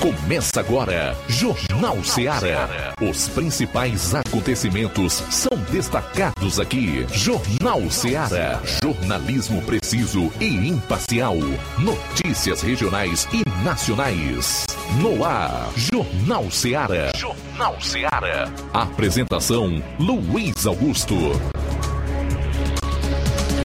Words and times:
Começa 0.00 0.60
agora, 0.60 1.16
Jornal 1.26 2.04
Seara. 2.04 2.94
Os 3.00 3.28
principais 3.30 4.14
acontecimentos 4.14 5.14
são 5.28 5.58
destacados 5.72 6.60
aqui. 6.60 7.04
Jornal 7.12 7.90
Seara. 7.90 8.62
Jornalismo 8.80 9.60
preciso 9.62 10.32
e 10.40 10.68
imparcial. 10.68 11.34
Notícias 11.80 12.62
regionais 12.62 13.26
e 13.32 13.42
nacionais. 13.64 14.66
No 15.02 15.24
ar, 15.24 15.68
Jornal 15.74 16.48
Seara. 16.48 17.10
Jornal 17.16 17.80
Seara. 17.80 18.52
Apresentação: 18.72 19.82
Luiz 19.98 20.64
Augusto. 20.64 21.16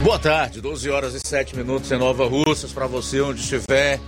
Boa 0.02 0.18
tarde, 0.18 0.60
12 0.60 0.90
horas 0.90 1.14
e 1.14 1.20
7 1.26 1.56
minutos 1.56 1.92
em 1.92 1.98
Nova 1.98 2.28
Russas, 2.28 2.74
para 2.74 2.88
você 2.88 3.22
onde 3.22 3.40
estiver. 3.40 4.00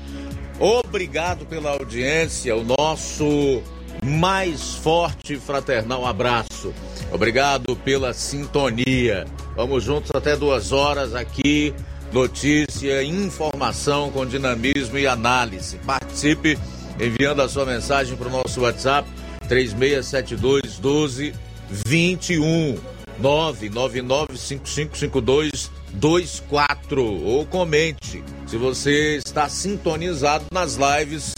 Obrigado 0.60 1.46
pela 1.46 1.72
audiência, 1.72 2.56
o 2.56 2.64
nosso 2.64 3.62
mais 4.04 4.76
forte 4.76 5.36
fraternal 5.36 6.06
abraço. 6.06 6.74
Obrigado 7.12 7.76
pela 7.78 8.14
sintonia. 8.14 9.26
Vamos 9.56 9.84
juntos 9.84 10.12
até 10.14 10.36
duas 10.36 10.72
horas 10.72 11.16
aqui. 11.16 11.74
Notícia, 12.12 13.02
informação 13.04 14.12
com 14.12 14.26
dinamismo 14.26 14.98
e 14.98 15.08
análise. 15.08 15.78
Participe 15.86 16.58
enviando 17.00 17.42
a 17.42 17.50
sua 17.50 17.66
mensagem 17.66 18.16
para 18.16 18.28
o 18.28 18.32
nosso 18.32 18.62
WhatsApp 18.62 19.10
3672 19.48 20.80
1221 20.80 22.78
9995552 23.22 25.70
24 25.96 27.02
ou 27.24 27.46
comente 27.46 28.24
se 28.46 28.58
você 28.58 29.18
está 29.26 29.50
sintonizado 29.50 30.46
nas 30.52 30.76
lives 30.76 31.34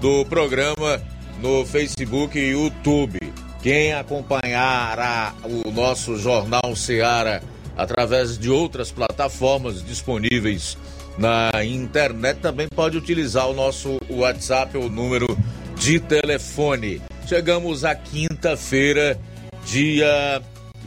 do 0.00 0.24
programa 0.26 1.02
no 1.40 1.64
Facebook 1.64 2.38
e 2.38 2.50
YouTube. 2.50 3.18
Quem 3.62 3.92
acompanhará 3.94 5.34
o 5.44 5.70
nosso 5.70 6.16
Jornal 6.18 6.76
Seara 6.76 7.42
através 7.76 8.38
de 8.38 8.50
outras 8.50 8.90
plataformas 8.92 9.82
disponíveis 9.82 10.76
na 11.16 11.50
internet 11.64 12.38
também 12.40 12.68
pode 12.68 12.96
utilizar 12.96 13.48
o 13.48 13.54
nosso 13.54 13.98
WhatsApp 14.10 14.76
ou 14.76 14.90
número 14.90 15.36
de 15.76 15.98
telefone. 15.98 17.00
Chegamos 17.26 17.84
à 17.84 17.94
quinta-feira, 17.94 19.18
dia 19.64 20.42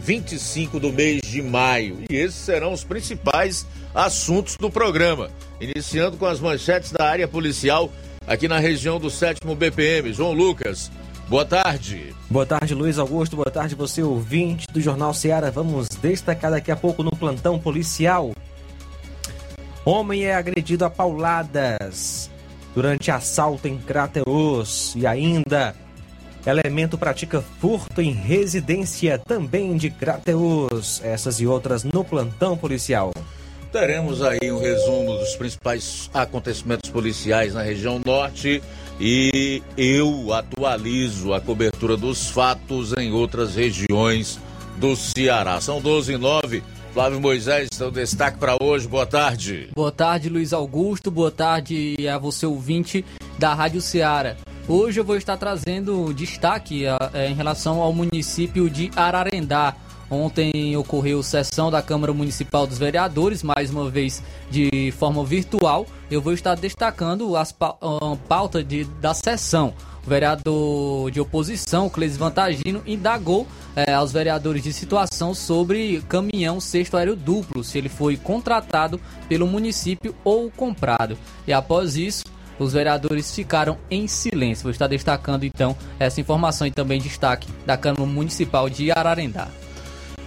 25 0.05 0.79
do 0.79 0.93
mês 0.93 1.21
de 1.23 1.41
maio. 1.41 2.03
E 2.07 2.15
esses 2.15 2.35
serão 2.35 2.71
os 2.71 2.83
principais 2.83 3.65
assuntos 3.93 4.55
do 4.55 4.69
programa. 4.69 5.31
Iniciando 5.59 6.15
com 6.15 6.27
as 6.27 6.39
manchetes 6.39 6.91
da 6.91 7.09
área 7.09 7.27
policial 7.27 7.91
aqui 8.27 8.47
na 8.47 8.59
região 8.59 8.99
do 8.99 9.09
7 9.09 9.39
BPM. 9.57 10.13
João 10.13 10.31
Lucas, 10.31 10.91
boa 11.27 11.43
tarde. 11.43 12.13
Boa 12.29 12.45
tarde, 12.45 12.75
Luiz 12.75 12.99
Augusto. 12.99 13.35
Boa 13.35 13.49
tarde, 13.49 13.73
você 13.73 14.03
ouvinte 14.03 14.67
do 14.71 14.79
Jornal 14.79 15.11
Seara. 15.11 15.49
Vamos 15.49 15.87
destacar 15.89 16.51
daqui 16.51 16.71
a 16.71 16.75
pouco 16.75 17.01
no 17.01 17.09
plantão 17.09 17.57
policial. 17.57 18.31
Homem 19.83 20.25
é 20.25 20.35
agredido 20.35 20.85
a 20.85 20.89
pauladas 20.89 22.29
durante 22.75 23.09
assalto 23.09 23.67
em 23.67 23.79
Crateus 23.79 24.93
e 24.95 25.07
ainda 25.07 25.75
Elemento 26.45 26.95
pratica 26.95 27.43
furto 27.59 27.99
em 27.99 28.11
residência 28.11 29.17
também 29.17 29.75
de 29.77 29.89
Crateus. 29.89 31.01
Essas 31.03 31.39
e 31.39 31.47
outras 31.47 31.83
no 31.83 32.03
plantão 32.03 32.55
policial. 32.55 33.11
Teremos 33.71 34.21
aí 34.21 34.51
um 34.51 34.59
resumo 34.59 35.17
dos 35.17 35.35
principais 35.35 36.07
acontecimentos 36.13 36.89
policiais 36.91 37.55
na 37.55 37.63
região 37.63 37.99
norte 38.05 38.61
e 38.99 39.63
eu 39.75 40.31
atualizo 40.31 41.33
a 41.33 41.41
cobertura 41.41 41.97
dos 41.97 42.29
fatos 42.29 42.93
em 42.93 43.11
outras 43.11 43.55
regiões 43.55 44.39
do 44.77 44.95
Ceará. 44.95 45.59
São 45.59 45.81
12 45.81 46.13
e 46.13 46.17
9. 46.17 46.63
Flávio 46.93 47.19
Moisés, 47.19 47.69
seu 47.73 47.89
destaque 47.89 48.37
para 48.37 48.55
hoje. 48.61 48.87
Boa 48.87 49.05
tarde. 49.05 49.69
Boa 49.75 49.91
tarde, 49.91 50.29
Luiz 50.29 50.53
Augusto. 50.53 51.09
Boa 51.09 51.31
tarde 51.31 51.95
a 52.07 52.19
você, 52.19 52.45
ouvinte 52.45 53.03
da 53.37 53.53
Rádio 53.53 53.81
Ceará. 53.81 54.37
Hoje 54.67 54.99
eu 54.99 55.03
vou 55.03 55.15
estar 55.15 55.37
trazendo 55.37 56.11
destaque 56.11 56.85
é, 57.13 57.29
em 57.29 57.35
relação 57.35 57.81
ao 57.81 57.93
município 57.93 58.67
de 58.67 58.89
Ararendá. 58.95 59.75
Ontem 60.09 60.75
ocorreu 60.75 61.21
sessão 61.21 61.69
da 61.69 61.83
Câmara 61.83 62.11
Municipal 62.13 62.65
dos 62.65 62.79
Vereadores, 62.79 63.43
mais 63.43 63.69
uma 63.69 63.87
vez 63.91 64.23
de 64.49 64.91
forma 64.97 65.23
virtual. 65.23 65.85
Eu 66.09 66.19
vou 66.19 66.33
estar 66.33 66.55
destacando 66.55 67.37
as 67.37 67.55
pautas 68.27 68.67
de, 68.67 68.85
da 68.99 69.13
sessão. 69.13 69.71
O 70.03 70.09
vereador 70.09 71.11
de 71.11 71.19
oposição, 71.19 71.87
Cleis 71.87 72.17
Vantagino, 72.17 72.81
indagou 72.87 73.45
é, 73.75 73.93
aos 73.93 74.11
vereadores 74.11 74.63
de 74.63 74.73
situação 74.73 75.35
sobre 75.35 76.01
caminhão 76.09 76.59
sexto 76.59 76.97
aéreo 76.97 77.15
duplo, 77.15 77.63
se 77.63 77.77
ele 77.77 77.89
foi 77.89 78.17
contratado 78.17 78.99
pelo 79.29 79.45
município 79.45 80.15
ou 80.23 80.49
comprado. 80.49 81.17
E 81.47 81.53
após 81.53 81.97
isso, 81.97 82.23
os 82.59 82.73
vereadores 82.73 83.33
ficaram 83.33 83.77
em 83.89 84.07
silêncio. 84.07 84.63
Vou 84.63 84.71
estar 84.71 84.87
destacando 84.87 85.43
então 85.43 85.75
essa 85.99 86.21
informação 86.21 86.65
e 86.67 86.71
também 86.71 86.99
destaque 86.99 87.47
da 87.65 87.77
Câmara 87.77 88.05
Municipal 88.05 88.69
de 88.69 88.91
Ararendá. 88.91 89.47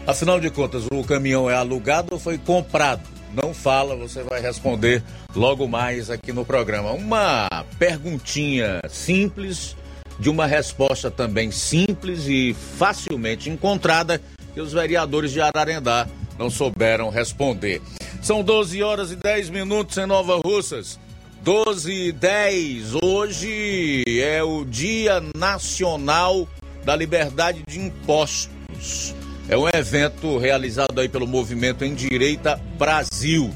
Afinal 0.07 0.41
de 0.41 0.51
contas, 0.51 0.85
o 0.91 1.05
caminhão 1.05 1.51
é 1.51 1.55
alugado 1.55 2.09
ou 2.13 2.19
foi 2.19 2.39
comprado? 2.39 3.03
Não 3.35 3.53
fala, 3.53 3.95
você 3.95 4.23
vai 4.23 4.41
responder 4.41 5.03
logo 5.37 5.69
mais 5.69 6.09
aqui 6.11 6.33
no 6.33 6.45
programa. 6.45 6.93
Uma 6.93 7.47
perguntinha 7.79 8.81
simples, 8.89 9.77
de 10.19 10.31
uma 10.31 10.47
resposta 10.47 11.11
também 11.11 11.51
simples 11.51 12.27
e 12.27 12.57
facilmente 12.79 13.51
encontrada, 13.51 14.21
que 14.55 14.61
os 14.61 14.73
vereadores 14.73 15.31
de 15.31 15.41
Ararendá 15.43 16.09
não 16.39 16.49
souberam 16.49 17.11
responder. 17.11 17.83
São 18.23 18.43
12 18.43 18.83
horas 18.83 19.11
e 19.11 19.17
10 19.17 19.51
minutos 19.51 19.99
em 19.99 20.07
Nova 20.07 20.41
Russas. 20.43 20.99
12 21.49 21.91
e 21.91 22.13
10, 22.13 22.97
hoje 23.03 24.05
é 24.07 24.43
o 24.43 24.67
Dia 24.67 25.23
Nacional 25.35 26.47
da 26.85 26.95
Liberdade 26.95 27.63
de 27.67 27.81
Impostos. 27.81 29.15
É 29.49 29.57
um 29.57 29.67
evento 29.67 30.37
realizado 30.37 31.01
aí 31.01 31.09
pelo 31.09 31.27
Movimento 31.27 31.87
em 31.87 31.95
Direita 31.95 32.61
Brasil 32.79 33.51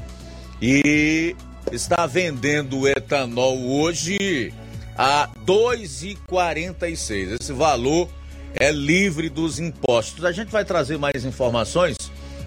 e 0.59 1.35
está 1.71 2.07
vendendo 2.07 2.87
etanol 2.87 3.61
hoje 3.63 4.51
a 4.97 5.29
2,46. 5.45 7.37
Esse 7.39 7.53
valor 7.53 8.09
é 8.55 8.71
livre 8.71 9.29
dos 9.29 9.59
impostos. 9.59 10.25
A 10.25 10.31
gente 10.31 10.49
vai 10.49 10.65
trazer 10.65 10.97
mais 10.97 11.25
informações 11.25 11.95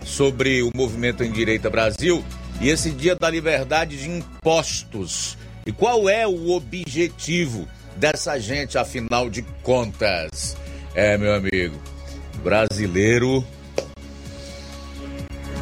sobre 0.05 0.65
o 0.65 0.73
Movimento 0.75 1.23
em 1.23 1.31
Direita 1.31 1.71
Brasil 1.71 2.25
e 2.61 2.69
esse 2.69 2.91
dia 2.91 3.15
da 3.15 3.29
liberdade 3.29 3.97
de 3.97 4.09
impostos. 4.09 5.37
E 5.67 5.73
qual 5.73 6.09
é 6.09 6.27
o 6.27 6.51
objetivo 6.51 7.69
dessa 7.97 8.39
gente, 8.39 8.79
afinal 8.79 9.29
de 9.29 9.43
contas? 9.63 10.57
É, 10.95 11.19
meu 11.19 11.35
amigo, 11.35 11.77
brasileiro. 12.43 13.45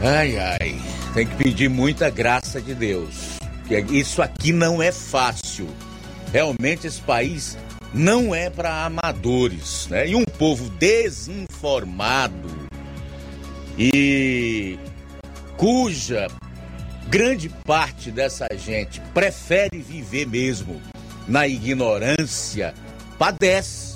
Ai, 0.03 0.37
ai, 0.37 0.81
tem 1.15 1.27
que 1.27 1.37
pedir 1.37 1.71
muita 1.71 2.11
graça 2.11 2.61
de 2.61 2.75
Deus. 2.75 3.39
Isso 3.91 4.21
aqui 4.21 4.53
não 4.53 4.83
é 4.83 4.93
fácil. 4.93 5.67
Realmente 6.31 6.87
esse 6.87 7.01
país 7.01 7.57
não 7.95 8.35
é 8.35 8.51
para 8.51 8.85
amadores, 8.85 9.87
né? 9.89 10.09
E 10.09 10.15
um 10.15 10.25
povo 10.25 10.69
desinformado 10.71 12.69
e 13.79 14.79
cuja 15.57 16.29
grande 17.09 17.49
parte 17.49 18.11
dessa 18.11 18.47
gente 18.57 19.01
prefere 19.13 19.79
viver 19.81 20.27
mesmo 20.27 20.81
na 21.27 21.47
ignorância, 21.47 22.75
padece. 23.19 23.95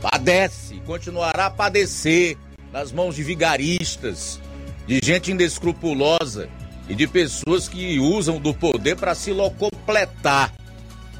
Padece, 0.00 0.80
continuará 0.86 1.46
a 1.46 1.50
padecer 1.50 2.36
nas 2.72 2.92
mãos 2.92 3.14
de 3.14 3.22
vigaristas, 3.22 4.40
de 4.86 5.00
gente 5.02 5.32
indescrupulosa 5.32 6.48
e 6.88 6.94
de 6.94 7.06
pessoas 7.06 7.68
que 7.68 7.98
usam 7.98 8.38
do 8.38 8.54
poder 8.54 8.96
para 8.96 9.14
se 9.14 9.32
locopletar 9.32 10.52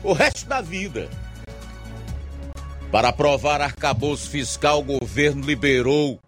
o 0.03 0.13
resto 0.13 0.47
da 0.47 0.61
vida. 0.61 1.09
Para 2.93 3.09
aprovar 3.09 3.61
arcabouço 3.61 4.31
fiscal, 4.31 4.81
o 4.81 5.01
governo 5.01 5.45
liberou 5.45 6.21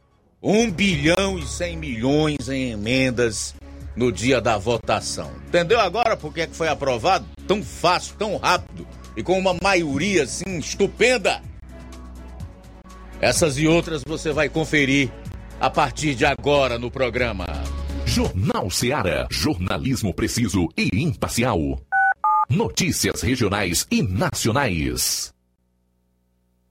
1 0.43 0.71
bilhão 0.71 1.39
e 1.39 1.47
100 1.47 1.77
milhões 1.77 2.49
em 2.49 2.71
emendas 2.73 3.55
no 3.99 4.13
dia 4.13 4.41
da 4.41 4.57
votação. 4.57 5.33
Entendeu 5.49 5.81
agora 5.81 6.17
por 6.17 6.33
que 6.33 6.47
foi 6.47 6.69
aprovado 6.69 7.27
tão 7.49 7.61
fácil, 7.63 8.15
tão 8.17 8.37
rápido 8.37 8.87
e 9.17 9.23
com 9.25 9.37
uma 9.37 9.57
maioria 9.61 10.23
assim 10.23 10.59
estupenda? 10.59 11.43
Essas 13.21 13.59
e 13.59 13.67
outras 13.67 14.03
você 14.07 14.31
vai 14.31 14.49
conferir 14.49 15.11
a 15.61 15.69
partir 15.69 16.15
de 16.15 16.25
agora 16.25 16.79
no 16.79 16.93
programa. 16.93 17.45
Jornal 18.07 18.71
Seara. 18.71 19.27
Jornalismo 19.29 20.15
preciso 20.15 20.69
e 20.77 20.89
imparcial. 21.03 21.59
Notícias 22.49 23.21
regionais 23.23 23.85
e 23.91 24.01
nacionais. 24.01 25.35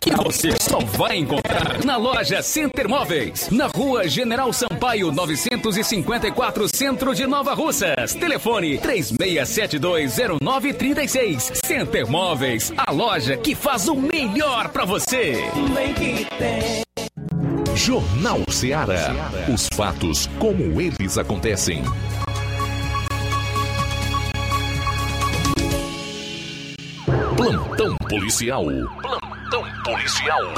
Que 0.00 0.10
você 0.16 0.50
só 0.58 0.78
vai 0.78 1.18
encontrar 1.18 1.84
na 1.84 1.96
loja 1.96 2.42
Center 2.42 2.88
Móveis, 2.88 3.48
na 3.50 3.66
rua 3.66 4.08
General 4.08 4.52
Sampaio 4.52 5.12
954, 5.12 6.68
centro 6.74 7.14
de 7.14 7.24
Nova 7.26 7.54
Russas. 7.54 8.14
Telefone 8.14 8.78
36720936. 8.78 11.52
Center 11.64 12.10
Móveis, 12.10 12.72
a 12.76 12.90
loja 12.90 13.36
que 13.36 13.54
faz 13.54 13.86
o 13.88 13.94
melhor 13.94 14.70
para 14.70 14.86
você. 14.86 15.44
Jornal 17.74 18.40
Ceará. 18.48 19.14
Os 19.52 19.68
fatos 19.74 20.30
como 20.38 20.80
eles 20.80 21.18
acontecem. 21.18 21.82
Plantão 27.36 27.96
policial. 28.08 28.64
Plantão 28.64 29.29
policial. 29.82 30.54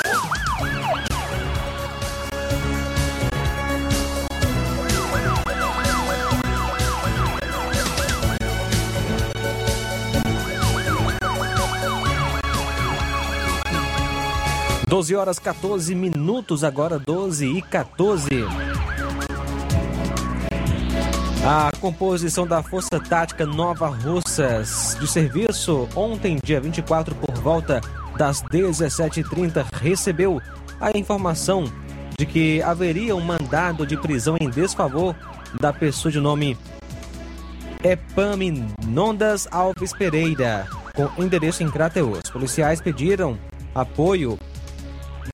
Doze 14.86 15.14
horas 15.14 15.38
14 15.38 15.94
minutos, 15.94 16.64
agora 16.64 16.98
12 16.98 17.46
e 17.46 17.62
14. 17.62 18.28
A 21.44 21.72
composição 21.80 22.46
da 22.46 22.62
Força 22.62 23.00
Tática 23.00 23.44
Nova 23.46 23.88
Russas 23.88 24.96
de 25.00 25.08
serviço 25.08 25.88
ontem, 25.96 26.38
dia 26.42 26.60
24, 26.60 27.14
por 27.14 27.34
volta 27.36 27.80
das 28.22 28.40
17h30, 28.40 29.66
recebeu 29.72 30.40
a 30.80 30.96
informação 30.96 31.64
de 32.16 32.24
que 32.24 32.62
haveria 32.62 33.16
um 33.16 33.20
mandado 33.20 33.84
de 33.84 33.96
prisão 33.96 34.36
em 34.40 34.48
desfavor 34.48 35.16
da 35.60 35.72
pessoa 35.72 36.12
de 36.12 36.20
nome 36.20 36.56
Epaminondas 37.82 39.48
Alves 39.50 39.92
Pereira, 39.92 40.68
com 40.94 41.10
endereço 41.20 41.64
em 41.64 41.68
Crateus. 41.68 42.20
Policiais 42.32 42.80
pediram 42.80 43.36
apoio 43.74 44.38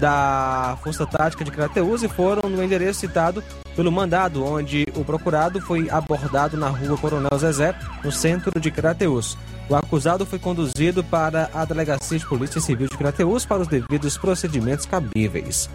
da 0.01 0.79
Força 0.83 1.05
Tática 1.07 1.45
de 1.45 1.51
Crateus 1.51 2.03
e 2.03 2.09
foram 2.09 2.49
no 2.49 2.65
endereço 2.65 3.01
citado 3.01 3.45
pelo 3.79 3.93
mandado, 3.93 4.45
onde 4.45 4.89
o 4.97 5.05
procurado 5.05 5.61
foi 5.61 5.89
abordado 5.89 6.57
na 6.57 6.69
rua 6.69 6.99
Coronel 6.99 7.39
Zezé, 7.39 7.77
no 8.03 8.11
centro 8.11 8.59
de 8.59 8.73
Crateus. 8.73 9.39
O 9.69 9.77
acusado 9.77 10.27
foi 10.27 10.37
conduzido 10.37 11.05
para 11.05 11.49
a 11.55 11.65
Delegacia 11.65 12.19
de 12.19 12.27
Polícia 12.27 12.61
Civil 12.61 12.89
de 12.89 12.99
Crateus 12.99 13.47
para 13.47 13.63
os 13.63 13.69
devidos 13.69 14.19
procedimentos 14.19 14.85
cabíveis. 14.85 15.71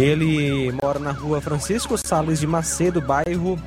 Ele 0.00 0.72
mora 0.82 0.98
na 0.98 1.12
rua 1.12 1.42
Francisco 1.42 1.98
Sales 1.98 2.40
de 2.40 2.46
Macedo, 2.46 3.02
bairro 3.02 3.58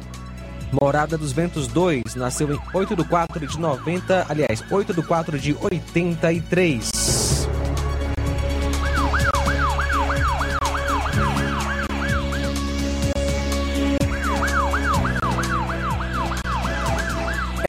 Morada 0.72 1.16
dos 1.16 1.32
Ventos 1.32 1.68
2. 1.68 2.16
Nasceu 2.16 2.52
em 2.52 2.60
8 2.74 2.96
de 2.96 3.04
4 3.04 3.46
de 3.46 3.60
90, 3.60 4.26
aliás, 4.30 4.64
8 4.72 4.96
de 4.96 5.04
4 5.04 5.38
de 5.38 5.56
83. 5.62 7.21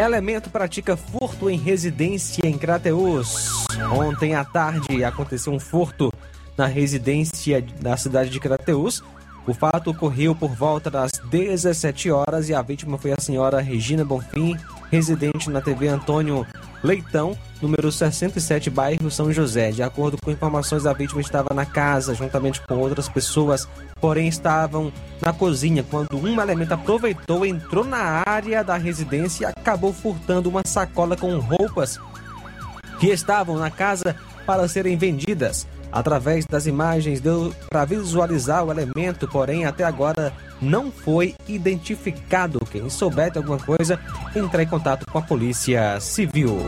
Elemento 0.02 0.50
pratica 0.50 0.96
furto 0.96 1.48
em 1.48 1.56
residência 1.56 2.44
em 2.44 2.58
Crateus. 2.58 3.64
Ontem 3.96 4.34
à 4.34 4.44
tarde 4.44 5.04
aconteceu 5.04 5.52
um 5.52 5.60
furto 5.60 6.12
na 6.56 6.66
residência 6.66 7.64
da 7.80 7.96
cidade 7.96 8.28
de 8.28 8.40
Crateus. 8.40 9.00
O 9.46 9.54
fato 9.54 9.90
ocorreu 9.90 10.34
por 10.34 10.50
volta 10.50 10.90
das 10.90 11.12
17 11.30 12.10
horas 12.10 12.48
e 12.48 12.54
a 12.54 12.60
vítima 12.60 12.98
foi 12.98 13.12
a 13.12 13.20
senhora 13.20 13.60
Regina 13.60 14.04
Bonfim, 14.04 14.56
residente 14.90 15.48
na 15.48 15.60
TV 15.60 15.86
Antônio 15.86 16.44
Leitão, 16.82 17.38
número 17.60 17.92
67, 17.92 18.70
bairro 18.70 19.08
São 19.08 19.32
José. 19.32 19.70
De 19.70 19.84
acordo 19.84 20.16
com 20.20 20.32
informações, 20.32 20.84
a 20.84 20.92
vítima 20.92 21.20
estava 21.20 21.54
na 21.54 21.64
casa 21.64 22.12
juntamente 22.12 22.60
com 22.66 22.74
outras 22.74 23.08
pessoas, 23.08 23.68
porém 24.02 24.26
estavam 24.26 24.92
na 25.20 25.32
cozinha 25.32 25.84
quando 25.88 26.18
um 26.18 26.40
elemento 26.40 26.74
aproveitou, 26.74 27.46
entrou 27.46 27.84
na 27.84 28.24
área 28.26 28.64
da 28.64 28.76
residência 28.76 29.44
e 29.44 29.46
acabou 29.46 29.92
furtando 29.92 30.48
uma 30.48 30.62
sacola 30.66 31.16
com 31.16 31.38
roupas 31.38 32.00
que 32.98 33.06
estavam 33.06 33.56
na 33.56 33.70
casa 33.70 34.16
para 34.44 34.66
serem 34.66 34.96
vendidas. 34.96 35.66
Através 35.92 36.44
das 36.46 36.66
imagens 36.66 37.20
deu 37.20 37.54
para 37.70 37.84
visualizar 37.84 38.64
o 38.64 38.72
elemento, 38.72 39.28
porém 39.28 39.66
até 39.66 39.84
agora 39.84 40.32
não 40.60 40.90
foi 40.90 41.36
identificado. 41.46 42.58
Quem 42.70 42.88
souber 42.90 43.30
de 43.30 43.38
alguma 43.38 43.58
coisa, 43.58 44.00
entrar 44.34 44.62
em 44.62 44.68
contato 44.68 45.06
com 45.06 45.18
a 45.18 45.22
Polícia 45.22 46.00
Civil. 46.00 46.58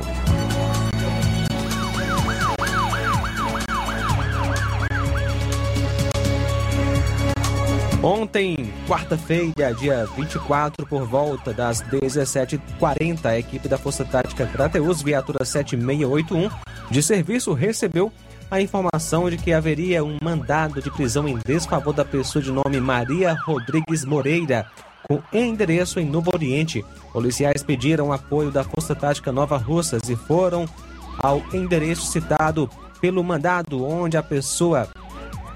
Ontem, 8.04 8.70
quarta-feira, 8.86 9.72
dia 9.72 10.06
24, 10.14 10.86
por 10.86 11.06
volta 11.06 11.54
das 11.54 11.80
17h40, 11.84 13.24
a 13.24 13.38
equipe 13.38 13.66
da 13.66 13.78
Força 13.78 14.04
Tática 14.04 14.44
Crateus, 14.46 15.00
viatura 15.00 15.42
7681, 15.42 16.50
de 16.90 17.02
serviço, 17.02 17.54
recebeu 17.54 18.12
a 18.50 18.60
informação 18.60 19.30
de 19.30 19.38
que 19.38 19.54
haveria 19.54 20.04
um 20.04 20.18
mandado 20.22 20.82
de 20.82 20.90
prisão 20.90 21.26
em 21.26 21.38
desfavor 21.46 21.94
da 21.94 22.04
pessoa 22.04 22.42
de 22.42 22.52
nome 22.52 22.78
Maria 22.78 23.32
Rodrigues 23.46 24.04
Moreira, 24.04 24.66
com 25.08 25.22
endereço 25.32 25.98
em 25.98 26.04
Novo 26.04 26.30
Oriente. 26.30 26.84
Policiais 27.10 27.62
pediram 27.62 28.12
apoio 28.12 28.50
da 28.50 28.64
Força 28.64 28.94
Tática 28.94 29.32
Nova 29.32 29.56
Russas 29.56 30.10
e 30.10 30.14
foram 30.14 30.66
ao 31.20 31.42
endereço 31.54 32.04
citado 32.04 32.68
pelo 33.00 33.24
mandado, 33.24 33.82
onde 33.82 34.18
a 34.18 34.22
pessoa 34.22 34.90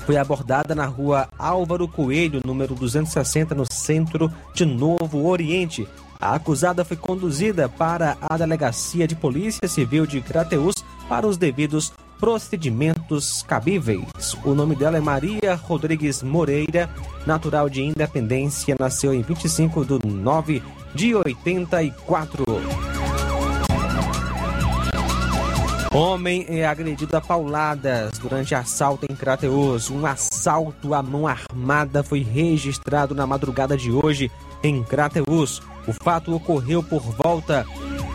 foi 0.08 0.16
abordada 0.16 0.74
na 0.74 0.86
rua 0.86 1.28
Álvaro 1.38 1.86
Coelho, 1.86 2.40
número 2.42 2.74
260, 2.74 3.54
no 3.54 3.70
centro 3.70 4.32
de 4.54 4.64
Novo 4.64 5.28
Oriente. 5.28 5.86
A 6.18 6.34
acusada 6.34 6.82
foi 6.82 6.96
conduzida 6.96 7.68
para 7.68 8.16
a 8.22 8.34
Delegacia 8.38 9.06
de 9.06 9.14
Polícia 9.14 9.68
Civil 9.68 10.06
de 10.06 10.22
Crateús 10.22 10.76
para 11.10 11.26
os 11.26 11.36
devidos 11.36 11.92
procedimentos 12.18 13.42
cabíveis. 13.42 14.32
O 14.46 14.54
nome 14.54 14.74
dela 14.74 14.96
é 14.96 15.00
Maria 15.00 15.54
Rodrigues 15.54 16.22
Moreira, 16.22 16.88
natural 17.26 17.68
de 17.68 17.82
Independência, 17.82 18.76
nasceu 18.80 19.12
em 19.12 19.20
25 19.20 19.84
de 19.84 20.06
9 20.06 20.62
de 20.94 21.14
84. 21.14 22.46
Homem 25.92 26.44
é 26.48 26.66
agredido 26.66 27.16
a 27.16 27.20
pauladas 27.20 28.18
durante 28.18 28.54
assalto 28.54 29.06
em 29.08 29.14
Crateus. 29.14 29.90
Um 29.90 30.04
assalto 30.04 30.92
à 30.92 31.02
mão 31.02 31.26
armada 31.26 32.02
foi 32.02 32.20
registrado 32.22 33.14
na 33.14 33.26
madrugada 33.26 33.76
de 33.76 33.90
hoje 33.90 34.30
em 34.62 34.82
Crateus. 34.84 35.62
O 35.86 35.92
fato 35.92 36.34
ocorreu 36.34 36.82
por 36.82 37.00
volta 37.00 37.64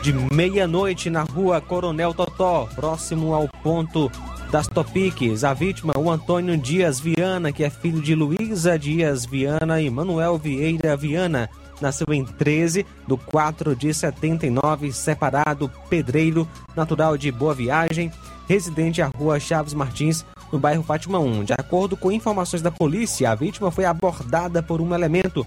de 0.03 0.13
meia-noite 0.13 1.09
na 1.09 1.23
rua 1.23 1.59
Coronel 1.59 2.13
Totó, 2.13 2.69
próximo 2.75 3.33
ao 3.33 3.47
ponto 3.63 4.11
das 4.51 4.67
Topiques. 4.67 5.43
A 5.43 5.53
vítima, 5.53 5.93
o 5.97 6.11
Antônio 6.11 6.55
Dias 6.55 6.99
Viana, 6.99 7.51
que 7.51 7.63
é 7.63 7.69
filho 7.71 8.01
de 8.01 8.13
Luísa 8.13 8.77
Dias 8.77 9.25
Viana 9.25 9.81
e 9.81 9.89
Manuel 9.89 10.37
Vieira 10.37 10.95
Viana 10.95 11.49
nasceu 11.81 12.07
em 12.11 12.23
13 12.23 12.85
do 13.07 13.17
4 13.17 13.75
de 13.75 13.93
79, 13.93 14.91
separado, 14.91 15.71
pedreiro, 15.89 16.47
natural 16.75 17.17
de 17.17 17.31
Boa 17.31 17.53
Viagem, 17.53 18.11
residente 18.47 19.01
à 19.01 19.07
rua 19.07 19.39
Chaves 19.39 19.73
Martins, 19.73 20.25
no 20.51 20.59
bairro 20.59 20.83
Fátima 20.83 21.19
1. 21.19 21.45
De 21.45 21.53
acordo 21.53 21.97
com 21.97 22.11
informações 22.11 22.61
da 22.61 22.71
polícia, 22.71 23.31
a 23.31 23.35
vítima 23.35 23.71
foi 23.71 23.85
abordada 23.85 24.61
por 24.61 24.81
um 24.81 24.93
elemento 24.93 25.45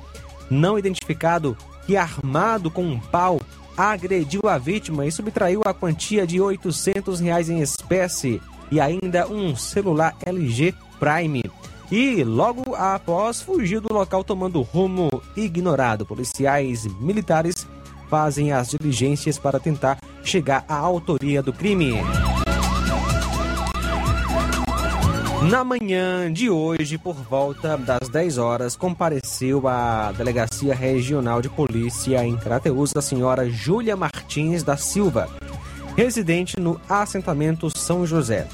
não 0.50 0.78
identificado 0.78 1.56
que, 1.86 1.96
armado 1.96 2.70
com 2.70 2.84
um 2.84 2.98
pau, 2.98 3.40
agrediu 3.76 4.48
a 4.48 4.58
vítima 4.58 5.06
e 5.06 5.12
subtraiu 5.12 5.62
a 5.64 5.74
quantia 5.74 6.26
de 6.26 6.40
800 6.40 7.20
reais 7.20 7.48
em 7.48 7.60
espécie 7.60 8.40
e 8.70 8.80
ainda 8.80 9.28
um 9.28 9.54
celular 9.54 10.16
LG 10.24 10.74
Prime 10.98 11.42
e 11.90 12.24
logo 12.24 12.74
após 12.74 13.40
fugiu 13.40 13.80
do 13.80 13.92
local 13.92 14.24
tomando 14.24 14.60
rumo 14.62 15.22
ignorado. 15.36 16.04
Policiais 16.04 16.86
militares 17.00 17.66
fazem 18.08 18.52
as 18.52 18.68
diligências 18.68 19.38
para 19.38 19.60
tentar 19.60 19.98
chegar 20.22 20.64
à 20.68 20.76
autoria 20.76 21.42
do 21.42 21.52
crime. 21.52 21.94
Na 25.50 25.62
manhã 25.62 26.32
de 26.32 26.50
hoje, 26.50 26.98
por 26.98 27.14
volta 27.14 27.76
das 27.76 28.08
10 28.08 28.38
horas, 28.38 28.74
compareceu 28.74 29.68
à 29.68 30.10
Delegacia 30.10 30.74
Regional 30.74 31.40
de 31.40 31.48
Polícia 31.48 32.24
em 32.24 32.36
Crateús 32.36 32.96
a 32.96 33.02
senhora 33.02 33.48
Júlia 33.48 33.96
Martins 33.96 34.64
da 34.64 34.76
Silva, 34.76 35.28
residente 35.96 36.58
no 36.58 36.80
assentamento 36.88 37.70
São 37.70 38.04
José. 38.04 38.48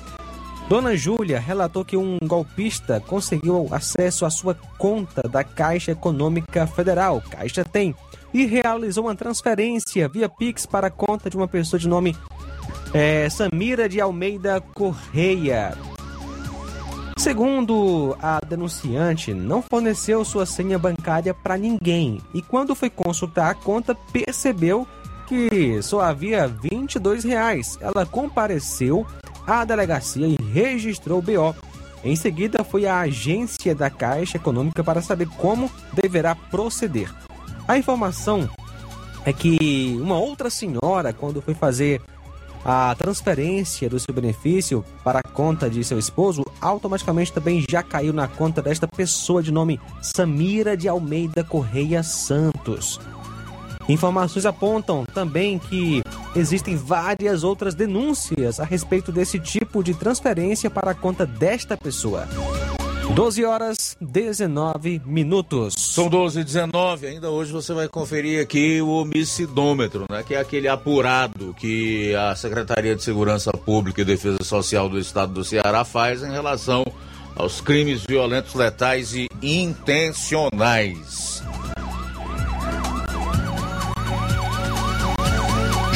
Dona 0.72 0.96
Júlia 0.96 1.38
relatou 1.38 1.84
que 1.84 1.98
um 1.98 2.16
golpista 2.24 2.98
conseguiu 2.98 3.68
acesso 3.72 4.24
à 4.24 4.30
sua 4.30 4.56
conta 4.78 5.28
da 5.28 5.44
Caixa 5.44 5.92
Econômica 5.92 6.66
Federal, 6.66 7.22
Caixa 7.30 7.62
Tem, 7.62 7.94
e 8.32 8.46
realizou 8.46 9.04
uma 9.04 9.14
transferência 9.14 10.08
via 10.08 10.30
Pix 10.30 10.64
para 10.64 10.86
a 10.86 10.90
conta 10.90 11.28
de 11.28 11.36
uma 11.36 11.46
pessoa 11.46 11.78
de 11.78 11.86
nome 11.86 12.16
é, 12.94 13.28
Samira 13.28 13.86
de 13.86 14.00
Almeida 14.00 14.62
Correia. 14.62 15.76
Segundo 17.18 18.16
a 18.22 18.40
denunciante, 18.40 19.34
não 19.34 19.60
forneceu 19.60 20.24
sua 20.24 20.46
senha 20.46 20.78
bancária 20.78 21.34
para 21.34 21.58
ninguém 21.58 22.18
e 22.32 22.40
quando 22.40 22.74
foi 22.74 22.88
consultar 22.88 23.50
a 23.50 23.54
conta 23.54 23.94
percebeu 23.94 24.88
que 25.26 25.82
só 25.82 26.00
havia 26.00 26.48
22 26.48 27.24
reais. 27.24 27.76
Ela 27.78 28.06
compareceu 28.06 29.06
à 29.46 29.64
delegacia 29.64 30.26
e 30.26 30.37
registrou 30.52 31.18
o 31.18 31.22
BO. 31.22 31.54
Em 32.04 32.16
seguida, 32.16 32.64
foi 32.64 32.87
à 32.87 33.00
agência 33.00 33.75
da 33.75 33.88
Caixa 33.88 34.37
Econômica 34.37 34.82
para 34.82 35.00
saber 35.00 35.28
como 35.28 35.70
deverá 35.92 36.34
proceder. 36.34 37.12
A 37.66 37.78
informação 37.78 38.49
é 39.25 39.32
que 39.32 39.96
uma 40.00 40.18
outra 40.18 40.50
senhora, 40.50 41.12
quando 41.12 41.40
foi 41.40 41.54
fazer 41.54 42.00
a 42.64 42.94
transferência 42.96 43.88
do 43.88 43.99
seu 43.99 44.14
benefício 44.14 44.84
para 45.02 45.20
a 45.20 45.28
conta 45.28 45.68
de 45.68 45.82
seu 45.82 45.99
esposo, 45.99 46.44
automaticamente 46.61 47.32
também 47.32 47.64
já 47.68 47.82
caiu 47.82 48.12
na 48.12 48.28
conta 48.28 48.62
desta 48.62 48.87
pessoa 48.87 49.42
de 49.42 49.52
nome 49.52 49.80
Samira 50.00 50.76
de 50.76 50.88
Almeida 50.88 51.42
Correia 51.42 52.02
Santos. 52.02 53.00
Informações 53.92 54.46
apontam 54.46 55.04
também 55.04 55.58
que 55.58 56.02
existem 56.34 56.76
várias 56.76 57.44
outras 57.44 57.75
denúncias 57.75 58.58
a 58.58 58.64
respeito 58.64 59.12
desse 59.12 59.38
tipo 59.38 59.84
de 59.84 59.92
transferência 59.92 60.70
para 60.70 60.92
a 60.92 60.94
conta 60.94 61.26
desta 61.26 61.76
pessoa. 61.76 62.26
12 63.14 63.44
horas 63.44 63.94
19 64.00 65.02
minutos. 65.04 65.75
São 65.76 66.08
12 66.08 66.40
e 66.40 66.44
19. 66.44 67.06
Ainda 67.06 67.28
hoje 67.28 67.52
você 67.52 67.75
vai 67.75 67.87
conferir 67.87 68.40
aqui 68.40 68.80
o 68.80 68.88
homicidômetro, 68.88 70.06
né? 70.11 70.25
Que 70.26 70.37
é 70.37 70.40
aquele 70.40 70.68
apurado 70.68 71.54
que 71.58 72.14
a 72.14 72.34
Secretaria 72.34 72.96
de 72.96 73.02
Segurança 73.02 73.52
Pública 73.52 74.00
e 74.00 74.06
Defesa 74.06 74.42
Social 74.42 74.88
do 74.88 74.99
Estado 74.99 75.34
do 75.34 75.44
Ceará 75.44 75.84
faz 75.84 76.22
em 76.22 76.30
relação 76.30 76.82
aos 77.37 77.61
crimes 77.61 78.04
violentos, 78.08 78.54
letais 78.54 79.14
e 79.14 79.28
intencionais. 79.42 81.42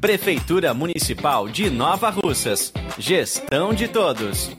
Prefeitura 0.00 0.74
Municipal 0.74 1.48
de 1.48 1.70
Nova 1.70 2.10
Russas. 2.10 2.72
Gestão 2.98 3.72
de 3.72 3.88
todos. 3.88 4.50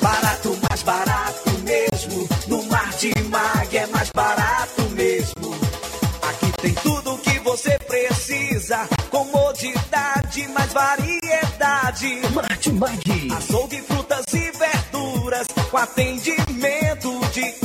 Barato, 0.00 0.58
mais 0.68 0.82
barato 0.84 1.50
mesmo. 1.64 2.28
No 2.46 2.62
Mar 2.64 2.90
de 2.96 3.12
Mag 3.24 3.76
é 3.76 3.86
mais 3.88 4.10
barato 4.10 4.82
mesmo. 4.90 5.54
Aqui 6.22 6.52
tem 6.62 6.74
tudo 6.74 7.14
o 7.14 7.18
que 7.18 7.38
você 7.40 7.76
precisa. 7.80 8.88
Comodidade, 9.10 10.48
mais 10.48 10.72
variedade. 10.72 12.20
Marte 12.32 12.72
Mag. 12.72 13.32
Açougue, 13.36 13.82
frutas 13.82 14.24
e 14.32 14.50
verduras. 14.52 15.46
Com 15.70 15.76
atendimento 15.76 16.44
de 16.46 16.53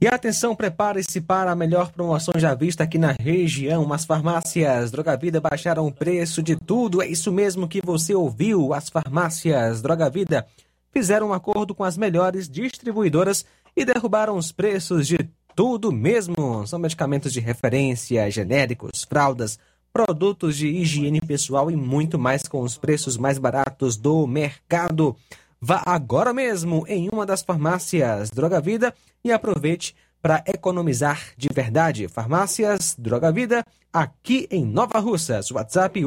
E 0.00 0.06
atenção, 0.06 0.54
prepare-se 0.54 1.20
para 1.20 1.50
a 1.50 1.56
melhor 1.56 1.90
promoção 1.90 2.34
já 2.36 2.54
vista 2.54 2.84
aqui 2.84 2.96
na 2.96 3.10
região. 3.10 3.92
As 3.92 4.04
farmácias 4.04 4.92
Droga 4.92 5.16
Vida 5.16 5.40
baixaram 5.40 5.88
o 5.88 5.92
preço 5.92 6.40
de 6.40 6.54
tudo. 6.54 7.02
É 7.02 7.08
isso 7.08 7.32
mesmo 7.32 7.66
que 7.66 7.80
você 7.84 8.14
ouviu. 8.14 8.72
As 8.72 8.88
farmácias 8.88 9.82
Droga 9.82 10.08
Vida 10.08 10.46
fizeram 10.92 11.30
um 11.30 11.32
acordo 11.32 11.74
com 11.74 11.82
as 11.82 11.96
melhores 11.96 12.48
distribuidoras 12.48 13.44
e 13.76 13.84
derrubaram 13.84 14.36
os 14.36 14.52
preços 14.52 15.08
de 15.08 15.18
tudo 15.56 15.90
mesmo. 15.90 16.64
São 16.64 16.78
medicamentos 16.78 17.32
de 17.32 17.40
referência, 17.40 18.30
genéricos, 18.30 19.02
fraldas, 19.02 19.58
produtos 19.92 20.56
de 20.56 20.68
higiene 20.68 21.20
pessoal 21.20 21.72
e 21.72 21.76
muito 21.76 22.16
mais 22.16 22.44
com 22.44 22.60
os 22.60 22.78
preços 22.78 23.16
mais 23.16 23.36
baratos 23.36 23.96
do 23.96 24.28
mercado. 24.28 25.16
Vá 25.60 25.82
agora 25.84 26.32
mesmo 26.32 26.84
em 26.86 27.08
uma 27.12 27.26
das 27.26 27.42
farmácias 27.42 28.30
Droga 28.30 28.60
Vida 28.60 28.94
e 29.24 29.32
aproveite 29.32 29.94
para 30.20 30.42
economizar 30.46 31.20
de 31.36 31.48
verdade. 31.52 32.08
Farmácias 32.08 32.96
Droga 32.98 33.30
Vida, 33.32 33.64
aqui 33.92 34.48
em 34.50 34.64
Nova 34.64 34.98
Russas. 34.98 35.50
WhatsApp 35.50 36.02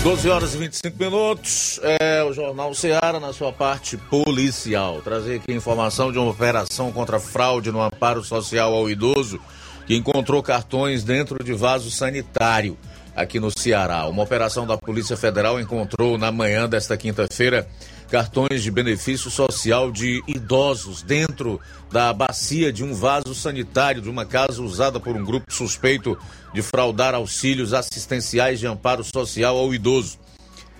Doze 0.03 0.29
horas 0.29 0.53
e 0.53 0.57
25 0.57 0.97
minutos, 0.99 1.79
é 2.01 2.21
o 2.25 2.33
Jornal 2.33 2.73
Ceará 2.73 3.17
na 3.17 3.31
sua 3.31 3.53
parte 3.53 3.95
policial. 3.95 5.01
Trazer 5.01 5.37
aqui 5.37 5.53
informação 5.53 6.11
de 6.11 6.19
uma 6.19 6.31
operação 6.31 6.91
contra 6.91 7.17
fraude 7.17 7.71
no 7.71 7.81
amparo 7.81 8.25
social 8.25 8.73
ao 8.73 8.89
idoso 8.89 9.39
que 9.87 9.95
encontrou 9.95 10.43
cartões 10.43 11.01
dentro 11.01 11.41
de 11.41 11.53
vaso 11.53 11.89
sanitário 11.89 12.77
aqui 13.15 13.39
no 13.39 13.57
Ceará. 13.57 14.05
Uma 14.07 14.23
operação 14.23 14.67
da 14.67 14.77
Polícia 14.77 15.15
Federal 15.15 15.61
encontrou 15.61 16.17
na 16.17 16.29
manhã 16.29 16.67
desta 16.67 16.97
quinta-feira 16.97 17.65
cartões 18.09 18.61
de 18.61 18.71
benefício 18.71 19.29
social 19.31 19.91
de 19.91 20.23
idosos 20.27 21.01
dentro 21.01 21.59
da 21.91 22.13
bacia 22.13 22.71
de 22.71 22.83
um 22.83 22.93
vaso 22.93 23.33
sanitário 23.33 24.01
de 24.01 24.09
uma 24.09 24.25
casa 24.25 24.61
usada 24.61 24.99
por 24.99 25.15
um 25.15 25.23
grupo 25.23 25.51
suspeito 25.51 26.17
de 26.53 26.61
fraudar 26.61 27.15
auxílios 27.15 27.73
assistenciais 27.73 28.59
de 28.59 28.67
amparo 28.67 29.03
social 29.03 29.57
ao 29.57 29.73
idoso. 29.73 30.19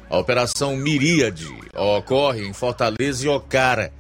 A 0.10 0.18
operação 0.18 0.76
Miríade 0.78 1.48
ocorre 1.74 2.48
em 2.48 2.54
Fortaleza 2.54 3.26
e 3.26 3.30
Ocara 3.30 3.92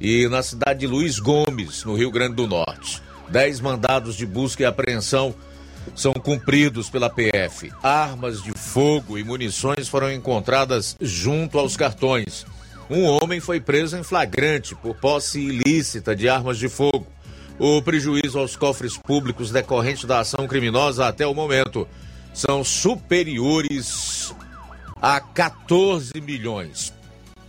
e 0.00 0.26
na 0.28 0.42
cidade 0.42 0.80
de 0.80 0.86
Luiz 0.86 1.18
Gomes, 1.18 1.84
no 1.84 1.94
Rio 1.94 2.10
Grande 2.10 2.34
do 2.34 2.46
Norte. 2.46 3.02
Dez 3.28 3.60
mandados 3.60 4.16
de 4.16 4.26
busca 4.26 4.62
e 4.62 4.66
apreensão 4.66 5.34
são 5.94 6.12
cumpridos 6.12 6.88
pela 6.90 7.10
PF. 7.10 7.72
Armas 7.82 8.42
de 8.42 8.51
fogo 8.72 9.18
e 9.18 9.22
munições 9.22 9.86
foram 9.86 10.10
encontradas 10.10 10.96
junto 10.98 11.58
aos 11.58 11.76
cartões. 11.76 12.46
Um 12.88 13.04
homem 13.04 13.38
foi 13.38 13.60
preso 13.60 13.98
em 13.98 14.02
flagrante 14.02 14.74
por 14.74 14.94
posse 14.96 15.38
ilícita 15.38 16.16
de 16.16 16.26
armas 16.26 16.56
de 16.56 16.70
fogo. 16.70 17.06
O 17.58 17.82
prejuízo 17.82 18.38
aos 18.38 18.56
cofres 18.56 18.96
públicos 18.96 19.50
decorrente 19.50 20.06
da 20.06 20.20
ação 20.20 20.48
criminosa 20.48 21.06
até 21.06 21.26
o 21.26 21.34
momento 21.34 21.86
são 22.32 22.64
superiores 22.64 24.34
a 25.02 25.20
14 25.20 26.18
milhões. 26.22 26.94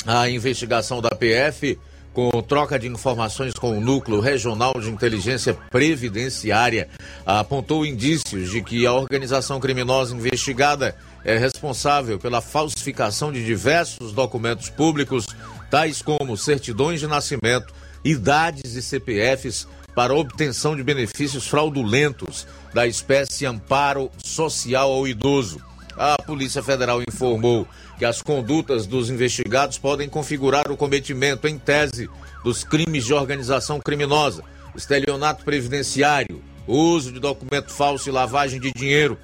A 0.06 0.30
investigação 0.30 1.02
da 1.02 1.12
PF 1.12 1.80
com 2.14 2.30
troca 2.44 2.78
de 2.78 2.88
informações 2.88 3.54
com 3.54 3.76
o 3.76 3.82
Núcleo 3.82 4.20
Regional 4.20 4.74
de 4.80 4.90
Inteligência 4.90 5.54
Previdenciária, 5.72 6.88
apontou 7.26 7.86
indícios 7.86 8.52
de 8.52 8.62
que 8.62 8.86
a 8.86 8.94
organização 8.94 9.60
criminosa 9.60 10.16
investigada 10.16 10.96
é 11.24 11.38
responsável 11.38 12.20
pela 12.20 12.42
falsificação 12.42 13.32
de 13.32 13.46
diversos 13.46 14.12
documentos 14.12 14.70
públicos, 14.70 15.26
tais 15.70 16.02
como 16.02 16.38
certidões 16.38 17.00
de 17.00 17.08
nascimento, 17.08 17.74
idades 18.04 18.76
e 18.76 18.82
CPFs, 18.82 19.68
para 19.96 20.14
obtenção 20.14 20.76
de 20.76 20.84
benefícios 20.84 21.48
fraudulentos 21.48 22.48
da 22.74 22.88
espécie 22.88 23.46
amparo 23.46 24.10
social 24.24 24.92
ao 24.92 25.08
idoso. 25.08 25.62
A 25.96 26.20
Polícia 26.24 26.64
Federal 26.64 27.02
informou 27.08 27.68
que 28.00 28.06
as 28.06 28.22
condutas 28.22 28.88
dos 28.88 29.12
investigados 29.12 29.78
podem 29.78 30.10
configurar 30.10 30.72
o 30.72 30.78
cometimento, 30.78 31.48
em 31.48 31.60
tese, 31.60 32.10
dos 32.44 32.64
crimes 32.64 33.06
de 33.06 33.14
organização 33.14 33.80
criminosa, 33.80 34.44
estelionato 34.76 35.46
previdenciário, 35.46 36.44
uso 36.68 37.12
de 37.12 37.20
documento 37.20 37.72
falso 37.72 38.10
e 38.10 38.12
lavagem 38.12 38.60
de 38.60 38.72
dinheiro, 38.72 39.18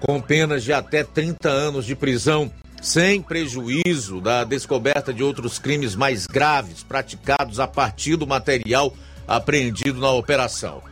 com 0.00 0.20
penas 0.20 0.64
de 0.64 0.72
até 0.72 1.04
30 1.04 1.48
anos 1.48 1.84
de 1.84 1.94
prisão, 1.94 2.50
sem 2.80 3.20
prejuízo 3.20 4.20
da 4.20 4.42
descoberta 4.42 5.12
de 5.12 5.22
outros 5.22 5.58
crimes 5.58 5.94
mais 5.94 6.26
graves 6.26 6.82
praticados 6.82 7.60
a 7.60 7.66
partir 7.66 8.16
do 8.16 8.26
material 8.26 8.92
apreendido 9.28 10.00
na 10.00 10.10
operação. 10.10 10.82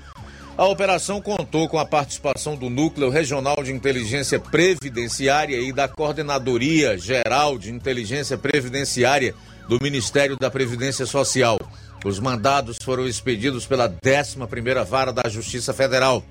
A 0.57 0.67
operação 0.67 1.21
contou 1.21 1.69
com 1.69 1.79
a 1.79 1.87
participação 1.87 2.57
do 2.57 2.69
Núcleo 2.69 3.11
Regional 3.11 3.63
de 3.63 3.73
Inteligência 3.73 4.41
Previdenciária 4.41 5.57
e 5.61 5.73
da 5.73 5.87
Coordenadoria 5.87 6.99
Geral 6.99 7.57
de 7.57 7.71
Inteligência 7.71 8.37
Previdenciária 8.37 9.35
do 9.69 9.79
Ministério 9.81 10.37
da 10.37 10.51
Previdência 10.51 11.07
Social. 11.07 11.61
Os 12.05 12.19
mandados 12.19 12.77
foram 12.83 13.07
expedidos 13.07 13.67
pela 13.67 13.89
11ª 13.89 14.85
Vara 14.85 15.13
da 15.13 15.29
Justiça 15.29 15.73
Federal. 15.73 16.25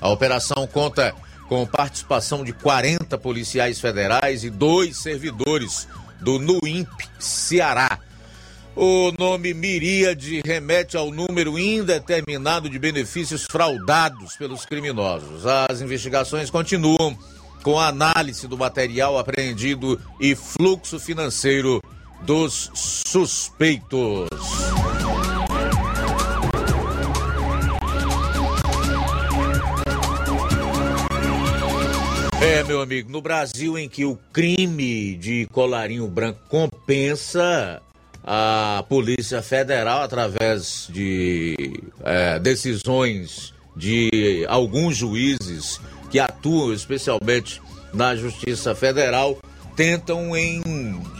A 0.00 0.08
operação 0.08 0.66
conta 0.66 1.14
com 1.48 1.66
participação 1.66 2.44
de 2.44 2.52
40 2.52 3.16
policiais 3.18 3.80
federais 3.80 4.44
e 4.44 4.50
dois 4.50 4.96
servidores 4.96 5.86
do 6.20 6.38
NUIMP 6.38 6.88
Ceará. 7.18 7.98
O 8.76 9.12
nome 9.16 9.54
Miríade 9.54 10.40
remete 10.44 10.96
ao 10.96 11.12
número 11.12 11.56
indeterminado 11.58 12.68
de 12.68 12.78
benefícios 12.78 13.44
fraudados 13.44 14.36
pelos 14.36 14.66
criminosos. 14.66 15.46
As 15.46 15.80
investigações 15.80 16.50
continuam 16.50 17.16
com 17.62 17.78
a 17.78 17.86
análise 17.86 18.48
do 18.48 18.58
material 18.58 19.16
apreendido 19.16 20.00
e 20.20 20.34
fluxo 20.34 20.98
financeiro 20.98 21.80
dos 22.22 22.70
suspeitos. 22.74 24.28
É, 32.44 32.62
meu 32.62 32.82
amigo, 32.82 33.10
no 33.10 33.22
Brasil 33.22 33.78
em 33.78 33.88
que 33.88 34.04
o 34.04 34.18
crime 34.30 35.16
de 35.16 35.48
colarinho 35.50 36.06
branco 36.06 36.40
compensa, 36.46 37.80
a 38.22 38.84
Polícia 38.86 39.40
Federal, 39.40 40.02
através 40.02 40.86
de 40.90 41.56
é, 42.04 42.38
decisões 42.38 43.54
de 43.74 44.44
alguns 44.46 44.94
juízes 44.94 45.80
que 46.10 46.20
atuam 46.20 46.74
especialmente 46.74 47.62
na 47.94 48.14
Justiça 48.14 48.74
Federal, 48.74 49.38
tentam 49.74 50.36
em 50.36 50.62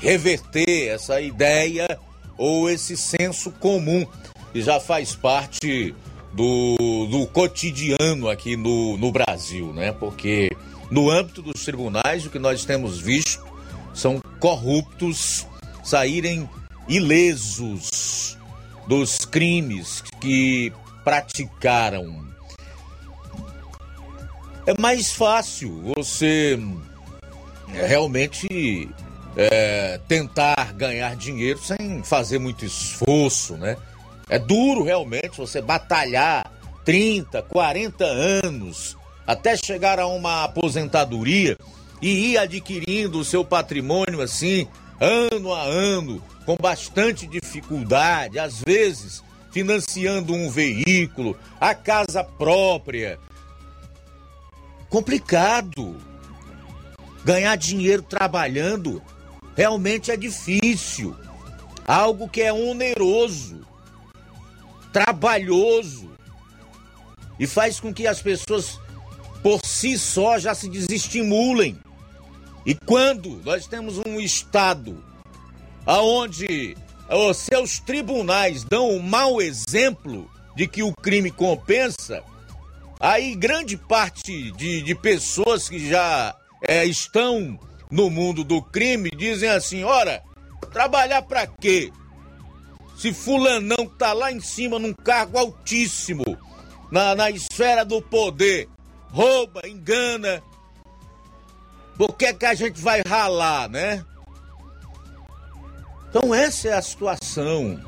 reverter 0.02 0.88
essa 0.88 1.22
ideia 1.22 1.98
ou 2.36 2.68
esse 2.68 2.98
senso 2.98 3.50
comum 3.52 4.06
que 4.52 4.60
já 4.60 4.78
faz 4.78 5.14
parte 5.14 5.94
do, 6.34 7.06
do 7.10 7.26
cotidiano 7.28 8.28
aqui 8.28 8.58
no, 8.58 8.98
no 8.98 9.10
Brasil, 9.10 9.72
né? 9.72 9.90
Porque 9.90 10.50
no 10.90 11.10
âmbito 11.10 11.42
dos 11.42 11.64
tribunais, 11.64 12.26
o 12.26 12.30
que 12.30 12.38
nós 12.38 12.64
temos 12.64 12.98
visto 12.98 13.44
são 13.92 14.20
corruptos 14.38 15.46
saírem 15.82 16.48
ilesos 16.88 18.36
dos 18.86 19.24
crimes 19.24 20.02
que 20.20 20.72
praticaram. 21.02 22.24
É 24.66 24.80
mais 24.80 25.12
fácil 25.12 25.92
você 25.94 26.58
é, 27.74 27.86
realmente 27.86 28.88
é, 29.36 30.00
tentar 30.08 30.72
ganhar 30.72 31.14
dinheiro 31.16 31.58
sem 31.58 32.02
fazer 32.02 32.38
muito 32.38 32.64
esforço, 32.64 33.56
né? 33.56 33.76
É 34.28 34.38
duro 34.38 34.82
realmente 34.82 35.36
você 35.36 35.60
batalhar 35.60 36.50
30, 36.84 37.42
40 37.42 38.04
anos 38.04 38.96
até 39.26 39.56
chegar 39.56 39.98
a 39.98 40.06
uma 40.06 40.44
aposentadoria 40.44 41.56
e 42.00 42.32
ir 42.32 42.38
adquirindo 42.38 43.18
o 43.18 43.24
seu 43.24 43.44
patrimônio 43.44 44.20
assim, 44.20 44.68
ano 45.00 45.54
a 45.54 45.62
ano, 45.62 46.22
com 46.44 46.56
bastante 46.56 47.26
dificuldade, 47.26 48.38
às 48.38 48.60
vezes 48.60 49.22
financiando 49.50 50.34
um 50.34 50.50
veículo, 50.50 51.38
a 51.60 51.74
casa 51.74 52.24
própria. 52.24 53.20
Complicado. 54.88 55.96
Ganhar 57.24 57.56
dinheiro 57.56 58.02
trabalhando 58.02 59.00
realmente 59.56 60.10
é 60.10 60.16
difícil. 60.16 61.16
Algo 61.86 62.28
que 62.28 62.42
é 62.42 62.52
oneroso, 62.52 63.64
trabalhoso 64.92 66.10
e 67.38 67.46
faz 67.46 67.78
com 67.78 67.92
que 67.92 68.06
as 68.06 68.20
pessoas 68.20 68.80
por 69.44 69.60
si 69.62 69.98
só 69.98 70.38
já 70.38 70.54
se 70.54 70.70
desestimulem. 70.70 71.78
E 72.64 72.74
quando 72.74 73.42
nós 73.44 73.66
temos 73.66 73.98
um 73.98 74.18
Estado 74.18 75.04
aonde 75.84 76.74
os 77.10 77.36
seus 77.36 77.78
tribunais 77.78 78.64
dão 78.64 78.88
um 78.88 79.00
mau 79.00 79.42
exemplo 79.42 80.30
de 80.56 80.66
que 80.66 80.82
o 80.82 80.94
crime 80.94 81.30
compensa, 81.30 82.24
aí 82.98 83.34
grande 83.34 83.76
parte 83.76 84.50
de, 84.52 84.80
de 84.80 84.94
pessoas 84.94 85.68
que 85.68 85.90
já 85.90 86.34
é, 86.66 86.86
estão 86.86 87.60
no 87.90 88.08
mundo 88.08 88.44
do 88.44 88.62
crime 88.62 89.10
dizem 89.10 89.50
assim: 89.50 89.84
ora, 89.84 90.22
trabalhar 90.72 91.20
para 91.20 91.46
quê? 91.46 91.92
Se 92.96 93.12
fulanão 93.12 93.86
tá 93.98 94.14
lá 94.14 94.32
em 94.32 94.40
cima 94.40 94.78
num 94.78 94.94
cargo 94.94 95.36
altíssimo, 95.36 96.38
na, 96.90 97.14
na 97.14 97.30
esfera 97.30 97.84
do 97.84 98.00
poder, 98.00 98.68
rouba, 99.14 99.60
engana. 99.64 100.42
Por 101.96 102.16
que, 102.16 102.34
que 102.34 102.44
a 102.44 102.54
gente 102.54 102.80
vai 102.80 103.00
ralar, 103.06 103.68
né? 103.70 104.04
Então 106.10 106.34
essa 106.34 106.68
é 106.68 106.72
a 106.72 106.82
situação. 106.82 107.80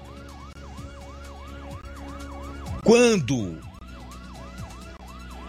Quando 2.84 3.60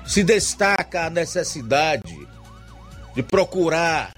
se 0.04 0.24
destaca 0.24 1.06
a 1.06 1.10
necessidade 1.12 2.28
de 3.14 3.22
procurar 3.22 4.14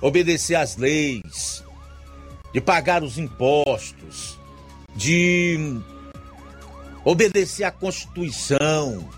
obedecer 0.00 0.54
às 0.54 0.76
leis, 0.76 1.64
de 2.52 2.60
pagar 2.60 3.02
os 3.02 3.18
impostos, 3.18 4.38
de 4.94 5.80
obedecer 7.04 7.64
à 7.64 7.72
Constituição, 7.72 9.08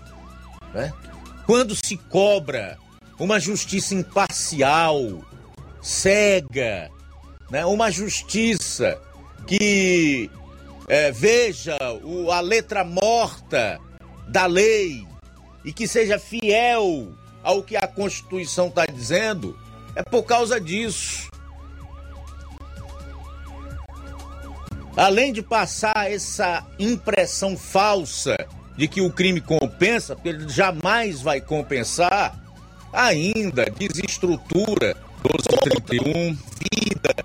né? 0.73 0.91
Quando 1.45 1.75
se 1.75 1.97
cobra 1.97 2.77
uma 3.19 3.39
justiça 3.39 3.93
imparcial, 3.93 5.23
cega, 5.81 6.89
né? 7.49 7.65
uma 7.65 7.91
justiça 7.91 8.99
que 9.45 10.29
é, 10.87 11.11
veja 11.11 11.77
o, 12.03 12.31
a 12.31 12.39
letra 12.41 12.83
morta 12.83 13.79
da 14.27 14.45
lei 14.45 15.07
e 15.63 15.71
que 15.71 15.87
seja 15.87 16.17
fiel 16.17 17.11
ao 17.43 17.63
que 17.63 17.75
a 17.75 17.87
Constituição 17.87 18.67
está 18.67 18.85
dizendo, 18.85 19.57
é 19.95 20.03
por 20.03 20.23
causa 20.23 20.59
disso. 20.59 21.29
Além 24.95 25.31
de 25.31 25.41
passar 25.41 26.11
essa 26.11 26.65
impressão 26.77 27.57
falsa 27.57 28.35
de 28.77 28.87
que 28.87 29.01
o 29.01 29.11
crime 29.11 29.41
compensa, 29.41 30.15
porque 30.15 30.29
ele 30.29 30.49
jamais 30.49 31.21
vai 31.21 31.41
compensar, 31.41 32.35
ainda 32.91 33.65
desestrutura 33.65 34.95
1231, 35.23 36.33
vida. 36.33 37.15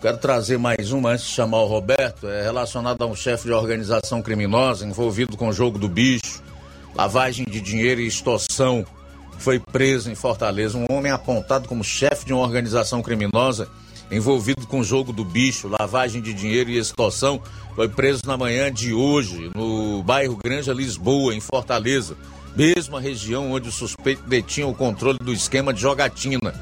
Quero 0.00 0.18
trazer 0.18 0.58
mais 0.58 0.92
uma 0.92 1.10
antes 1.10 1.24
de 1.24 1.30
chamar 1.30 1.60
o 1.60 1.66
Roberto, 1.66 2.28
é 2.28 2.42
relacionado 2.42 3.00
a 3.02 3.06
um 3.06 3.14
chefe 3.14 3.44
de 3.44 3.52
organização 3.52 4.20
criminosa 4.20 4.86
envolvido 4.86 5.36
com 5.36 5.50
jogo 5.52 5.78
do 5.78 5.88
bicho, 5.88 6.42
lavagem 6.94 7.46
de 7.46 7.60
dinheiro 7.60 8.00
e 8.00 8.06
extorsão. 8.06 8.84
Foi 9.38 9.58
preso 9.58 10.10
em 10.10 10.14
Fortaleza 10.14 10.76
um 10.76 10.86
homem 10.90 11.10
apontado 11.10 11.68
como 11.68 11.82
chefe 11.82 12.26
de 12.26 12.32
uma 12.32 12.42
organização 12.42 13.02
criminosa 13.02 13.68
envolvido 14.10 14.66
com 14.66 14.82
jogo 14.82 15.12
do 15.12 15.24
bicho, 15.24 15.68
lavagem 15.68 16.20
de 16.20 16.32
dinheiro 16.32 16.70
e 16.70 16.78
extorsão, 16.78 17.42
foi 17.74 17.88
preso 17.88 18.22
na 18.26 18.36
manhã 18.36 18.72
de 18.72 18.92
hoje 18.92 19.50
no 19.54 20.02
bairro 20.02 20.38
Granja 20.42 20.72
Lisboa, 20.72 21.34
em 21.34 21.40
Fortaleza, 21.40 22.16
mesma 22.56 23.00
região 23.00 23.52
onde 23.52 23.68
o 23.68 23.72
suspeito 23.72 24.22
detinha 24.22 24.66
o 24.66 24.74
controle 24.74 25.18
do 25.18 25.32
esquema 25.32 25.72
de 25.72 25.80
jogatina. 25.80 26.54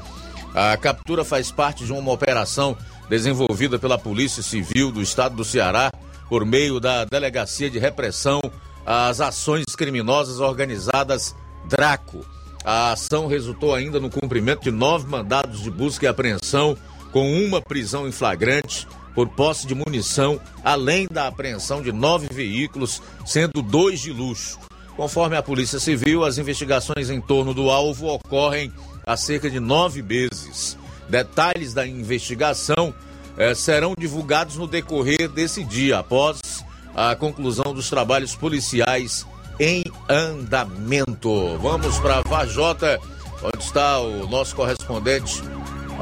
A 0.53 0.75
captura 0.77 1.23
faz 1.23 1.51
parte 1.51 1.85
de 1.85 1.91
uma 1.91 2.11
operação 2.11 2.77
desenvolvida 3.09 3.77
pela 3.77 3.97
Polícia 3.97 4.41
Civil 4.41 4.91
do 4.91 5.01
Estado 5.01 5.35
do 5.35 5.45
Ceará 5.45 5.91
por 6.29 6.45
meio 6.45 6.79
da 6.79 7.05
Delegacia 7.05 7.69
de 7.69 7.77
Repressão 7.77 8.41
às 8.85 9.21
Ações 9.21 9.65
Criminosas 9.75 10.39
Organizadas 10.39 11.35
Draco. 11.67 12.25
A 12.63 12.93
ação 12.93 13.27
resultou 13.27 13.75
ainda 13.75 13.99
no 13.99 14.09
cumprimento 14.09 14.63
de 14.63 14.71
nove 14.71 15.07
mandados 15.07 15.61
de 15.61 15.69
busca 15.69 16.05
e 16.05 16.07
apreensão 16.07 16.77
com 17.13 17.31
uma 17.31 17.61
prisão 17.61 18.07
em 18.07 18.11
flagrante 18.11 18.87
por 19.13 19.29
posse 19.29 19.67
de 19.67 19.75
munição, 19.75 20.41
além 20.63 21.07
da 21.09 21.27
apreensão 21.27 21.81
de 21.83 21.91
nove 21.91 22.27
veículos, 22.33 23.01
sendo 23.23 23.61
dois 23.61 24.01
de 24.01 24.11
luxo. 24.11 24.59
Conforme 24.97 25.37
a 25.37 25.43
Polícia 25.43 25.79
Civil, 25.79 26.25
as 26.25 26.39
investigações 26.39 27.11
em 27.11 27.21
torno 27.21 27.53
do 27.53 27.69
alvo 27.69 28.07
ocorrem 28.07 28.73
há 29.05 29.15
cerca 29.15 29.49
de 29.49 29.59
nove 29.59 30.01
meses. 30.01 30.75
Detalhes 31.07 31.73
da 31.73 31.85
investigação 31.85 32.93
eh, 33.37 33.53
serão 33.53 33.93
divulgados 33.97 34.55
no 34.55 34.67
decorrer 34.67 35.29
desse 35.29 35.63
dia, 35.63 35.99
após 35.99 36.63
a 36.95 37.15
conclusão 37.15 37.73
dos 37.73 37.89
trabalhos 37.89 38.35
policiais 38.35 39.25
em 39.59 39.83
andamento. 40.09 41.57
Vamos 41.59 41.99
para 41.99 42.21
Vajota, 42.21 42.99
onde 43.43 43.63
está 43.63 43.99
o 43.99 44.27
nosso 44.27 44.55
correspondente 44.55 45.41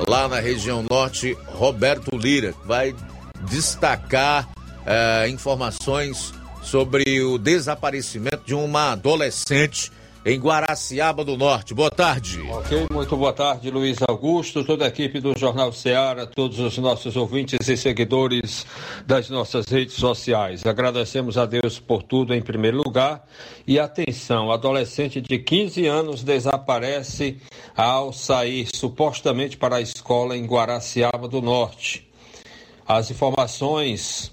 lá 0.08 0.28
na 0.28 0.40
região 0.40 0.84
norte, 0.90 1.38
Roberto 1.48 2.16
Lira, 2.16 2.54
que 2.54 2.68
vai 2.68 2.96
destacar 3.50 4.50
eh, 4.86 5.30
informações 5.30 6.34
sobre 6.62 7.22
o 7.22 7.38
desaparecimento 7.38 8.42
de 8.46 8.54
uma 8.54 8.92
adolescente 8.92 9.92
em 10.26 10.40
Guaraciaba 10.40 11.24
do 11.26 11.36
Norte. 11.36 11.74
Boa 11.74 11.90
tarde. 11.90 12.40
Ok, 12.50 12.88
muito 12.92 13.18
boa 13.18 13.34
tarde, 13.34 13.72
Luiz 13.72 13.98
Augusto, 14.08 14.64
toda 14.64 14.86
a 14.86 14.88
equipe 14.88 15.20
do 15.20 15.38
Jornal 15.38 15.74
Ceará, 15.74 16.28
todos 16.28 16.60
os 16.60 16.78
nossos 16.78 17.16
ouvintes 17.16 17.68
e 17.68 17.76
seguidores 17.76 18.66
das 19.06 19.30
nossas 19.30 19.66
redes 19.66 19.96
sociais. 19.96 20.66
Agradecemos 20.66 21.38
a 21.38 21.46
Deus 21.46 21.80
por 21.80 22.04
tudo 22.04 22.36
em 22.36 22.42
primeiro 22.42 22.78
lugar. 22.78 23.26
E 23.66 23.80
atenção, 23.80 24.52
adolescente 24.52 25.20
de 25.22 25.40
15 25.40 25.88
anos 25.88 26.24
desaparece 26.24 27.38
ao 27.76 28.14
sair 28.14 28.68
supostamente 28.74 29.58
para 29.58 29.78
a 29.78 29.82
escola 29.82 30.38
em 30.38 30.46
Guaraciaba 30.46 31.28
do 31.28 31.42
Norte. 31.42 32.08
As 32.88 33.10
informações 33.10 34.32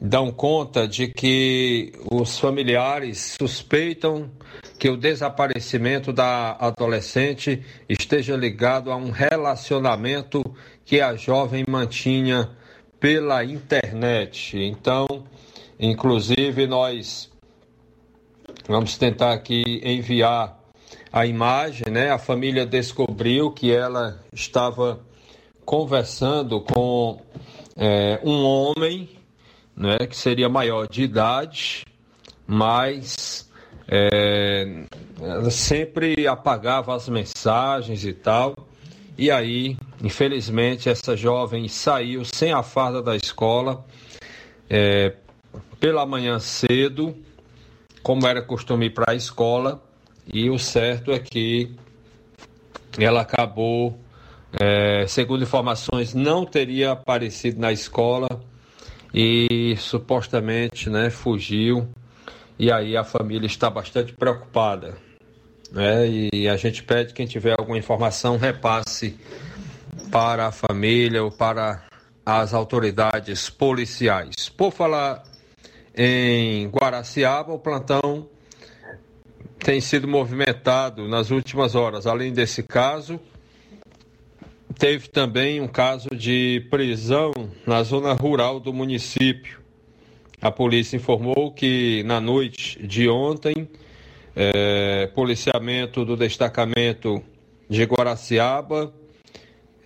dão 0.00 0.32
conta 0.32 0.88
de 0.88 1.06
que 1.06 1.92
os 2.10 2.38
familiares 2.38 3.36
suspeitam 3.40 4.28
que 4.82 4.90
o 4.90 4.96
desaparecimento 4.96 6.12
da 6.12 6.56
adolescente 6.58 7.64
esteja 7.88 8.34
ligado 8.34 8.90
a 8.90 8.96
um 8.96 9.12
relacionamento 9.12 10.42
que 10.84 11.00
a 11.00 11.14
jovem 11.14 11.64
mantinha 11.68 12.50
pela 12.98 13.44
internet. 13.44 14.58
Então, 14.58 15.06
inclusive, 15.78 16.66
nós 16.66 17.30
vamos 18.66 18.98
tentar 18.98 19.34
aqui 19.34 19.80
enviar 19.84 20.58
a 21.12 21.26
imagem, 21.26 21.86
né? 21.88 22.10
A 22.10 22.18
família 22.18 22.66
descobriu 22.66 23.52
que 23.52 23.72
ela 23.72 24.20
estava 24.32 24.98
conversando 25.64 26.60
com 26.60 27.22
é, 27.76 28.18
um 28.24 28.44
homem 28.44 29.08
né, 29.76 29.98
que 29.98 30.16
seria 30.16 30.48
maior 30.48 30.88
de 30.88 31.04
idade, 31.04 31.84
mas 32.44 33.48
é, 33.94 34.84
ela 35.20 35.50
sempre 35.50 36.26
apagava 36.26 36.96
as 36.96 37.10
mensagens 37.10 38.06
e 38.06 38.14
tal. 38.14 38.54
E 39.18 39.30
aí, 39.30 39.76
infelizmente, 40.02 40.88
essa 40.88 41.14
jovem 41.14 41.68
saiu 41.68 42.24
sem 42.24 42.52
a 42.52 42.62
farda 42.62 43.02
da 43.02 43.14
escola 43.14 43.84
é, 44.70 45.12
pela 45.78 46.06
manhã 46.06 46.38
cedo, 46.38 47.14
como 48.02 48.26
era 48.26 48.40
costume 48.40 48.88
para 48.88 49.12
a 49.12 49.14
escola, 49.14 49.82
e 50.26 50.48
o 50.48 50.58
certo 50.58 51.12
é 51.12 51.18
que 51.18 51.74
ela 52.98 53.20
acabou, 53.20 53.98
é, 54.58 55.06
segundo 55.06 55.42
informações, 55.42 56.14
não 56.14 56.46
teria 56.46 56.92
aparecido 56.92 57.60
na 57.60 57.70
escola 57.70 58.28
e 59.12 59.76
supostamente 59.76 60.88
né, 60.88 61.10
fugiu. 61.10 61.86
E 62.62 62.70
aí 62.70 62.96
a 62.96 63.02
família 63.02 63.48
está 63.48 63.68
bastante 63.68 64.12
preocupada. 64.12 64.96
Né? 65.72 66.28
E 66.32 66.48
a 66.48 66.56
gente 66.56 66.80
pede 66.84 67.12
quem 67.12 67.26
tiver 67.26 67.56
alguma 67.58 67.76
informação 67.76 68.36
repasse 68.36 69.18
para 70.12 70.46
a 70.46 70.52
família 70.52 71.24
ou 71.24 71.32
para 71.32 71.82
as 72.24 72.54
autoridades 72.54 73.50
policiais. 73.50 74.48
Por 74.48 74.70
falar 74.70 75.24
em 75.92 76.68
Guaraciaba, 76.68 77.52
o 77.52 77.58
plantão 77.58 78.28
tem 79.58 79.80
sido 79.80 80.06
movimentado 80.06 81.08
nas 81.08 81.32
últimas 81.32 81.74
horas. 81.74 82.06
Além 82.06 82.32
desse 82.32 82.62
caso, 82.62 83.18
Teve 84.78 85.08
também 85.08 85.60
um 85.60 85.68
caso 85.68 86.08
de 86.10 86.66
prisão 86.70 87.32
na 87.66 87.82
zona 87.82 88.14
rural 88.14 88.58
do 88.58 88.72
município. 88.72 89.61
A 90.42 90.50
polícia 90.50 90.96
informou 90.96 91.52
que 91.52 92.02
na 92.02 92.20
noite 92.20 92.84
de 92.84 93.08
ontem, 93.08 93.68
é, 94.34 95.06
policiamento 95.14 96.04
do 96.04 96.16
destacamento 96.16 97.22
de 97.70 97.84
Guaraciaba 97.84 98.92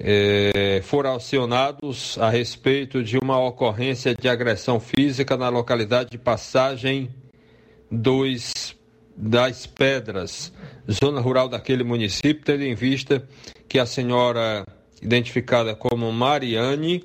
é, 0.00 0.80
foram 0.82 1.14
acionados 1.14 2.16
a 2.18 2.30
respeito 2.30 3.04
de 3.04 3.18
uma 3.18 3.38
ocorrência 3.38 4.14
de 4.14 4.30
agressão 4.30 4.80
física 4.80 5.36
na 5.36 5.50
localidade 5.50 6.08
de 6.08 6.16
Passagem 6.16 7.10
dos, 7.90 8.74
das 9.14 9.66
Pedras, 9.66 10.50
zona 10.90 11.20
rural 11.20 11.50
daquele 11.50 11.84
município, 11.84 12.42
tendo 12.42 12.62
em 12.62 12.74
vista 12.74 13.28
que 13.68 13.78
a 13.78 13.84
senhora 13.84 14.64
identificada 15.02 15.74
como 15.74 16.10
Mariane, 16.10 17.04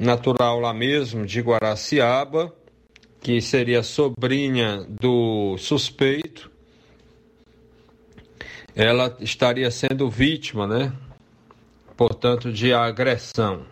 natural 0.00 0.58
lá 0.58 0.72
mesmo 0.72 1.26
de 1.26 1.42
Guaraciaba, 1.42 2.50
que 3.20 3.38
seria 3.42 3.82
sobrinha 3.82 4.86
do 4.88 5.58
suspeito, 5.58 6.50
ela 8.74 9.14
estaria 9.20 9.70
sendo 9.70 10.08
vítima, 10.08 10.66
né? 10.66 10.90
Portanto, 11.98 12.50
de 12.50 12.72
agressão. 12.72 13.66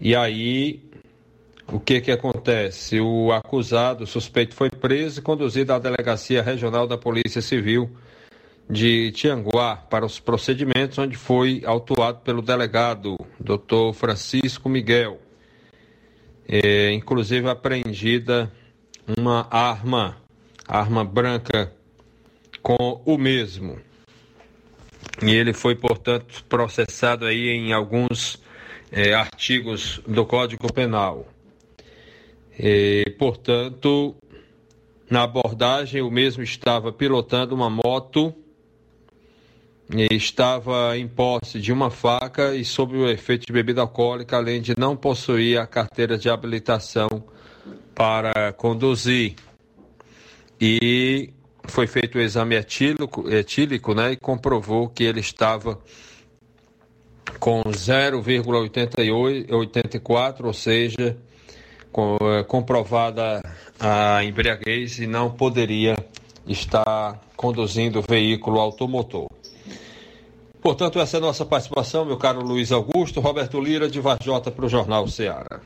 E 0.00 0.14
aí, 0.14 0.80
o 1.66 1.80
que 1.80 2.00
que 2.00 2.12
acontece? 2.12 3.00
O 3.00 3.32
acusado, 3.32 4.04
o 4.04 4.06
suspeito, 4.06 4.54
foi 4.54 4.70
preso 4.70 5.18
e 5.18 5.22
conduzido 5.22 5.72
à 5.72 5.80
delegacia 5.80 6.40
regional 6.40 6.86
da 6.86 6.96
Polícia 6.96 7.42
Civil 7.42 7.90
de 8.68 9.12
Tianguá 9.12 9.76
para 9.76 10.04
os 10.04 10.18
procedimentos, 10.18 10.98
onde 10.98 11.16
foi 11.16 11.62
autuado 11.64 12.20
pelo 12.20 12.42
delegado 12.42 13.16
Dr. 13.38 13.94
Francisco 13.94 14.68
Miguel. 14.68 15.20
É, 16.48 16.92
inclusive 16.92 17.48
apreendida 17.48 18.52
uma 19.16 19.46
arma, 19.50 20.16
arma 20.66 21.04
branca 21.04 21.72
com 22.62 23.00
o 23.04 23.16
mesmo. 23.16 23.78
E 25.22 25.30
ele 25.30 25.52
foi, 25.52 25.74
portanto, 25.74 26.44
processado 26.48 27.24
aí 27.24 27.48
em 27.48 27.72
alguns 27.72 28.40
é, 28.90 29.14
artigos 29.14 30.00
do 30.06 30.26
Código 30.26 30.72
Penal. 30.72 31.26
E, 32.58 33.14
portanto, 33.18 34.14
na 35.08 35.22
abordagem, 35.22 36.02
o 36.02 36.10
mesmo 36.10 36.42
estava 36.42 36.92
pilotando 36.92 37.54
uma 37.54 37.70
moto 37.70 38.34
estava 39.88 40.98
em 40.98 41.06
posse 41.06 41.60
de 41.60 41.72
uma 41.72 41.90
faca 41.90 42.54
e 42.54 42.64
sob 42.64 42.96
o 42.96 43.08
efeito 43.08 43.46
de 43.46 43.52
bebida 43.52 43.80
alcoólica, 43.80 44.36
além 44.36 44.60
de 44.60 44.76
não 44.76 44.96
possuir 44.96 45.58
a 45.58 45.66
carteira 45.66 46.18
de 46.18 46.28
habilitação 46.28 47.08
para 47.94 48.52
conduzir. 48.52 49.36
E 50.60 51.32
foi 51.64 51.86
feito 51.86 52.18
o 52.18 52.20
exame 52.20 52.56
etílico, 52.56 53.30
etílico 53.30 53.94
né, 53.94 54.12
e 54.12 54.16
comprovou 54.16 54.88
que 54.88 55.04
ele 55.04 55.20
estava 55.20 55.78
com 57.38 57.62
0,84, 57.62 60.44
ou 60.44 60.52
seja, 60.52 61.16
com, 61.92 62.18
é, 62.20 62.42
comprovada 62.44 63.40
a 63.78 64.24
embriaguez 64.24 64.98
e 64.98 65.06
não 65.06 65.30
poderia 65.30 65.94
estar 66.46 67.20
conduzindo 67.36 68.00
o 68.00 68.02
veículo 68.02 68.60
automotor. 68.60 69.35
Portanto, 70.66 70.98
essa 70.98 71.16
é 71.16 71.18
a 71.18 71.20
nossa 71.20 71.44
participação, 71.44 72.04
meu 72.04 72.16
caro 72.16 72.40
Luiz 72.44 72.72
Augusto. 72.72 73.20
Roberto 73.20 73.60
Lira, 73.60 73.88
de 73.88 74.00
Varjota, 74.00 74.50
para 74.50 74.66
o 74.66 74.68
Jornal 74.68 75.06
Ceará. 75.06 75.60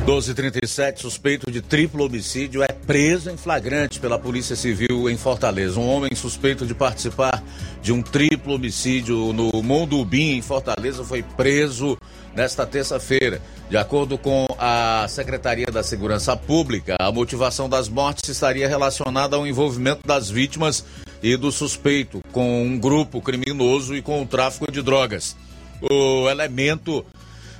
1237, 0.00 1.00
suspeito 1.00 1.50
de 1.50 1.62
triplo 1.62 2.04
homicídio, 2.04 2.62
é 2.62 2.68
preso 2.68 3.30
em 3.30 3.36
flagrante 3.38 3.98
pela 3.98 4.18
Polícia 4.18 4.54
Civil 4.54 5.08
em 5.08 5.16
Fortaleza. 5.16 5.80
Um 5.80 5.88
homem 5.88 6.14
suspeito 6.14 6.66
de 6.66 6.74
participar 6.74 7.42
de 7.80 7.94
um 7.94 8.02
triplo 8.02 8.56
homicídio 8.56 9.32
no 9.32 9.62
Mondubim, 9.62 10.36
em 10.36 10.42
Fortaleza, 10.42 11.02
foi 11.02 11.22
preso 11.22 11.96
nesta 12.36 12.66
terça-feira. 12.66 13.40
De 13.70 13.78
acordo 13.78 14.18
com 14.18 14.46
a 14.58 15.06
Secretaria 15.08 15.68
da 15.72 15.82
Segurança 15.82 16.36
Pública, 16.36 16.96
a 17.00 17.10
motivação 17.10 17.70
das 17.70 17.88
mortes 17.88 18.28
estaria 18.28 18.68
relacionada 18.68 19.34
ao 19.34 19.46
envolvimento 19.46 20.06
das 20.06 20.28
vítimas 20.28 20.84
e 21.22 21.36
do 21.36 21.52
suspeito 21.52 22.20
com 22.32 22.64
um 22.64 22.78
grupo 22.78 23.20
criminoso 23.20 23.94
e 23.94 24.02
com 24.02 24.22
o 24.22 24.26
tráfico 24.26 24.70
de 24.70 24.82
drogas. 24.82 25.36
O 25.80 26.28
elemento 26.28 27.04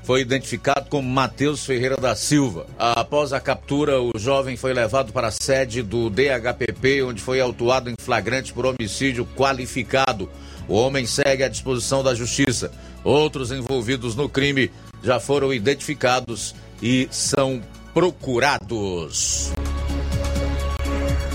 foi 0.02 0.20
identificado 0.20 0.88
como 0.88 1.08
Matheus 1.08 1.64
Ferreira 1.64 1.96
da 1.96 2.14
Silva. 2.14 2.66
Após 2.78 3.32
a 3.32 3.40
captura, 3.40 4.00
o 4.00 4.12
jovem 4.16 4.56
foi 4.56 4.72
levado 4.72 5.12
para 5.12 5.28
a 5.28 5.30
sede 5.30 5.82
do 5.82 6.10
DHPP, 6.10 7.02
onde 7.02 7.22
foi 7.22 7.40
autuado 7.40 7.88
em 7.88 7.94
flagrante 8.00 8.52
por 8.52 8.66
homicídio 8.66 9.26
qualificado. 9.36 10.28
O 10.68 10.74
homem 10.74 11.06
segue 11.06 11.44
à 11.44 11.48
disposição 11.48 12.02
da 12.02 12.14
justiça. 12.14 12.72
Outros 13.04 13.50
envolvidos 13.52 14.14
no 14.16 14.28
crime 14.28 14.70
já 15.02 15.18
foram 15.20 15.52
identificados 15.52 16.54
e 16.82 17.08
são 17.10 17.60
procurados. 17.94 19.52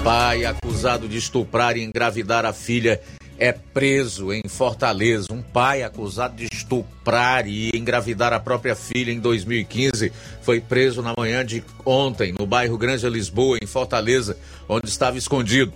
Pai 0.08 0.46
acusado 0.46 1.06
de 1.06 1.18
estuprar 1.18 1.76
e 1.76 1.84
engravidar 1.84 2.46
a 2.46 2.54
filha 2.54 3.02
é 3.38 3.52
preso 3.52 4.32
em 4.32 4.42
Fortaleza. 4.48 5.28
Um 5.34 5.42
pai 5.42 5.84
acusado 5.84 6.38
de 6.38 6.48
estuprar 6.50 7.46
e 7.46 7.72
engravidar 7.76 8.32
a 8.32 8.40
própria 8.40 8.74
filha 8.74 9.12
em 9.12 9.20
2015 9.20 10.14
foi 10.42 10.62
preso 10.62 11.02
na 11.02 11.14
manhã 11.18 11.46
de 11.46 11.62
ontem 11.86 12.34
no 12.40 12.48
bairro 12.48 12.78
Grande 12.78 13.10
Lisboa, 13.10 13.58
em 13.62 13.68
Fortaleza, 13.68 14.38
onde 14.70 14.88
estava 14.88 15.18
escondido. 15.18 15.74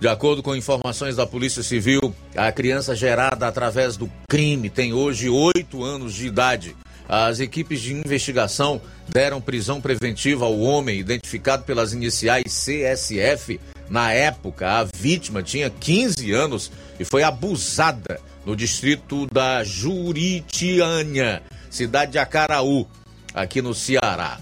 De 0.00 0.08
acordo 0.08 0.42
com 0.42 0.56
informações 0.56 1.14
da 1.14 1.24
Polícia 1.24 1.62
Civil, 1.62 2.12
a 2.34 2.50
criança 2.50 2.96
gerada 2.96 3.46
através 3.46 3.96
do 3.96 4.10
crime 4.28 4.70
tem 4.70 4.92
hoje 4.92 5.28
oito 5.28 5.84
anos 5.84 6.14
de 6.14 6.26
idade. 6.26 6.74
As 7.14 7.40
equipes 7.40 7.82
de 7.82 7.92
investigação 7.92 8.80
deram 9.06 9.38
prisão 9.38 9.82
preventiva 9.82 10.46
ao 10.46 10.58
homem 10.58 10.98
identificado 10.98 11.62
pelas 11.62 11.92
iniciais 11.92 12.44
CSF. 12.46 13.60
Na 13.90 14.10
época, 14.10 14.66
a 14.66 14.84
vítima 14.84 15.42
tinha 15.42 15.68
15 15.68 16.32
anos 16.32 16.72
e 16.98 17.04
foi 17.04 17.22
abusada 17.22 18.18
no 18.46 18.56
distrito 18.56 19.26
da 19.30 19.62
Juritiânia, 19.62 21.42
cidade 21.68 22.12
de 22.12 22.18
Acaraú, 22.18 22.88
aqui 23.34 23.60
no 23.60 23.74
Ceará. 23.74 24.40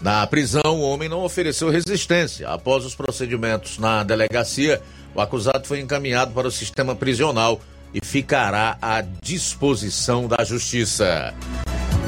Na 0.00 0.26
prisão, 0.26 0.80
o 0.80 0.80
homem 0.80 1.10
não 1.10 1.24
ofereceu 1.24 1.68
resistência. 1.68 2.48
Após 2.48 2.86
os 2.86 2.94
procedimentos 2.94 3.76
na 3.76 4.02
delegacia, 4.02 4.80
o 5.14 5.20
acusado 5.20 5.66
foi 5.66 5.80
encaminhado 5.80 6.32
para 6.32 6.48
o 6.48 6.50
sistema 6.50 6.96
prisional 6.96 7.60
e 7.92 8.04
ficará 8.04 8.78
à 8.80 9.00
disposição 9.00 10.26
da 10.26 10.44
justiça. 10.44 11.34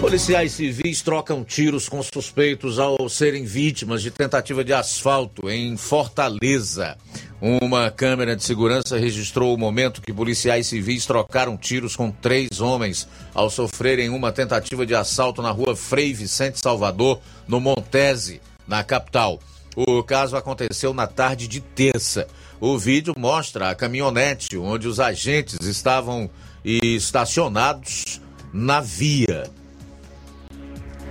Policiais 0.00 0.52
civis 0.52 1.02
trocam 1.02 1.44
tiros 1.44 1.86
com 1.86 2.02
suspeitos 2.02 2.78
ao 2.78 3.06
serem 3.08 3.44
vítimas 3.44 4.00
de 4.00 4.10
tentativa 4.10 4.64
de 4.64 4.72
asfalto 4.72 5.50
em 5.50 5.76
Fortaleza. 5.76 6.96
Uma 7.38 7.90
câmera 7.90 8.34
de 8.34 8.42
segurança 8.42 8.98
registrou 8.98 9.54
o 9.54 9.58
momento 9.58 10.00
que 10.00 10.12
policiais 10.12 10.66
civis 10.68 11.04
trocaram 11.04 11.54
tiros 11.56 11.96
com 11.96 12.10
três 12.10 12.62
homens 12.62 13.06
ao 13.34 13.50
sofrerem 13.50 14.08
uma 14.08 14.32
tentativa 14.32 14.86
de 14.86 14.94
assalto 14.94 15.42
na 15.42 15.50
rua 15.50 15.76
Frei 15.76 16.14
Vicente 16.14 16.60
Salvador, 16.60 17.20
no 17.46 17.60
Montese, 17.60 18.40
na 18.66 18.82
capital. 18.82 19.38
O 19.76 20.02
caso 20.02 20.34
aconteceu 20.36 20.92
na 20.92 21.06
tarde 21.06 21.46
de 21.46 21.60
terça. 21.60 22.26
O 22.60 22.76
vídeo 22.76 23.14
mostra 23.16 23.70
a 23.70 23.74
caminhonete 23.74 24.58
onde 24.58 24.86
os 24.86 25.00
agentes 25.00 25.66
estavam 25.66 26.28
estacionados 26.62 28.20
na 28.52 28.82
via. 28.82 29.44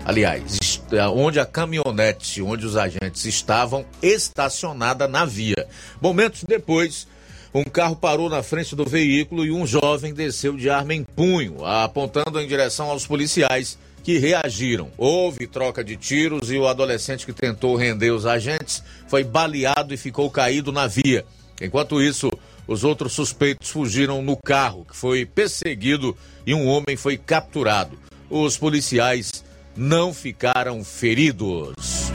Aliás, 0.06 0.80
onde 1.12 1.40
a 1.40 1.48
caminhonete, 1.48 2.40
onde 2.44 2.68
os 2.68 2.78
agentes 2.78 3.26
estavam 3.26 3.84
estacionada 4.00 5.08
na 5.08 5.26
via. 5.26 5.68
Momentos 6.00 6.44
depois, 6.48 7.08
um 7.52 7.64
carro 7.64 7.96
parou 7.96 8.30
na 8.30 8.44
frente 8.44 8.76
do 8.76 8.86
veículo 8.86 9.44
e 9.44 9.52
um 9.52 9.66
jovem 9.66 10.14
desceu 10.14 10.56
de 10.56 10.70
arma 10.70 10.94
em 10.94 11.04
punho, 11.04 11.66
apontando 11.66 12.40
em 12.40 12.48
direção 12.48 12.92
aos 12.92 13.08
policiais 13.08 13.76
que 14.04 14.20
reagiram. 14.20 14.92
Houve 14.96 15.48
troca 15.48 15.84
de 15.84 15.96
tiros 15.96 16.52
e 16.52 16.60
o 16.60 16.68
adolescente 16.68 17.26
que 17.26 17.34
tentou 17.34 17.76
render 17.76 18.12
os 18.12 18.28
agentes 18.28 18.84
foi 19.08 19.24
baleado 19.24 19.96
e 19.96 19.98
ficou 19.98 20.30
caído 20.30 20.72
na 20.72 20.86
via. 20.86 21.26
Enquanto 21.62 22.02
isso, 22.02 22.30
os 22.68 22.84
outros 22.84 23.14
suspeitos 23.14 23.70
fugiram 23.70 24.22
no 24.22 24.38
carro, 24.38 24.86
que 24.86 24.96
foi 24.96 25.26
perseguido 25.26 26.16
e 26.46 26.54
um 26.54 26.68
homem 26.68 26.96
foi 26.96 27.18
capturado. 27.18 27.98
Os 28.30 28.58
policiais 28.58 29.44
não 29.76 30.14
ficaram 30.14 30.84
feridos. 30.84 32.10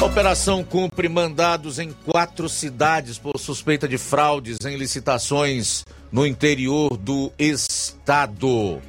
Operação 0.00 0.62
cumpre 0.62 1.08
mandados 1.08 1.78
em 1.78 1.90
quatro 1.90 2.48
cidades 2.48 3.18
por 3.18 3.38
suspeita 3.38 3.88
de 3.88 3.98
fraudes 3.98 4.58
em 4.64 4.76
licitações 4.76 5.84
no 6.12 6.26
interior 6.26 6.96
do 6.96 7.32
estado. 7.38 8.80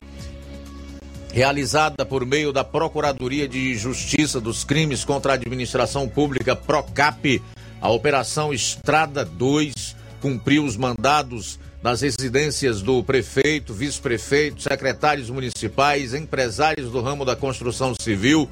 Realizada 1.33 2.05
por 2.05 2.25
meio 2.25 2.51
da 2.51 2.63
Procuradoria 2.63 3.47
de 3.47 3.75
Justiça 3.75 4.39
dos 4.39 4.63
Crimes 4.63 5.03
contra 5.03 5.31
a 5.31 5.35
Administração 5.35 6.07
Pública, 6.07 6.55
PROCAP, 6.55 7.41
a 7.81 7.89
Operação 7.89 8.53
Estrada 8.53 9.23
2 9.23 9.95
cumpriu 10.21 10.65
os 10.65 10.75
mandados 10.75 11.59
nas 11.81 12.01
residências 12.01 12.81
do 12.81 13.03
prefeito, 13.03 13.73
vice-prefeito, 13.73 14.61
secretários 14.63 15.29
municipais, 15.29 16.13
empresários 16.13 16.91
do 16.91 17.01
ramo 17.01 17.23
da 17.23 17.35
construção 17.35 17.93
civil, 17.99 18.49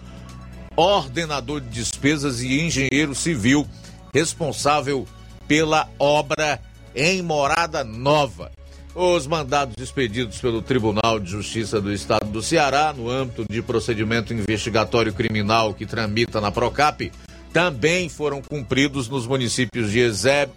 ordenador 0.76 1.60
de 1.60 1.70
despesas 1.70 2.42
e 2.42 2.62
engenheiro 2.62 3.16
civil 3.16 3.68
responsável 4.14 5.06
pela 5.48 5.90
obra 6.00 6.60
em 6.96 7.22
Morada 7.22 7.84
Nova. 7.84 8.52
Os 8.94 9.28
mandados 9.28 9.76
expedidos 9.78 10.40
pelo 10.40 10.62
Tribunal 10.62 11.20
de 11.20 11.30
Justiça 11.30 11.82
do 11.82 11.92
Estado 11.92 12.28
do 12.28 12.42
Ceará, 12.42 12.94
no 12.96 13.10
âmbito 13.10 13.44
de 13.50 13.62
procedimento 13.62 14.34
investigatório 14.34 15.14
criminal 15.14 15.74
que 15.74 15.86
tramita 15.86 16.40
na 16.40 16.50
Procap, 16.50 17.12
também 17.56 18.10
foram 18.10 18.42
cumpridos 18.42 19.08
nos 19.08 19.26
municípios 19.26 19.90
de 19.90 20.00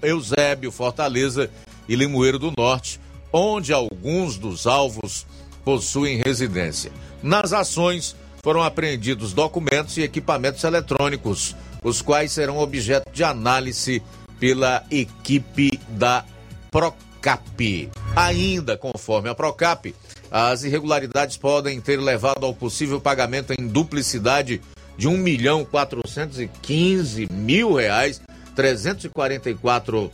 Eusébio, 0.02 0.72
Fortaleza 0.72 1.48
e 1.88 1.94
Limoeiro 1.94 2.40
do 2.40 2.52
Norte, 2.58 3.00
onde 3.32 3.72
alguns 3.72 4.37
dos 4.37 4.66
alvos 4.66 5.24
possuem 5.64 6.20
residência. 6.20 6.90
Nas 7.22 7.52
ações 7.52 8.16
foram 8.42 8.64
apreendidos 8.64 9.32
documentos 9.32 9.96
e 9.96 10.02
equipamentos 10.02 10.64
eletrônicos, 10.64 11.54
os 11.84 12.02
quais 12.02 12.32
serão 12.32 12.58
objeto 12.58 13.12
de 13.12 13.22
análise 13.22 14.02
pela 14.40 14.84
equipe 14.90 15.78
da 15.90 16.24
Procap. 16.68 17.88
Ainda 18.16 18.76
conforme 18.76 19.28
a 19.28 19.37
Procap, 19.37 19.94
as 20.32 20.64
irregularidades 20.64 21.37
podem 21.37 21.80
ter 21.80 22.00
levado 22.00 22.44
ao 22.44 22.52
possível 22.52 23.00
pagamento 23.00 23.52
em 23.52 23.68
duplicidade 23.68 24.61
de 24.98 25.06
um 25.06 25.16
milhão 25.16 25.64
quatrocentos 25.64 26.40
e 26.40 26.48
quinze 26.61 27.28
mil 27.30 27.72
reais, 27.72 28.20
trezentos 28.54 29.04
e 29.04 29.08
quarenta 29.08 29.48
e 29.48 29.54
quatro 29.54 30.11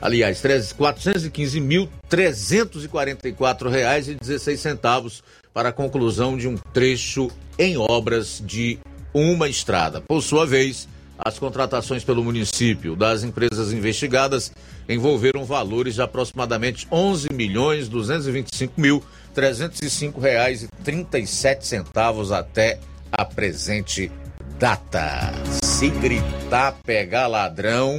aliás, 0.00 0.42
quatrocentos 0.72 1.54
mil 1.56 1.86
trezentos 2.08 2.82
e 2.82 2.88
quarenta 2.88 3.28
e 3.28 3.32
quatro 3.32 3.68
reais 3.68 4.08
e 4.08 4.14
dezesseis 4.14 4.60
centavos 4.60 5.22
para 5.52 5.68
a 5.68 5.72
conclusão 5.72 6.38
de 6.38 6.48
um 6.48 6.56
trecho 6.56 7.30
em 7.58 7.76
obras 7.76 8.42
de 8.44 8.78
uma 9.12 9.48
estrada. 9.48 10.00
Por 10.00 10.22
sua 10.22 10.46
vez, 10.46 10.88
as 11.18 11.38
contratações 11.38 12.02
pelo 12.02 12.24
município 12.24 12.96
das 12.96 13.22
empresas 13.22 13.74
investigadas 13.74 14.50
envolveram 14.88 15.44
valores 15.44 15.96
de 15.96 16.02
aproximadamente 16.02 16.88
onze 16.90 17.28
milhões 17.30 17.86
duzentos 17.86 18.26
e 18.26 18.32
vinte 18.32 18.48
e 18.50 18.56
cinco 18.56 18.80
mil 18.80 19.04
trezentos 19.34 19.82
e 19.82 19.90
cinco 19.90 20.18
reais 20.18 20.62
e 20.62 20.68
trinta 20.82 21.18
e 21.18 21.26
sete 21.26 21.66
centavos 21.66 22.32
até 22.32 22.80
a 23.12 23.24
presente 23.24 24.10
data. 24.58 25.32
Se 25.62 25.88
gritar 25.88 26.76
pegar 26.84 27.26
ladrão, 27.26 27.98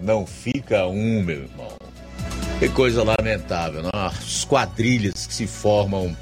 não 0.00 0.26
fica 0.26 0.86
um, 0.86 1.22
meu 1.22 1.42
irmão. 1.42 1.76
Que 2.58 2.68
coisa 2.68 3.02
lamentável, 3.02 3.82
não? 3.82 3.90
as 3.92 4.44
quadrilhas 4.44 5.26
que 5.26 5.34
se 5.34 5.46
formam 5.46 6.16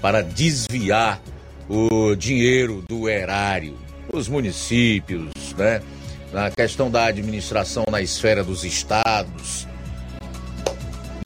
para 0.00 0.22
desviar 0.22 1.20
o 1.68 2.14
dinheiro 2.14 2.84
do 2.88 3.08
erário, 3.08 3.76
os 4.12 4.28
municípios, 4.28 5.30
né? 5.56 5.82
Na 6.32 6.50
questão 6.50 6.90
da 6.90 7.06
administração 7.06 7.84
na 7.90 8.02
esfera 8.02 8.44
dos 8.44 8.64
estados, 8.64 9.66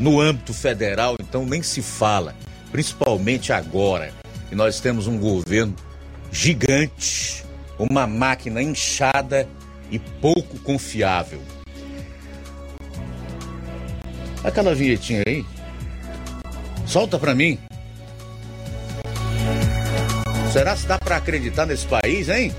no 0.00 0.20
âmbito 0.20 0.54
federal, 0.54 1.16
então 1.20 1.44
nem 1.44 1.62
se 1.62 1.82
fala, 1.82 2.34
principalmente 2.70 3.52
agora, 3.52 4.12
que 4.48 4.54
nós 4.54 4.80
temos 4.80 5.06
um 5.06 5.18
governo 5.18 5.74
gigante, 6.32 7.44
uma 7.78 8.06
máquina 8.06 8.62
inchada 8.62 9.46
e 9.90 9.98
pouco 9.98 10.58
confiável. 10.60 11.42
Aquela 14.42 14.74
vinhetinha 14.74 15.22
aí. 15.26 15.44
Solta 16.86 17.18
pra 17.18 17.34
mim. 17.34 17.58
Será 20.50 20.74
que 20.74 20.86
dá 20.86 20.98
pra 20.98 21.16
acreditar 21.16 21.66
nesse 21.66 21.86
país, 21.86 22.28
hein? 22.28 22.52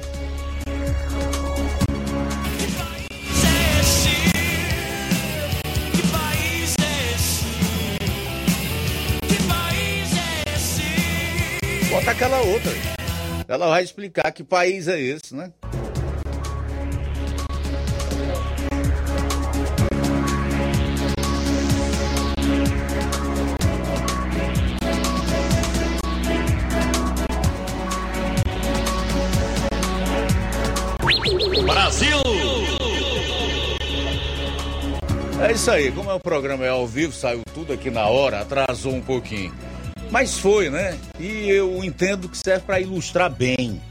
Bota 11.92 12.12
aquela 12.12 12.42
outra. 12.42 12.93
Ela 13.54 13.68
vai 13.68 13.84
explicar 13.84 14.32
que 14.32 14.44
país 14.44 14.88
é 14.88 15.00
esse, 15.00 15.36
né? 15.36 15.52
Brasil! 31.64 32.18
É 35.40 35.52
isso 35.52 35.70
aí, 35.70 35.92
como 35.92 36.10
é 36.10 36.14
o 36.16 36.20
programa 36.20 36.66
é 36.66 36.70
ao 36.70 36.88
vivo, 36.88 37.14
saiu 37.14 37.44
tudo 37.54 37.72
aqui 37.72 37.92
na 37.92 38.08
hora, 38.08 38.42
atrasou 38.42 38.94
um 38.94 39.02
pouquinho. 39.02 39.54
Mas 40.14 40.38
foi, 40.38 40.70
né? 40.70 40.96
E 41.20 41.50
eu 41.50 41.84
entendo 41.84 42.30
que 42.30 42.38
serve 42.38 42.64
para 42.68 42.80
ilustrar 42.80 43.32
bem 43.32 43.82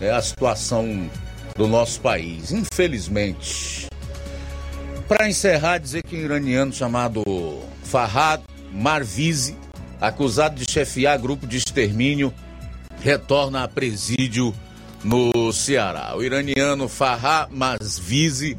né, 0.00 0.10
a 0.10 0.20
situação 0.20 1.08
do 1.54 1.68
nosso 1.68 2.00
país, 2.00 2.50
infelizmente. 2.50 3.86
Para 5.06 5.28
encerrar, 5.28 5.78
dizer 5.78 6.02
que 6.02 6.16
um 6.16 6.18
iraniano 6.18 6.72
chamado 6.72 7.22
Farhad 7.84 8.42
Marvizi, 8.72 9.56
acusado 10.00 10.56
de 10.56 10.68
chefiar 10.68 11.16
grupo 11.18 11.46
de 11.46 11.58
extermínio, 11.58 12.34
retorna 13.00 13.62
a 13.62 13.68
presídio 13.68 14.52
no 15.04 15.52
Ceará. 15.52 16.16
O 16.16 16.24
iraniano 16.24 16.88
Farhad 16.88 17.48
Marvizi 17.52 18.58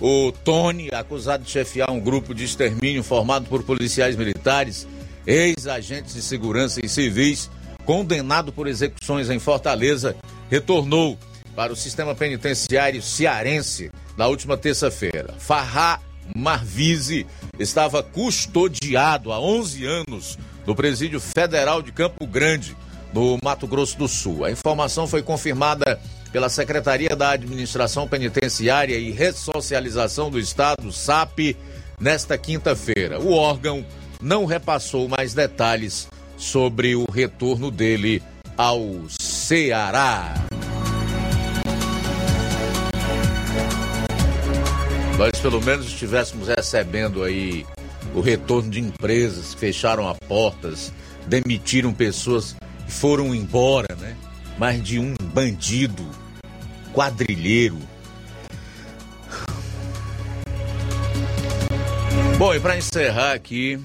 o 0.00 0.32
Tony, 0.32 0.88
acusado 0.92 1.44
de 1.44 1.50
chefiar 1.50 1.90
um 1.90 2.00
grupo 2.00 2.34
de 2.34 2.44
extermínio 2.44 3.04
formado 3.04 3.46
por 3.46 3.62
policiais 3.62 4.16
militares, 4.16 4.86
ex-agentes 5.26 6.14
de 6.14 6.22
segurança 6.22 6.80
e 6.84 6.88
civis, 6.88 7.50
condenado 7.84 8.52
por 8.52 8.66
execuções 8.66 9.30
em 9.30 9.38
Fortaleza, 9.38 10.16
retornou 10.50 11.18
para 11.54 11.72
o 11.72 11.76
sistema 11.76 12.14
penitenciário 12.14 13.02
cearense 13.02 13.90
na 14.16 14.26
última 14.26 14.56
terça-feira. 14.56 15.34
Farrá 15.38 16.00
Marvise 16.34 17.26
estava 17.58 18.02
custodiado 18.02 19.32
há 19.32 19.40
11 19.40 19.84
anos 19.84 20.38
no 20.66 20.74
Presídio 20.74 21.20
Federal 21.20 21.82
de 21.82 21.92
Campo 21.92 22.26
Grande, 22.26 22.76
no 23.12 23.38
Mato 23.42 23.66
Grosso 23.66 23.98
do 23.98 24.08
Sul. 24.08 24.44
A 24.44 24.50
informação 24.50 25.06
foi 25.06 25.22
confirmada 25.22 26.00
pela 26.32 26.48
Secretaria 26.48 27.14
da 27.14 27.30
Administração 27.30 28.08
Penitenciária 28.08 28.96
e 28.96 29.10
Ressocialização 29.10 30.30
do 30.30 30.38
Estado, 30.38 30.90
SAP, 30.90 31.56
nesta 32.00 32.38
quinta-feira. 32.38 33.20
O 33.20 33.32
órgão 33.32 33.84
não 34.22 34.44
repassou 34.44 35.08
mais 35.08 35.34
detalhes 35.34 36.08
sobre 36.36 36.94
o 36.94 37.04
retorno 37.10 37.70
dele 37.70 38.22
ao 38.56 38.80
Ceará. 39.20 40.34
Nós 45.18 45.38
pelo 45.40 45.60
menos 45.60 45.86
estivéssemos 45.86 46.48
recebendo 46.48 47.22
aí 47.24 47.66
o 48.14 48.20
retorno 48.20 48.70
de 48.70 48.80
empresas 48.80 49.54
que 49.54 49.60
fecharam 49.60 50.08
as 50.08 50.18
portas, 50.28 50.92
demitiram 51.26 51.92
pessoas 51.92 52.56
e 52.86 52.90
foram 52.90 53.34
embora, 53.34 53.94
né? 53.96 54.16
Mais 54.58 54.82
de 54.82 54.98
um 54.98 55.14
bandido 55.32 56.06
quadrilheiro. 56.92 57.78
Bom, 62.38 62.54
e 62.54 62.60
para 62.60 62.76
encerrar 62.76 63.32
aqui. 63.32 63.78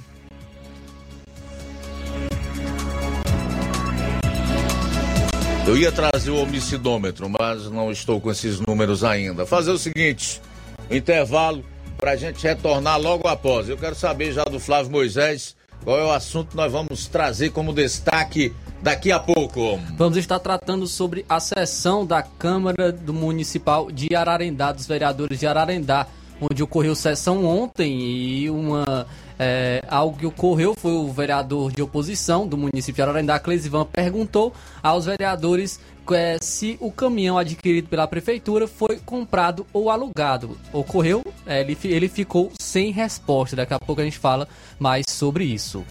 Eu 5.68 5.76
ia 5.76 5.92
trazer 5.92 6.32
o 6.32 6.42
homicidômetro, 6.42 7.30
mas 7.30 7.70
não 7.70 7.92
estou 7.92 8.22
com 8.22 8.32
esses 8.32 8.58
números 8.58 9.04
ainda. 9.04 9.46
Fazer 9.46 9.72
o 9.72 9.78
seguinte: 9.78 10.42
intervalo 10.90 11.62
para 11.98 12.12
a 12.12 12.16
gente 12.16 12.42
retornar 12.42 12.98
logo 12.98 13.28
após. 13.28 13.68
Eu 13.68 13.78
quero 13.78 13.94
saber 13.94 14.32
já 14.32 14.46
do 14.46 14.62
Flávio 14.62 14.90
Moisés 14.90 15.58
qual 15.84 16.00
é 16.00 16.06
o 16.06 16.12
assunto 16.12 16.52
que 16.52 16.56
nós 16.56 16.72
vamos 16.72 17.08
trazer 17.08 17.50
como 17.50 17.74
destaque 17.74 18.54
daqui 18.82 19.12
a 19.12 19.20
pouco. 19.20 19.78
Vamos 19.98 20.18
estar 20.18 20.40
tratando 20.40 20.88
sobre 20.88 21.26
a 21.28 21.38
sessão 21.42 22.06
da 22.06 22.22
Câmara 22.22 22.90
do 22.90 23.14
Municipal 23.14 23.92
de 23.92 24.16
Ararendá, 24.16 24.72
dos 24.72 24.88
vereadores 24.88 25.38
de 25.38 25.48
Ararendá, 25.48 26.08
onde 26.40 26.64
ocorreu 26.64 26.96
sessão 26.96 27.44
ontem 27.46 28.00
e 28.00 28.50
uma. 28.50 29.06
É, 29.40 29.84
algo 29.88 30.18
que 30.18 30.26
ocorreu 30.26 30.74
foi 30.78 30.94
o 30.94 31.12
vereador 31.12 31.72
de 31.72 31.82
oposição 31.82 32.48
do 32.48 32.58
município 32.58 32.96
de 32.96 33.02
Ararendá, 33.02 33.40
Clesivan, 33.40 33.86
perguntou 33.86 34.54
aos 34.82 35.06
vereadores 35.06 35.80
é, 36.12 36.38
se 36.42 36.78
o 36.80 36.92
caminhão 36.92 37.38
adquirido 37.38 37.90
pela 37.90 38.08
prefeitura 38.08 38.68
foi 38.68 38.98
comprado 38.98 39.66
ou 39.74 39.90
alugado. 39.90 40.58
Ocorreu, 40.72 41.24
é, 41.46 41.62
ele, 41.62 41.78
ele 41.84 42.08
ficou 42.08 42.52
sem 42.60 42.92
resposta. 42.92 43.56
Daqui 43.56 43.74
a 43.74 43.80
pouco 43.80 44.02
a 44.02 44.06
gente 44.06 44.18
fala 44.18 44.48
mais 44.80 45.06
sobre 45.10 45.44
isso. 45.44 45.86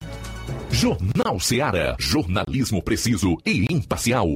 Jornal 0.70 1.38
Seara. 1.40 1.96
Jornalismo 1.98 2.82
preciso 2.82 3.36
e 3.44 3.66
imparcial. 3.70 4.28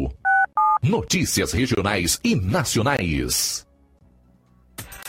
Notícias 0.83 1.53
regionais 1.53 2.19
e 2.25 2.35
nacionais. 2.35 3.67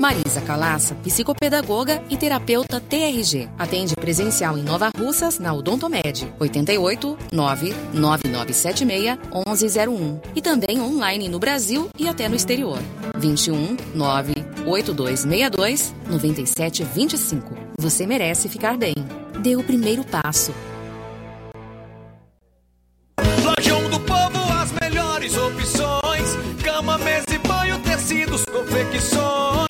Marisa 0.00 0.40
Calaça, 0.40 0.94
psicopedagoga 0.94 2.02
e 2.08 2.16
terapeuta 2.16 2.80
TRG. 2.80 3.50
Atende 3.58 3.94
presencial 3.94 4.56
em 4.56 4.62
Nova 4.62 4.88
Russas, 4.96 5.38
na 5.38 5.52
Odontomed, 5.52 6.26
88 6.40 7.18
99976 7.30 9.18
1101. 9.30 10.20
E 10.34 10.40
também 10.40 10.80
online 10.80 11.28
no 11.28 11.38
Brasil 11.38 11.90
e 11.98 12.08
até 12.08 12.30
no 12.30 12.34
exterior. 12.34 12.78
21 13.18 13.76
98262 13.94 15.94
9725. 16.08 17.54
Você 17.78 18.06
merece 18.06 18.48
ficar 18.48 18.78
bem. 18.78 18.94
Dê 19.42 19.54
o 19.54 19.62
primeiro 19.62 20.02
passo. 20.02 20.54
Lojão 23.44 23.90
do 23.90 24.00
Povo, 24.00 24.38
as 24.62 24.72
melhores 24.80 25.36
opções: 25.36 26.38
cama, 26.64 26.96
mesa 26.96 27.26
e 27.34 27.38
banho, 27.46 27.78
tecidos, 27.80 28.46
confecções. 28.46 29.69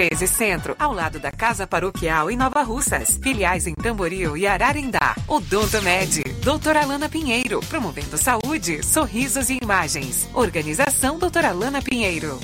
1213 0.00 0.26
Centro, 0.26 0.74
ao 0.78 0.94
lado 0.94 1.20
da 1.20 1.30
Casa 1.30 1.66
Paroquial 1.66 2.30
em 2.30 2.36
Nova 2.36 2.62
Russas. 2.62 3.18
Filiais 3.22 3.66
em 3.66 3.74
Tamboril 3.74 4.34
e 4.34 4.46
Ararindá. 4.46 5.14
Odonto 5.28 5.82
Med, 5.82 6.22
doutora 6.42 6.82
Alana 6.82 7.06
Pinheiro, 7.06 7.60
promovendo 7.68 8.16
saúde, 8.16 8.82
sorrisos 8.82 9.50
e 9.50 9.58
imagens. 9.62 10.26
Organização 10.32 11.18
doutora 11.18 11.50
Alana 11.50 11.82
Pinheiro. 11.82 12.40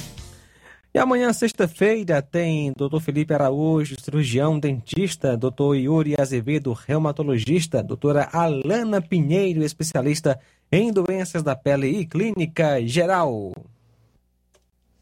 E 0.94 0.98
amanhã, 0.98 1.32
sexta-feira, 1.32 2.20
tem 2.20 2.72
Dr. 2.72 3.00
Felipe 3.00 3.32
Araújo, 3.32 3.98
cirurgião 3.98 4.58
dentista, 4.58 5.34
Dr. 5.34 5.76
Yuri 5.76 6.14
Azevedo, 6.18 6.74
reumatologista, 6.74 7.82
doutora 7.82 8.28
Alana 8.32 9.00
Pinheiro, 9.00 9.62
especialista 9.62 10.38
em 10.70 10.92
doenças 10.92 11.42
da 11.42 11.56
pele 11.56 11.88
e 11.88 12.04
clínica 12.04 12.86
geral. 12.86 13.52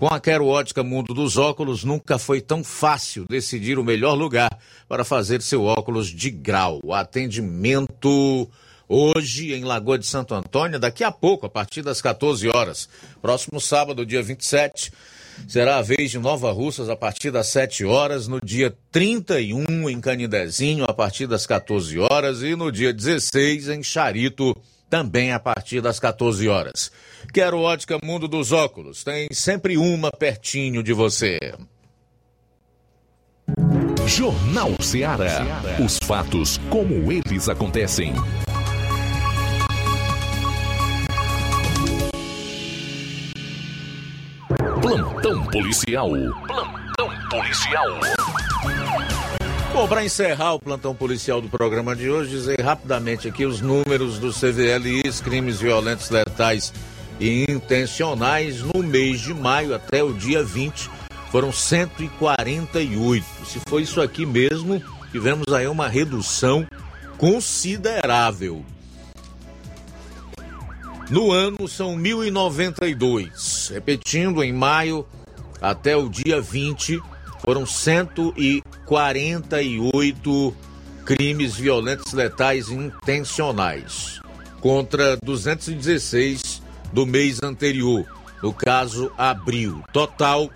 Com 0.00 0.06
a 0.06 0.18
Quero 0.18 0.46
Ótica 0.46 0.82
Mundo 0.82 1.12
dos 1.12 1.36
Óculos, 1.36 1.84
nunca 1.84 2.18
foi 2.18 2.40
tão 2.40 2.64
fácil 2.64 3.26
decidir 3.28 3.78
o 3.78 3.84
melhor 3.84 4.14
lugar 4.14 4.48
para 4.88 5.04
fazer 5.04 5.42
seu 5.42 5.64
óculos 5.64 6.08
de 6.08 6.30
grau. 6.30 6.80
O 6.82 6.94
atendimento 6.94 8.48
hoje 8.88 9.52
em 9.52 9.62
Lagoa 9.62 9.98
de 9.98 10.06
Santo 10.06 10.34
Antônio, 10.34 10.80
daqui 10.80 11.04
a 11.04 11.12
pouco, 11.12 11.44
a 11.44 11.50
partir 11.50 11.82
das 11.82 12.00
14 12.00 12.48
horas. 12.48 12.88
Próximo 13.20 13.60
sábado, 13.60 14.06
dia 14.06 14.22
27, 14.22 14.90
será 15.46 15.76
a 15.76 15.82
vez 15.82 16.10
de 16.10 16.18
Nova 16.18 16.50
Russas 16.50 16.88
a 16.88 16.96
partir 16.96 17.30
das 17.30 17.48
7 17.48 17.84
horas, 17.84 18.26
no 18.26 18.40
dia 18.40 18.74
31 18.90 19.90
em 19.90 20.00
Canidezinho 20.00 20.86
a 20.88 20.94
partir 20.94 21.26
das 21.26 21.46
14 21.46 21.98
horas 21.98 22.42
e 22.42 22.56
no 22.56 22.72
dia 22.72 22.90
16 22.90 23.68
em 23.68 23.82
Charito 23.82 24.56
também 24.88 25.30
a 25.30 25.38
partir 25.38 25.82
das 25.82 26.00
14 26.00 26.48
horas. 26.48 26.90
Quero 27.32 27.60
Ótica 27.60 27.96
Mundo 28.02 28.26
dos 28.26 28.50
Óculos, 28.50 29.04
tem 29.04 29.28
sempre 29.30 29.76
uma 29.76 30.10
pertinho 30.10 30.82
de 30.82 30.92
você. 30.92 31.38
Jornal 34.04 34.70
Ceará. 34.80 35.46
Os 35.84 35.96
fatos 36.02 36.58
como 36.68 37.12
eles 37.12 37.48
acontecem. 37.48 38.14
Plantão 44.82 45.44
policial. 45.46 46.10
Plantão 46.48 47.28
policial. 47.30 48.00
Bom, 49.72 49.86
para 49.86 50.04
encerrar 50.04 50.54
o 50.54 50.58
plantão 50.58 50.96
policial 50.96 51.40
do 51.40 51.48
programa 51.48 51.94
de 51.94 52.10
hoje, 52.10 52.30
dizer 52.30 52.60
rapidamente 52.60 53.28
aqui 53.28 53.46
os 53.46 53.60
números 53.60 54.18
dos 54.18 54.40
CVLIs, 54.40 55.20
crimes 55.20 55.60
violentos 55.60 56.10
letais 56.10 56.72
e 57.20 57.44
intencionais, 57.48 58.60
no 58.62 58.82
mês 58.82 59.20
de 59.20 59.32
maio 59.34 59.74
até 59.74 60.02
o 60.02 60.14
dia 60.14 60.42
20, 60.42 60.88
foram 61.30 61.52
148. 61.52 63.26
Se 63.44 63.60
foi 63.68 63.82
isso 63.82 64.00
aqui 64.00 64.24
mesmo, 64.24 64.82
tivemos 65.12 65.52
aí 65.52 65.66
uma 65.68 65.86
redução 65.86 66.66
considerável. 67.18 68.64
No 71.10 71.30
ano 71.30 71.68
são 71.68 71.94
1.092. 71.96 73.74
Repetindo, 73.74 74.42
em 74.42 74.50
maio 74.52 75.06
até 75.60 75.94
o 75.94 76.08
dia 76.08 76.40
20, 76.40 77.02
foram 77.44 77.66
148 77.66 80.56
crimes 81.04 81.56
violentos 81.56 82.12
letais 82.12 82.70
intencionais, 82.70 84.20
contra 84.60 85.16
216 85.22 86.49
do 86.92 87.06
mês 87.06 87.42
anterior, 87.42 88.04
no 88.42 88.52
caso 88.52 89.10
abril. 89.16 89.82
Total 89.92 90.50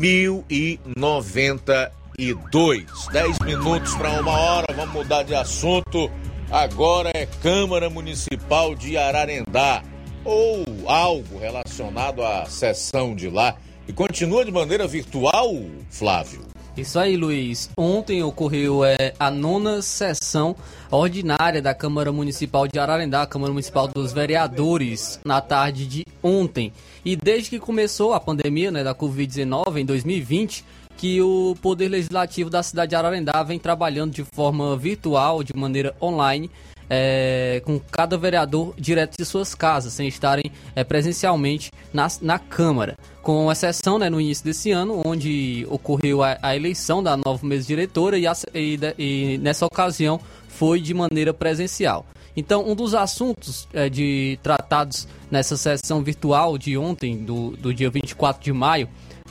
1092. 0.00 2.86
10 3.12 3.38
minutos 3.40 3.94
para 3.94 4.20
uma 4.20 4.32
hora, 4.32 4.74
vamos 4.74 4.94
mudar 4.94 5.22
de 5.22 5.34
assunto. 5.34 6.10
Agora 6.50 7.10
é 7.14 7.26
Câmara 7.26 7.90
Municipal 7.90 8.74
de 8.74 8.96
Ararendá 8.96 9.82
ou 10.24 10.64
algo 10.86 11.38
relacionado 11.38 12.24
à 12.24 12.46
sessão 12.46 13.14
de 13.14 13.28
lá 13.28 13.54
e 13.86 13.92
continua 13.92 14.42
de 14.44 14.50
maneira 14.50 14.86
virtual, 14.86 15.54
Flávio. 15.90 16.47
Isso 16.78 16.96
aí, 16.96 17.16
Luiz. 17.16 17.68
Ontem 17.76 18.22
ocorreu 18.22 18.84
é, 18.84 19.12
a 19.18 19.32
nona 19.32 19.82
sessão 19.82 20.54
ordinária 20.92 21.60
da 21.60 21.74
Câmara 21.74 22.12
Municipal 22.12 22.68
de 22.68 22.78
Ararendá, 22.78 23.26
Câmara 23.26 23.52
Municipal 23.52 23.88
dos 23.88 24.12
Vereadores, 24.12 25.18
na 25.24 25.40
tarde 25.40 25.84
de 25.86 26.06
ontem. 26.22 26.72
E 27.04 27.16
desde 27.16 27.50
que 27.50 27.58
começou 27.58 28.14
a 28.14 28.20
pandemia 28.20 28.70
né, 28.70 28.84
da 28.84 28.94
Covid-19 28.94 29.78
em 29.78 29.84
2020, 29.84 30.64
que 30.96 31.20
o 31.20 31.56
Poder 31.60 31.88
Legislativo 31.88 32.48
da 32.48 32.62
cidade 32.62 32.90
de 32.90 32.96
Ararendá 32.96 33.42
vem 33.42 33.58
trabalhando 33.58 34.12
de 34.12 34.22
forma 34.22 34.76
virtual, 34.76 35.42
de 35.42 35.56
maneira 35.56 35.96
online, 36.00 36.48
é, 36.88 37.60
com 37.64 37.78
cada 37.78 38.16
vereador 38.16 38.72
direto 38.78 39.16
de 39.18 39.24
suas 39.24 39.54
casas, 39.54 39.92
sem 39.92 40.08
estarem 40.08 40.50
é, 40.74 40.84
presencialmente 40.84 41.70
na, 41.92 42.06
na 42.22 42.38
Câmara. 42.38 42.96
Com 43.28 43.52
exceção 43.52 43.98
né, 43.98 44.08
no 44.08 44.18
início 44.18 44.42
desse 44.42 44.70
ano, 44.70 45.02
onde 45.04 45.66
ocorreu 45.68 46.22
a, 46.22 46.38
a 46.40 46.56
eleição 46.56 47.02
da 47.02 47.14
nova 47.14 47.46
mesa 47.46 47.66
diretora 47.66 48.16
e, 48.16 48.24
e, 48.54 48.78
e, 48.98 49.36
nessa 49.36 49.66
ocasião 49.66 50.18
foi 50.48 50.80
de 50.80 50.94
maneira 50.94 51.34
presencial. 51.34 52.06
Então, 52.34 52.66
um 52.66 52.74
dos 52.74 52.94
assuntos 52.94 53.68
é, 53.74 53.90
de 53.90 54.38
tratados 54.42 55.06
nessa 55.30 55.58
sessão 55.58 56.02
virtual 56.02 56.56
de 56.56 56.78
ontem, 56.78 57.18
do, 57.18 57.50
do 57.50 57.74
dia 57.74 57.90
24 57.90 58.42
de 58.42 58.50
maio, 58.50 58.88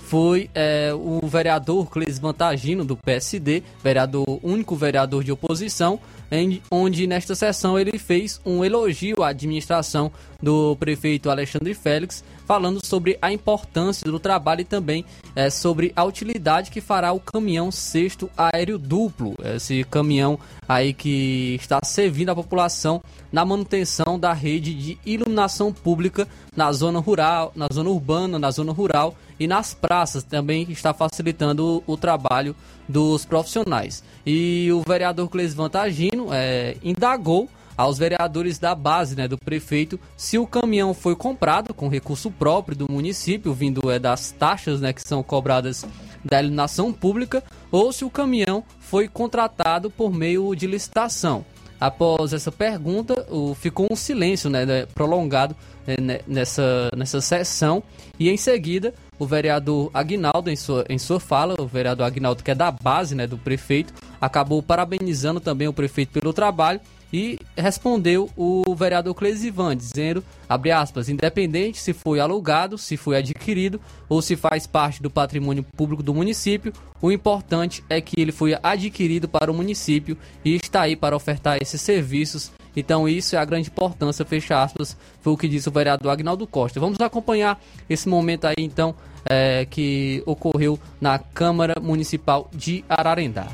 foi 0.08 0.49
é, 0.55 0.93
o 0.93 1.20
vereador 1.28 1.91
Clis 1.91 2.18
Vantagino, 2.18 2.86
do 2.86 2.95
PSD, 2.95 3.62
vereador, 3.84 4.39
único 4.41 4.74
vereador 4.74 5.22
de 5.22 5.34
oposição, 5.34 5.99
em, 6.32 6.62
onde 6.72 7.05
nesta 7.05 7.36
sessão 7.36 7.78
ele 7.78 7.97
fez 7.97 8.39
um 8.45 8.64
elogio 8.64 9.22
à 9.22 9.30
administração 9.30 10.10
do 10.41 10.78
prefeito 10.78 11.30
Alexandre 11.30 11.74
Félix, 11.74 12.24
falando 12.45 12.80
sobre 12.86 13.18
a 13.22 13.34
importância 13.34 14.10
do 14.10 14.18
trabalho 14.18 14.62
e 14.62 14.66
também 14.66 15.03
é, 15.36 15.49
sobre 15.49 15.91
a 15.93 16.05
utilidade 16.05 16.72
que 16.72 16.80
fará 16.80 17.12
o 17.12 17.20
caminhão 17.20 17.70
sexto 17.70 18.30
aéreo 18.38 18.78
duplo, 18.78 19.36
esse 19.55 19.84
caminhão 19.84 20.39
aí 20.70 20.93
que 20.93 21.58
está 21.60 21.80
servindo 21.84 22.30
a 22.30 22.36
população 22.36 23.01
na 23.30 23.43
manutenção 23.43 24.18
da 24.18 24.32
rede 24.32 24.74
de 24.74 24.97
iluminação 25.05 25.74
pública 25.74 26.28
na 26.55 26.72
zona 26.72 26.99
rural, 26.99 27.51
na 27.55 27.68
zona 27.72 27.89
urbana, 27.89 28.39
na 28.39 28.51
zona 28.51 28.72
rural 28.72 29.16
e 29.40 29.48
nas 29.48 29.74
praças 29.74 30.24
também 30.24 30.66
está 30.70 30.94
facilitando 30.94 31.84
o, 31.88 31.94
o 31.94 31.98
trabalho 31.98 32.56
dos 32.88 33.26
profissionais. 33.26 34.04
E 34.26 34.70
o 34.72 34.82
vereador 34.88 35.30
Cleis 35.30 35.54
Vantagino 35.54 36.28
é, 36.32 36.78
indagou 36.84 37.50
aos 37.78 38.00
vereadores 38.00 38.58
da 38.58 38.74
base, 38.74 39.16
né, 39.16 39.28
do 39.28 39.38
prefeito, 39.38 40.00
se 40.18 40.40
o 40.40 40.48
caminhão 40.48 40.96
foi 40.96 41.16
comprado 41.16 41.76
com 41.76 41.88
recurso 41.88 42.32
próprio 42.32 42.76
do 42.76 42.92
município, 42.92 43.54
vindo 43.54 43.92
é, 43.92 44.00
das 44.00 44.32
taxas, 44.32 44.82
né, 44.82 44.92
que 44.92 45.08
são 45.08 45.22
cobradas 45.22 45.86
da 46.26 46.42
iluminação 46.42 46.92
pública, 46.92 47.44
ou 47.72 47.94
se 47.94 48.04
o 48.04 48.10
caminhão 48.10 48.64
foi 48.80 49.08
contratado 49.08 49.92
por 49.92 50.12
meio 50.12 50.56
de 50.56 50.66
licitação. 50.66 51.46
Após 51.80 52.34
essa 52.34 52.52
pergunta, 52.52 53.28
ficou 53.56 53.88
um 53.92 53.96
silêncio 53.96 54.50
né, 54.50 54.88
prolongado 54.96 55.56
né, 55.86 56.22
nessa, 56.26 56.90
nessa 56.96 57.22
sessão. 57.22 57.84
E 58.20 58.30
em 58.30 58.38
seguida, 58.38 58.96
o 59.20 59.26
vereador 59.26 59.89
Agnaldo, 59.93 60.49
em 60.49 60.55
sua, 60.55 60.86
em 60.89 60.97
sua 60.97 61.20
fala, 61.20 61.55
o 61.59 61.68
vereador 61.68 62.05
Agnaldo, 62.05 62.43
que 62.43 62.51
é 62.51 62.55
da 62.55 62.72
base 62.72 63.15
né, 63.15 63.26
do 63.26 63.38
prefeito, 63.38 63.93
acabou 64.20 64.61
parabenizando 64.61 65.39
também 65.39 65.68
o 65.68 65.74
prefeito 65.74 66.11
pelo 66.11 66.34
trabalho 66.34 66.80
e 67.11 67.39
respondeu 67.55 68.30
o 68.36 68.76
vereador 68.76 69.13
Clesivan, 69.15 69.76
dizendo, 69.76 70.24
abre 70.47 70.72
aspas, 70.72 71.07
independente 71.07 71.80
se 71.80 71.93
foi 71.93 72.20
alugado, 72.20 72.78
se 72.78 72.97
foi 72.97 73.18
adquirido 73.18 73.80
ou 74.09 74.22
se 74.22 74.36
faz 74.36 74.68
parte 74.68 75.01
do 75.01 75.09
patrimônio 75.09 75.65
público 75.76 76.03
do 76.03 76.13
município, 76.13 76.74
o 77.01 77.11
importante 77.11 77.84
é 77.89 78.01
que 78.01 78.20
ele 78.20 78.32
foi 78.32 78.57
adquirido 78.61 79.28
para 79.28 79.51
o 79.51 79.53
município 79.53 80.18
e 80.43 80.55
está 80.55 80.82
aí 80.82 80.95
para 80.95 81.15
ofertar 81.15 81.57
esses 81.61 81.80
serviços. 81.80 82.51
Então 82.78 83.09
isso 83.09 83.36
é 83.36 83.39
a 83.39 83.43
grande 83.43 83.69
importância, 83.69 84.23
fecha 84.23 84.61
aspas, 84.61 84.95
foi 85.19 85.34
o 85.34 85.38
que 85.38 85.47
disse 85.47 85.67
o 85.67 85.71
vereador 85.71 86.11
Agnaldo 86.11 86.45
Costa. 86.45 86.80
Vamos 86.80 86.99
acompanhar 87.01 87.59
esse 87.89 88.07
momento 88.07 88.45
aí 88.45 88.53
então 88.59 88.93
é, 89.28 89.65
que 89.65 90.21
ocorreu 90.28 90.80
na 91.01 91.17
Câmara 91.17 91.82
Municipal 91.82 92.47
de 92.53 92.86
Ararendá. 92.88 93.47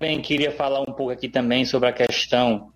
Bem, 0.00 0.20
queria 0.20 0.50
falar 0.50 0.80
um 0.80 0.92
pouco 0.92 1.10
aqui 1.10 1.28
também 1.28 1.64
sobre 1.64 1.88
a 1.88 1.92
questão 1.92 2.72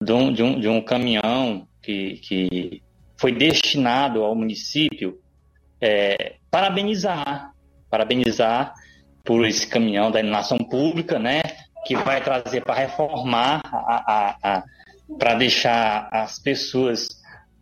de 0.00 0.12
um, 0.12 0.32
de 0.32 0.42
um, 0.42 0.58
de 0.58 0.68
um 0.68 0.80
caminhão 0.80 1.68
que, 1.82 2.14
que 2.22 2.82
foi 3.18 3.32
destinado 3.32 4.22
ao 4.22 4.34
município. 4.34 5.18
É, 5.78 6.36
parabenizar, 6.50 7.52
parabenizar 7.90 8.72
por 9.24 9.46
esse 9.46 9.66
caminhão 9.66 10.10
da 10.10 10.20
iluminação 10.20 10.56
pública, 10.56 11.18
né? 11.18 11.42
Que 11.86 11.96
vai 11.96 12.22
trazer 12.22 12.62
para 12.62 12.74
reformar, 12.74 13.60
para 15.18 15.34
deixar 15.34 16.08
as 16.12 16.38
pessoas 16.38 17.08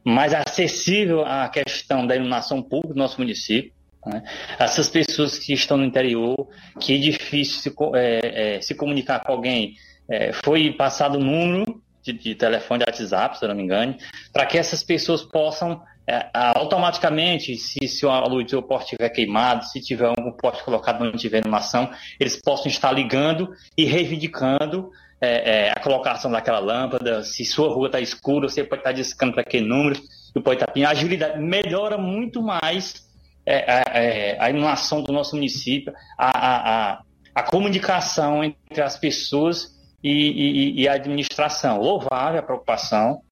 mais 0.04 0.32
acessível 0.32 1.24
à 1.24 1.48
questão 1.48 2.06
da 2.06 2.14
iluminação 2.14 2.62
pública 2.62 2.94
do 2.94 2.98
nosso 2.98 3.20
município. 3.20 3.72
Né? 4.06 4.22
Essas 4.58 4.88
pessoas 4.88 5.38
que 5.38 5.52
estão 5.52 5.76
no 5.76 5.84
interior, 5.84 6.48
que 6.80 6.94
é 6.94 6.98
difícil 6.98 7.60
se, 7.60 7.74
é, 7.94 8.56
é, 8.56 8.60
se 8.60 8.74
comunicar 8.74 9.20
com 9.20 9.32
alguém, 9.32 9.74
é, 10.08 10.32
foi 10.32 10.72
passado 10.72 11.18
o 11.18 11.20
número 11.20 11.82
de, 12.02 12.12
de, 12.12 12.34
telefone 12.36 12.84
de 12.84 12.88
WhatsApp, 12.88 13.36
se 13.36 13.44
eu 13.44 13.48
não 13.48 13.56
me 13.56 13.64
engano, 13.64 13.96
para 14.32 14.46
que 14.46 14.56
essas 14.56 14.84
pessoas 14.84 15.22
possam 15.24 15.82
é, 16.08 16.30
automaticamente, 16.32 17.56
se, 17.56 17.88
se 17.88 18.06
a 18.06 18.20
luz 18.26 18.50
do 18.50 18.62
porte 18.62 18.92
estiver 18.92 19.08
queimado, 19.10 19.64
se 19.64 19.80
tiver 19.80 20.06
algum 20.06 20.30
porte 20.32 20.62
colocado 20.62 21.02
onde 21.02 21.18
tiver 21.18 21.38
animação, 21.38 21.90
eles 22.20 22.40
possam 22.40 22.68
estar 22.68 22.92
ligando 22.92 23.50
e 23.76 23.84
reivindicando 23.84 24.90
é, 25.20 25.66
é, 25.66 25.70
a 25.70 25.80
colocação 25.80 26.30
daquela 26.30 26.58
lâmpada, 26.58 27.24
se 27.24 27.44
sua 27.44 27.68
rua 27.72 27.86
está 27.86 28.00
escura, 28.00 28.48
você 28.48 28.62
pode 28.62 28.80
estar 28.80 28.92
discando 28.92 29.32
para 29.32 29.42
aquele 29.42 29.66
número, 29.66 30.00
e 30.34 30.40
pode 30.40 30.62
estar 30.62 30.72
a 30.86 30.90
agilidade 30.90 31.40
melhora 31.40 31.96
muito 31.96 32.42
mais 32.42 33.06
é, 33.46 33.64
é, 33.92 34.36
a 34.40 34.50
iluminação 34.50 35.02
do 35.02 35.12
nosso 35.12 35.34
município, 35.34 35.92
a, 36.18 36.92
a, 36.92 37.02
a 37.34 37.42
comunicação 37.42 38.44
entre 38.44 38.82
as 38.82 38.98
pessoas 38.98 39.74
e, 40.02 40.10
e, 40.10 40.82
e, 40.82 40.88
a 40.88 40.94
administração. 40.94 41.80
Louvável 41.80 42.40
a 42.40 42.42
preocupação 42.42 43.22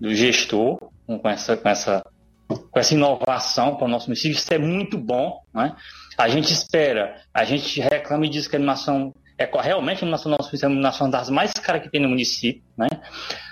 do 0.00 0.14
gestor 0.14 0.78
com 1.06 1.28
essa, 1.28 1.56
com 1.56 1.68
essa, 1.68 2.04
com 2.74 2.80
essa 2.80 2.92
inovação 2.92 3.76
para 3.76 3.84
o 3.84 3.88
nosso 3.88 4.08
município, 4.08 4.36
isso 4.36 4.52
é 4.52 4.58
muito 4.58 4.98
bom. 4.98 5.40
Né? 5.54 5.72
A 6.18 6.28
gente 6.28 6.52
espera, 6.52 7.22
a 7.32 7.44
gente 7.44 7.80
reclama 7.80 8.26
e 8.26 8.28
diz 8.28 8.48
que 8.48 8.56
a 8.56 8.58
iluminação 8.58 9.14
é 9.38 9.48
realmente 9.60 9.98
a 9.98 10.00
iluminação 10.00 10.30
do 10.30 10.36
nosso 10.36 10.48
município 10.48 10.66
é 10.66 10.66
a 10.66 10.70
iluminação 10.70 11.08
das 11.08 11.30
mais 11.30 11.52
caras 11.52 11.82
que 11.82 11.88
tem 11.88 12.00
no 12.00 12.08
município. 12.08 12.64
Né? 12.76 12.88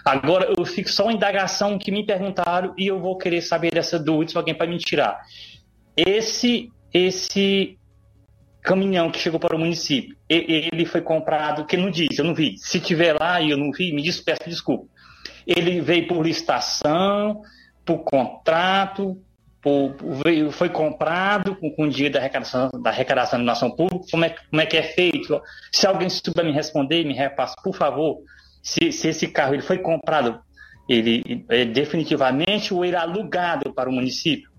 Agora, 0.04 0.52
eu 0.58 0.64
fico 0.64 0.90
só 0.90 1.04
uma 1.04 1.12
indagação 1.12 1.78
que 1.78 1.92
me 1.92 2.04
perguntaram 2.04 2.74
e 2.76 2.88
eu 2.88 3.00
vou 3.00 3.16
querer 3.16 3.42
saber 3.42 3.72
dessa 3.72 3.96
dúvida 3.96 4.32
se 4.32 4.36
alguém 4.36 4.54
pode 4.54 4.72
me 4.72 4.78
tirar 4.78 5.22
esse 5.96 6.68
esse 6.92 7.78
caminhão 8.60 9.10
que 9.10 9.18
chegou 9.18 9.40
para 9.40 9.56
o 9.56 9.58
município, 9.58 10.14
ele 10.28 10.84
foi 10.84 11.00
comprado, 11.00 11.64
que 11.64 11.76
não 11.76 11.90
diz, 11.90 12.18
eu 12.18 12.24
não 12.24 12.34
vi. 12.34 12.56
Se 12.58 12.78
tiver 12.78 13.18
lá 13.18 13.40
e 13.40 13.50
eu 13.50 13.56
não 13.56 13.72
vi, 13.72 13.92
me 13.92 14.02
despeço 14.02 14.42
desculpa. 14.46 14.86
Ele 15.46 15.80
veio 15.80 16.06
por 16.06 16.24
licitação, 16.24 17.40
por 17.84 17.98
contrato, 17.98 19.20
por, 19.60 19.94
foi 20.50 20.68
comprado 20.68 21.54
com, 21.56 21.70
com 21.70 21.84
o 21.84 21.90
dia 21.90 22.10
da 22.10 22.18
arrecadação 22.18 22.70
da 22.82 22.90
arrecadação 22.90 23.38
da 23.38 23.44
nação 23.44 23.70
pública. 23.70 24.04
Como 24.10 24.24
é, 24.24 24.30
como 24.50 24.60
é 24.60 24.66
que 24.66 24.76
é 24.76 24.82
feito? 24.82 25.40
Se 25.72 25.86
alguém 25.86 26.08
souber 26.08 26.44
me 26.44 26.52
responder, 26.52 27.04
me 27.04 27.14
repasse, 27.14 27.54
por 27.62 27.74
favor, 27.74 28.18
se, 28.62 28.92
se 28.92 29.08
esse 29.08 29.28
carro 29.28 29.54
ele 29.54 29.62
foi 29.62 29.78
comprado 29.78 30.40
ele, 30.88 31.44
é, 31.48 31.64
definitivamente 31.64 32.74
ou 32.74 32.84
ele 32.84 32.96
é 32.96 32.98
alugado 32.98 33.72
para 33.72 33.88
o 33.88 33.92
município. 33.92 34.50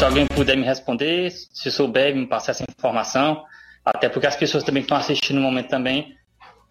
Se 0.00 0.04
alguém 0.06 0.26
puder 0.26 0.56
me 0.56 0.64
responder, 0.64 1.30
se 1.30 1.70
souber, 1.70 2.16
me 2.16 2.26
passar 2.26 2.52
essa 2.52 2.64
informação, 2.64 3.44
até 3.84 4.08
porque 4.08 4.26
as 4.26 4.34
pessoas 4.34 4.64
também 4.64 4.82
que 4.82 4.86
estão 4.86 4.96
assistindo 4.96 5.36
no 5.36 5.42
momento 5.42 5.68
também 5.68 6.16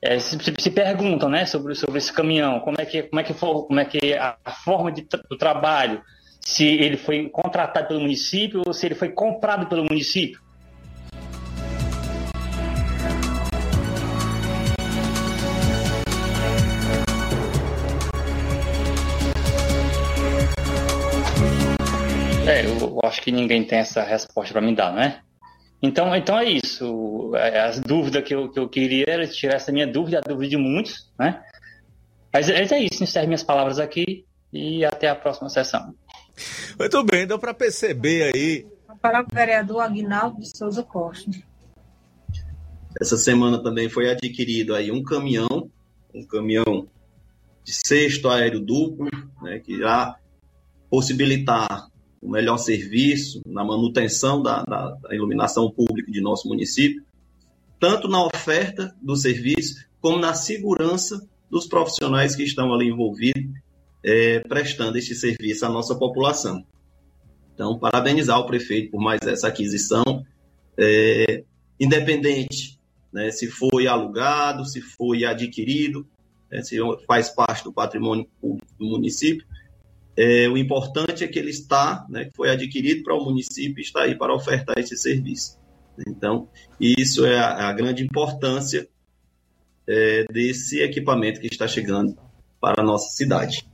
é, 0.01 0.17
se, 0.17 0.35
se, 0.57 0.71
perguntam, 0.71 1.29
né, 1.29 1.45
sobre, 1.45 1.75
sobre 1.75 1.99
esse 1.99 2.11
caminhão, 2.11 2.59
como 2.59 2.77
é 2.81 2.85
que 2.85 3.03
como 3.03 3.19
é 3.19 3.23
que 3.23 3.35
for, 3.35 3.67
como 3.67 3.79
é 3.79 3.85
que 3.85 4.15
a, 4.15 4.35
a 4.43 4.51
forma 4.51 4.91
de, 4.91 5.07
do 5.29 5.37
trabalho, 5.37 6.01
se 6.41 6.65
ele 6.65 6.97
foi 6.97 7.29
contratado 7.29 7.89
pelo 7.89 7.99
município 7.99 8.63
ou 8.65 8.73
se 8.73 8.87
ele 8.87 8.95
foi 8.95 9.09
comprado 9.09 9.67
pelo 9.67 9.83
município. 9.83 10.41
É, 22.59 22.65
eu 22.65 22.99
acho 23.03 23.21
que 23.21 23.31
ninguém 23.31 23.63
tem 23.63 23.79
essa 23.79 24.03
resposta 24.03 24.51
para 24.51 24.61
me 24.61 24.75
dar, 24.75 24.93
né? 24.93 25.21
Então, 25.81 26.13
então 26.13 26.37
é 26.37 26.43
isso. 26.43 27.31
É, 27.35 27.61
as 27.61 27.79
dúvidas 27.79 28.23
que 28.23 28.35
eu, 28.35 28.51
que 28.51 28.59
eu 28.59 28.67
queria 28.67 29.05
era 29.07 29.25
tirar 29.25 29.55
essa 29.55 29.71
minha 29.71 29.87
dúvida, 29.87 30.17
a 30.17 30.21
dúvida 30.21 30.49
de 30.49 30.57
muitos, 30.57 31.09
né? 31.17 31.41
Mas, 32.33 32.49
mas 32.49 32.71
é 32.71 32.79
isso, 32.79 33.01
encerro 33.01 33.27
minhas 33.27 33.43
palavras 33.43 33.79
aqui 33.79 34.25
e 34.51 34.83
até 34.83 35.07
a 35.07 35.15
próxima 35.15 35.49
sessão. 35.49 35.95
Muito 36.77 37.03
bem, 37.03 37.25
deu 37.25 37.39
para 37.39 37.53
perceber 37.53 38.33
aí. 38.35 38.67
Para 39.01 39.21
o 39.21 39.25
vereador 39.31 39.81
Aguinaldo 39.81 40.41
de 40.41 40.57
Souza 40.57 40.83
Costa. 40.83 41.31
Essa 42.99 43.17
semana 43.17 43.63
também 43.63 43.87
foi 43.87 44.09
adquirido 44.09 44.75
aí 44.75 44.91
um 44.91 45.01
caminhão, 45.01 45.69
um 46.13 46.25
caminhão 46.25 46.87
de 47.63 47.73
sexto 47.73 48.27
aéreo 48.27 48.59
duplo, 48.59 49.09
né, 49.41 49.59
que 49.59 49.75
irá 49.75 50.17
possibilitar 50.89 51.89
o 52.21 52.29
melhor 52.29 52.57
serviço 52.57 53.41
na 53.45 53.63
manutenção 53.63 54.41
da, 54.41 54.63
da, 54.63 54.91
da 54.91 55.15
iluminação 55.15 55.71
pública 55.71 56.11
de 56.11 56.21
nosso 56.21 56.47
município, 56.47 57.03
tanto 57.79 58.07
na 58.07 58.25
oferta 58.25 58.93
do 59.01 59.15
serviço, 59.15 59.85
como 60.01 60.17
na 60.17 60.33
segurança 60.33 61.25
dos 61.49 61.65
profissionais 61.65 62.35
que 62.35 62.43
estão 62.43 62.73
ali 62.73 62.89
envolvidos, 62.89 63.53
é, 64.03 64.39
prestando 64.41 64.97
este 64.97 65.15
serviço 65.15 65.65
à 65.65 65.69
nossa 65.69 65.95
população. 65.95 66.63
Então, 67.53 67.77
parabenizar 67.77 68.39
o 68.39 68.45
prefeito 68.45 68.91
por 68.91 69.01
mais 69.01 69.19
essa 69.21 69.47
aquisição, 69.47 70.25
é, 70.77 71.43
independente 71.79 72.79
né, 73.11 73.31
se 73.31 73.47
foi 73.47 73.87
alugado, 73.87 74.65
se 74.65 74.81
foi 74.81 75.25
adquirido, 75.25 76.07
né, 76.51 76.61
se 76.61 76.77
faz 77.05 77.29
parte 77.29 77.63
do 77.63 77.73
patrimônio 77.73 78.27
público 78.39 78.67
do 78.77 78.85
município, 78.85 79.45
é, 80.15 80.47
o 80.49 80.57
importante 80.57 81.23
é 81.23 81.27
que 81.27 81.39
ele 81.39 81.49
está, 81.49 82.05
né, 82.09 82.25
que 82.25 82.35
foi 82.35 82.49
adquirido 82.49 83.03
para 83.03 83.15
o 83.15 83.23
município 83.23 83.79
e 83.79 83.83
está 83.83 84.03
aí 84.03 84.15
para 84.17 84.33
ofertar 84.33 84.77
esse 84.77 84.97
serviço. 84.97 85.57
Então, 86.07 86.47
isso 86.79 87.25
é 87.25 87.37
a, 87.37 87.69
a 87.69 87.73
grande 87.73 88.03
importância 88.03 88.87
é, 89.87 90.25
desse 90.31 90.81
equipamento 90.81 91.41
que 91.41 91.47
está 91.47 91.67
chegando 91.67 92.17
para 92.61 92.81
a 92.81 92.85
nossa 92.85 93.09
cidade. 93.09 93.67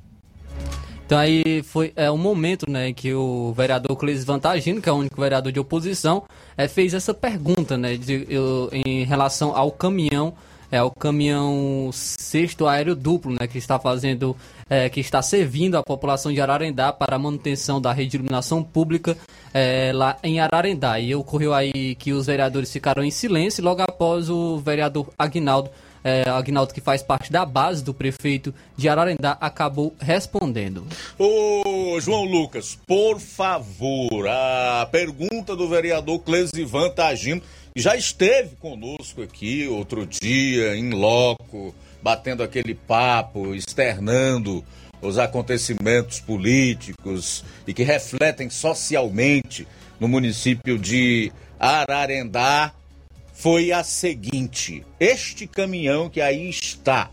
Então 1.05 1.19
aí 1.19 1.61
foi 1.61 1.93
é, 1.95 2.09
um 2.09 2.17
momento 2.17 2.69
né, 2.69 2.91
que 2.91 3.13
o 3.13 3.53
vereador 3.53 3.95
Cleis 3.95 4.23
Vantagino, 4.23 4.81
que 4.81 4.89
é 4.89 4.91
o 4.91 4.95
único 4.95 5.21
vereador 5.21 5.51
de 5.51 5.59
oposição, 5.59 6.23
é, 6.57 6.67
fez 6.67 6.95
essa 6.95 7.13
pergunta 7.13 7.77
né, 7.77 7.95
de, 7.95 8.25
eu, 8.27 8.69
em 8.71 9.03
relação 9.03 9.55
ao 9.55 9.71
caminhão 9.71 10.33
é 10.72 10.82
o 10.82 10.91
caminhão 10.91 11.89
sexto 11.91 12.68
aéreo 12.68 12.95
duplo, 12.95 13.36
né, 13.39 13.47
que 13.47 13.57
está 13.57 13.80
fazendo, 13.80 14.36
é, 14.70 14.89
que 14.89 14.99
está 14.99 15.22
servindo 15.22 15.78
a 15.78 15.84
população 15.84 16.32
de 16.32 16.41
Ararendá 16.41 16.91
para 16.91 17.16
a 17.16 17.20
manutenção 17.20 17.80
da 17.80 17.91
rede 17.91 18.11
de 18.11 18.18
iluminação 18.18 18.63
pública 18.63 19.18
é, 19.53 19.91
lá 19.93 20.18
em 20.24 20.39
Ararendá. 20.39 20.99
E 20.99 21.13
ocorreu 21.16 21.53
aí 21.53 21.95
que 21.95 22.13
os 22.13 22.26
vereadores 22.26 22.72
ficaram 22.72 23.03
em 23.03 23.11
silêncio 23.11 23.63
logo 23.63 23.82
após 23.82 24.30
o 24.30 24.57
vereador 24.57 25.07
Aguinaldo 25.18 25.70
é, 26.05 26.30
Agnaldo, 26.30 26.72
que 26.72 26.80
faz 26.80 27.01
parte 27.01 27.32
da 27.32 27.43
base 27.43 27.84
do 27.84 27.91
prefeito 27.91 28.53
de 28.78 28.88
Ararendá, 28.88 29.36
acabou 29.41 29.95
respondendo. 29.99 30.86
Ô, 31.18 31.99
João 31.99 32.26
Lucas, 32.26 32.78
por 32.86 33.20
favor, 33.20 34.28
a 34.30 34.88
pergunta 34.91 35.55
do 35.55 35.68
vereador 35.68 36.20
Clesivan 36.20 36.91
Tagino 36.91 37.41
já 37.76 37.95
esteve 37.95 38.55
conosco 38.55 39.21
aqui 39.21 39.67
outro 39.67 40.07
dia, 40.07 40.78
em 40.78 40.91
loco, 40.91 41.76
batendo 42.01 42.41
aquele 42.41 42.73
papo, 42.73 43.53
externando 43.53 44.63
os 45.01 45.19
acontecimentos 45.19 46.21
políticos 46.21 47.43
e 47.67 47.73
que 47.73 47.84
refletem 47.84 48.49
socialmente 48.49 49.67
no 49.99 50.07
município 50.07 50.80
de 50.80 51.34
Ararendá 51.59 52.73
foi 53.34 53.73
a 53.73 53.84
seguinte: 53.84 54.86
este 54.97 55.45
caminhão 55.45 56.09
que 56.09 56.21
aí 56.21 56.49
está, 56.49 57.11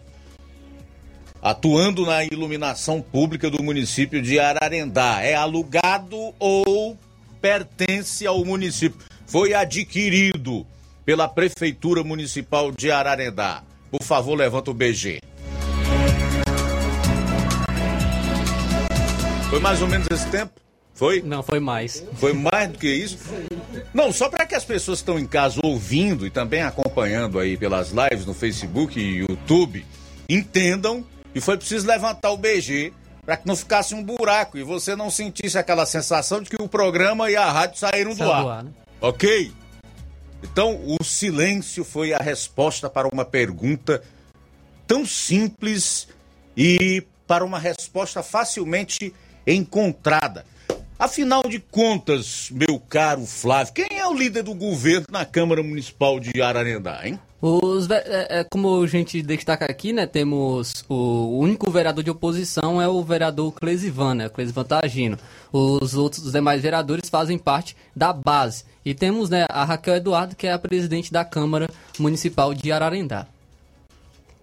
atuando 1.43 2.07
na 2.07 2.23
iluminação 2.23 3.03
pública 3.03 3.51
do 3.51 3.61
município 3.65 4.23
de 4.23 4.39
Ararendá, 4.39 5.23
é 5.23 5.35
alugado 5.35 6.33
ou 6.39 6.97
pertence 7.41 8.25
ao 8.25 8.45
município? 8.45 9.12
Foi 9.27 9.55
adquirido 9.55 10.67
pela 11.05 11.29
Prefeitura 11.29 12.03
Municipal 12.05 12.71
de 12.71 12.91
Ararendá. 12.91 13.63
Por 13.91 14.03
favor, 14.03 14.35
levanta 14.35 14.71
o 14.71 14.75
BG. 14.75 15.21
Foi 19.51 19.61
mais 19.61 19.83
ou 19.83 19.89
menos 19.89 20.07
esse 20.11 20.27
tempo? 20.29 20.53
Foi? 20.95 21.21
Não, 21.23 21.43
foi 21.43 21.59
mais. 21.59 22.05
Foi 22.15 22.33
mais 22.33 22.71
do 22.71 22.79
que 22.79 22.89
isso? 22.89 23.19
Não, 23.93 24.13
só 24.13 24.29
para 24.29 24.47
que 24.47 24.55
as 24.55 24.65
pessoas 24.65 24.99
que 24.99 25.03
estão 25.03 25.19
em 25.19 25.27
casa 25.27 25.61
ouvindo 25.63 26.27
e 26.27 26.31
também 26.31 26.63
acompanhando 26.63 27.39
aí 27.39 27.57
pelas 27.57 27.91
lives 27.91 28.25
no 28.25 28.35
Facebook 28.35 28.99
e 28.99 29.19
YouTube 29.19 29.85
entendam 30.29 31.05
que 31.33 31.41
foi 31.41 31.57
preciso 31.57 31.87
levantar 31.87 32.31
o 32.31 32.37
BG 32.37 32.93
para 33.25 33.37
que 33.37 33.47
não 33.47 33.57
ficasse 33.57 33.95
um 33.95 34.03
buraco 34.03 34.59
e 34.59 34.63
você 34.63 34.95
não 34.97 35.11
sentisse 35.11 35.57
aquela 35.57 35.87
sensação 35.87 36.41
de 36.41 36.51
que 36.51 36.61
o 36.61 36.69
programa 36.69 37.31
e 37.31 37.37
a 37.37 37.51
rádio 37.51 37.79
saíram 37.79 38.15
do 38.15 38.31
ar. 38.31 38.47
ar 38.47 38.65
né? 38.65 38.71
Ok? 39.03 39.53
Então, 40.45 40.81
o 40.87 41.03
silêncio 41.03 41.85
foi 41.85 42.15
a 42.15 42.19
resposta 42.19 42.89
para 42.89 43.09
uma 43.13 43.25
pergunta 43.25 44.01
tão 44.87 45.05
simples 45.05 46.07
e 46.57 47.03
para 47.27 47.45
uma 47.45 47.59
resposta 47.59 48.23
facilmente 48.23 49.13
encontrada. 49.45 50.47
Afinal 50.97 51.43
de 51.43 51.59
contas, 51.59 52.49
meu 52.53 52.79
caro 52.79 53.27
Flávio, 53.27 53.73
quem 53.73 53.99
é 53.99 54.07
o 54.07 54.15
líder 54.15 54.45
do 54.45 54.55
governo 54.55 55.07
na 55.11 55.25
Câmara 55.25 55.65
Municipal 55.65 56.21
de 56.21 56.41
Ararendá, 56.41 57.01
hein? 57.05 57.19
Os, 57.45 57.91
é, 57.91 58.27
é, 58.31 58.45
como 58.45 58.81
a 58.81 58.87
gente 58.87 59.21
destaca 59.21 59.65
aqui, 59.65 59.93
né, 59.93 60.07
temos 60.07 60.85
o, 60.89 61.41
único 61.41 61.69
vereador 61.73 62.05
de 62.05 62.11
oposição 62.11 62.81
é 62.81 62.87
o 62.87 63.03
vereador 63.03 63.51
Clesivan, 63.53 64.15
né, 64.15 64.29
Clesivan 64.29 64.63
Tagino. 64.63 65.19
Os 65.53 65.95
outros 65.95 66.25
os 66.25 66.33
demais 66.33 66.63
vereadores 66.63 67.11
fazem 67.11 67.37
parte 67.37 67.77
da 67.97 68.13
base. 68.13 68.65
E 68.85 68.95
temos 68.95 69.29
né, 69.29 69.45
a 69.49 69.65
Raquel 69.65 69.97
Eduardo, 69.97 70.37
que 70.37 70.47
é 70.47 70.53
a 70.53 70.59
presidente 70.59 71.13
da 71.13 71.25
Câmara 71.25 71.69
Municipal 71.99 72.55
de 72.55 72.71
Ararendá. 72.71 73.27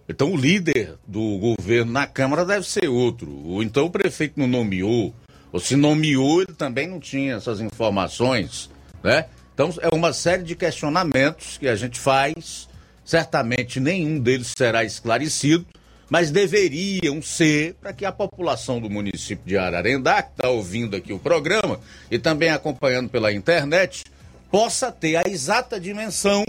Então 0.06 0.32
o 0.32 0.36
líder 0.36 0.96
do 1.06 1.38
governo 1.38 1.92
na 1.92 2.06
Câmara 2.06 2.44
deve 2.44 2.66
ser 2.66 2.86
outro. 2.88 3.30
Ou 3.46 3.62
então 3.62 3.86
o 3.86 3.90
prefeito 3.90 4.38
não 4.38 4.46
nomeou 4.46 5.14
ou 5.52 5.58
se 5.58 5.74
nomeou, 5.74 6.42
ele 6.42 6.52
também 6.52 6.86
não 6.86 7.00
tinha 7.00 7.34
essas 7.34 7.60
informações, 7.60 8.70
né? 9.02 9.26
Então 9.52 9.70
é 9.80 9.94
uma 9.94 10.12
série 10.12 10.42
de 10.42 10.54
questionamentos 10.54 11.58
que 11.58 11.68
a 11.68 11.74
gente 11.74 11.98
faz, 11.98 12.68
certamente 13.10 13.80
nenhum 13.80 14.20
deles 14.20 14.52
será 14.56 14.84
esclarecido, 14.84 15.66
mas 16.08 16.30
deveriam 16.30 17.20
ser 17.20 17.74
para 17.74 17.92
que 17.92 18.04
a 18.04 18.12
população 18.12 18.80
do 18.80 18.88
município 18.88 19.44
de 19.44 19.58
Ararendá, 19.58 20.22
que 20.22 20.30
está 20.30 20.48
ouvindo 20.48 20.94
aqui 20.94 21.12
o 21.12 21.18
programa 21.18 21.80
e 22.08 22.20
também 22.20 22.50
acompanhando 22.50 23.08
pela 23.08 23.32
internet, 23.32 24.04
possa 24.48 24.92
ter 24.92 25.16
a 25.16 25.28
exata 25.28 25.80
dimensão 25.80 26.44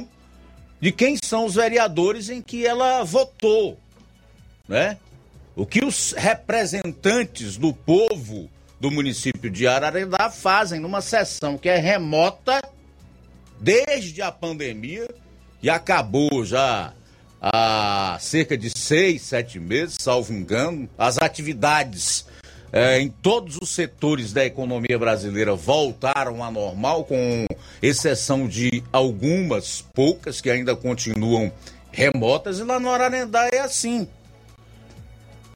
de 0.79 0.91
quem 0.91 1.17
são 1.23 1.45
os 1.45 1.55
vereadores 1.55 2.29
em 2.29 2.43
que 2.43 2.63
ela 2.63 3.03
votou, 3.03 3.79
né? 4.67 4.99
O 5.55 5.65
que 5.65 5.83
os 5.83 6.13
representantes 6.15 7.57
do 7.57 7.73
povo 7.73 8.47
do 8.79 8.91
município 8.91 9.49
de 9.49 9.65
Ararendá 9.65 10.29
fazem 10.29 10.79
numa 10.79 11.01
sessão 11.01 11.57
que 11.57 11.69
é 11.69 11.77
remota 11.77 12.61
desde 13.59 14.21
a 14.21 14.31
pandemia 14.31 15.07
e 15.61 15.69
acabou 15.69 16.43
já 16.45 16.93
há 17.41 18.17
cerca 18.19 18.57
de 18.57 18.69
seis, 18.69 19.23
sete 19.23 19.59
meses, 19.59 19.97
salvo 19.99 20.33
engano. 20.33 20.89
As 20.97 21.17
atividades 21.17 22.25
é, 22.71 22.99
em 22.99 23.09
todos 23.09 23.57
os 23.61 23.69
setores 23.69 24.31
da 24.31 24.45
economia 24.45 24.97
brasileira 24.97 25.55
voltaram 25.55 26.43
ao 26.43 26.51
normal, 26.51 27.03
com 27.03 27.45
exceção 27.81 28.47
de 28.47 28.83
algumas 28.93 29.81
poucas 29.93 30.39
que 30.39 30.49
ainda 30.49 30.75
continuam 30.75 31.51
remotas, 31.91 32.59
e 32.59 32.63
lá 32.63 32.79
no 32.79 32.89
Ararendá 32.89 33.49
é 33.51 33.59
assim. 33.59 34.07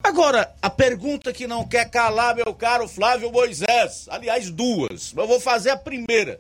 Agora, 0.04 0.54
a 0.62 0.70
pergunta 0.70 1.34
que 1.34 1.48
não 1.48 1.66
quer 1.66 1.90
calar, 1.90 2.36
meu 2.36 2.54
caro 2.54 2.88
Flávio 2.88 3.32
Moisés, 3.32 4.06
aliás, 4.10 4.52
duas, 4.52 5.14
eu 5.16 5.26
vou 5.26 5.40
fazer 5.40 5.72
a 5.72 5.78
primeira, 5.78 6.40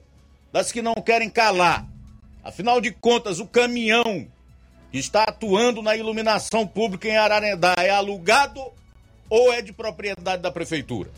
das 0.51 0.71
que 0.71 0.81
não 0.81 0.93
querem 0.95 1.29
calar. 1.29 1.87
Afinal 2.45 2.79
de 2.79 2.91
contas, 2.91 3.39
o 3.39 3.47
caminhão 3.47 4.27
que 4.91 4.99
está 4.99 5.23
atuando 5.23 5.81
na 5.81 5.97
iluminação 5.97 6.67
pública 6.67 7.07
em 7.07 7.17
Ararendá 7.17 7.73
é 7.79 7.89
alugado 7.89 8.61
ou 9.27 9.51
é 9.51 9.63
de 9.63 9.73
propriedade 9.73 10.43
da 10.43 10.51
prefeitura? 10.51 11.09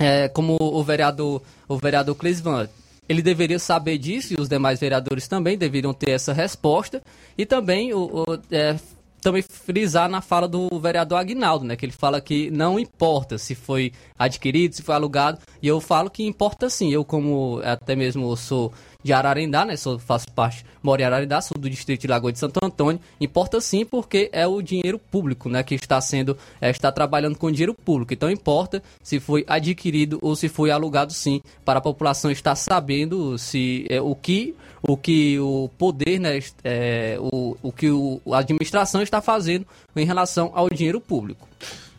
é, 0.00 0.28
como 0.28 0.56
o 0.60 0.82
vereador, 0.82 1.42
o 1.68 1.76
vereador 1.76 2.14
Clisvan, 2.16 2.68
ele 3.08 3.22
deveria 3.22 3.58
saber 3.58 3.98
disso 3.98 4.34
e 4.34 4.40
os 4.40 4.48
demais 4.48 4.80
vereadores 4.80 5.28
também 5.28 5.58
deveriam 5.58 5.92
ter 5.92 6.10
essa 6.10 6.32
resposta 6.32 7.02
e 7.36 7.44
também 7.44 7.92
o, 7.92 8.04
o- 8.26 8.38
é, 8.50 8.76
também 9.20 9.42
frisar 9.42 10.08
na 10.08 10.22
fala 10.22 10.48
do 10.48 10.68
vereador 10.80 11.18
Aguinaldo, 11.18 11.64
né, 11.66 11.76
que 11.76 11.84
ele 11.84 11.92
fala 11.92 12.20
que 12.22 12.50
não 12.50 12.78
importa 12.78 13.36
se 13.36 13.54
foi 13.54 13.92
adquirido, 14.18 14.74
se 14.74 14.82
foi 14.82 14.94
alugado, 14.94 15.38
e 15.60 15.68
eu 15.68 15.78
falo 15.80 16.08
que 16.08 16.24
importa 16.24 16.70
sim. 16.70 16.90
Eu 16.90 17.04
como 17.04 17.60
até 17.62 17.94
mesmo 17.94 18.34
sou 18.36 18.72
de 19.02 19.12
Ararendá, 19.12 19.64
né, 19.64 19.76
sou, 19.76 19.98
faço 19.98 20.30
parte, 20.32 20.64
moro 20.82 21.00
em 21.00 21.04
Ararendá, 21.04 21.40
sou 21.40 21.58
do 21.58 21.68
distrito 21.68 22.02
de 22.02 22.06
Lagoa 22.06 22.32
de 22.32 22.38
Santo 22.38 22.58
Antônio, 22.62 23.00
importa 23.20 23.60
sim 23.60 23.84
porque 23.84 24.28
é 24.32 24.46
o 24.46 24.60
dinheiro 24.62 24.98
público, 24.98 25.48
né, 25.48 25.62
que 25.62 25.74
está 25.74 26.00
sendo, 26.00 26.36
é, 26.60 26.70
está 26.70 26.92
trabalhando 26.92 27.36
com 27.36 27.50
dinheiro 27.50 27.74
público. 27.74 28.12
Então 28.12 28.30
importa 28.30 28.82
se 29.02 29.18
foi 29.20 29.44
adquirido 29.46 30.18
ou 30.22 30.36
se 30.36 30.48
foi 30.48 30.70
alugado 30.70 31.12
sim, 31.12 31.40
para 31.64 31.78
a 31.78 31.82
população 31.82 32.30
estar 32.30 32.54
sabendo 32.54 33.38
se 33.38 33.86
é, 33.88 34.00
o 34.00 34.14
que 34.14 34.54
o 34.82 34.96
que 34.96 35.38
o 35.38 35.70
poder, 35.76 36.18
né, 36.18 36.40
é, 36.64 37.16
o, 37.20 37.56
o 37.62 37.70
que 37.70 37.90
o, 37.90 38.20
a 38.32 38.38
administração 38.38 39.02
está 39.02 39.20
fazendo 39.20 39.66
em 39.94 40.06
relação 40.06 40.50
ao 40.54 40.70
dinheiro 40.70 41.00
público. 41.00 41.46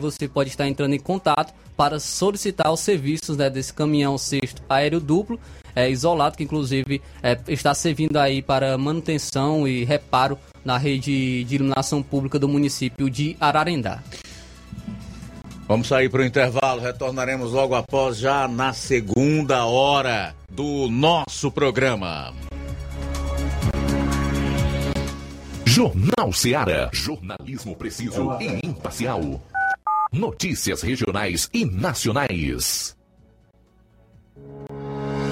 Você 0.00 0.26
pode 0.26 0.50
estar 0.50 0.66
entrando 0.66 0.94
em 0.94 0.98
contato 0.98 1.54
para 1.76 2.00
solicitar 2.00 2.72
os 2.72 2.80
serviços 2.80 3.36
né, 3.36 3.48
desse 3.48 3.72
caminhão 3.72 4.18
cesto 4.18 4.60
aéreo 4.68 4.98
duplo 5.00 5.38
é, 5.74 5.90
isolado, 5.90 6.36
que 6.36 6.44
inclusive 6.44 7.00
é, 7.22 7.38
está 7.48 7.74
servindo 7.74 8.16
aí 8.16 8.42
para 8.42 8.76
manutenção 8.78 9.66
e 9.66 9.84
reparo 9.84 10.38
na 10.64 10.78
rede 10.78 11.44
de 11.44 11.54
iluminação 11.54 12.02
pública 12.02 12.38
do 12.38 12.48
município 12.48 13.10
de 13.10 13.36
Ararendá. 13.40 14.02
Vamos 15.66 15.88
sair 15.88 16.08
para 16.08 16.20
o 16.20 16.24
intervalo, 16.24 16.80
retornaremos 16.80 17.52
logo 17.52 17.74
após, 17.74 18.18
já 18.18 18.46
na 18.46 18.72
segunda 18.72 19.64
hora 19.64 20.34
do 20.50 20.88
nosso 20.88 21.50
programa. 21.50 22.34
Jornal 25.64 26.30
Seara. 26.34 26.90
Jornalismo 26.92 27.74
preciso 27.74 28.36
e 28.38 28.66
imparcial. 28.66 29.40
Notícias 30.12 30.82
regionais 30.82 31.48
e 31.54 31.64
nacionais. 31.64 32.94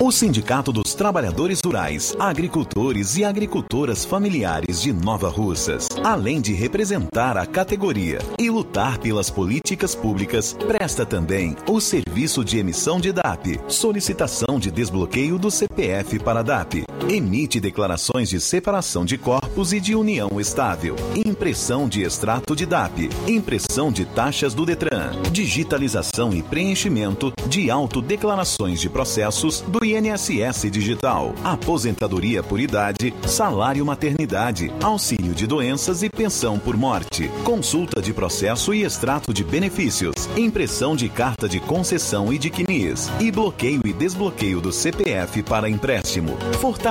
O 0.03 0.11
Sindicato 0.11 0.73
dos 0.73 0.95
Trabalhadores 0.95 1.61
Rurais, 1.63 2.17
Agricultores 2.19 3.19
e 3.19 3.25
Agricultoras 3.25 4.03
Familiares 4.03 4.81
de 4.81 4.95
Nova 4.95 5.29
Russas, 5.29 5.89
além 6.03 6.41
de 6.41 6.55
representar 6.55 7.37
a 7.37 7.45
categoria 7.45 8.19
e 8.39 8.49
lutar 8.49 8.97
pelas 8.97 9.29
políticas 9.29 9.95
públicas, 9.95 10.57
presta 10.67 11.05
também 11.05 11.55
o 11.69 11.79
serviço 11.83 12.43
de 12.43 12.57
emissão 12.57 12.99
de 12.99 13.13
DAP, 13.13 13.61
solicitação 13.69 14.59
de 14.59 14.71
desbloqueio 14.71 15.39
do 15.39 15.51
CPF 15.51 16.19
para 16.19 16.43
DAP, 16.43 16.83
emite 17.09 17.61
declarações 17.61 18.29
de 18.29 18.41
separação 18.41 19.05
de 19.05 19.17
corpos 19.17 19.73
e 19.73 19.81
de 19.81 19.95
união 19.95 20.41
estável, 20.41 20.97
impressão 21.15 21.89
de 21.89 22.03
extrato 22.03 22.55
de 22.55 22.67
DAP, 22.67 23.09
impressão 23.27 23.91
de 23.91 24.05
taxas 24.05 24.55
do 24.55 24.67
Detran, 24.67 25.13
digitalização 25.33 26.33
e 26.33 26.43
preenchimento 26.43 27.33
de 27.49 27.71
autodeclarações 27.71 28.81
de 28.81 28.89
processos 28.89 29.61
do 29.61 29.85
INSS 29.85 30.71
Digital, 30.71 31.35
aposentadoria 31.45 32.43
por 32.43 32.61
idade, 32.61 33.15
salário 33.27 33.85
maternidade, 33.85 34.73
auxílio 34.83 35.35
de 35.35 35.47
doenças 35.47 36.03
e 36.03 36.09
pensão 36.09 36.59
por 36.59 36.77
morte, 36.77 37.29
consulta 37.45 38.01
de 38.01 38.13
processo 38.13 38.73
e 38.75 38.85
extrato 38.85 39.33
de 39.33 39.43
benefícios, 39.43 40.15
impressão 40.37 40.95
de 40.95 41.09
carta 41.09 41.49
de 41.49 41.61
concessão 41.61 42.33
e 42.33 42.39
de 42.39 42.51
CNIS, 42.51 43.11
e 43.21 43.31
bloqueio 43.31 43.81
e 43.85 43.93
desbloqueio 43.93 44.61
do 44.61 44.73
CPF 44.73 45.43
para 45.43 45.69
empréstimo. 45.69 46.37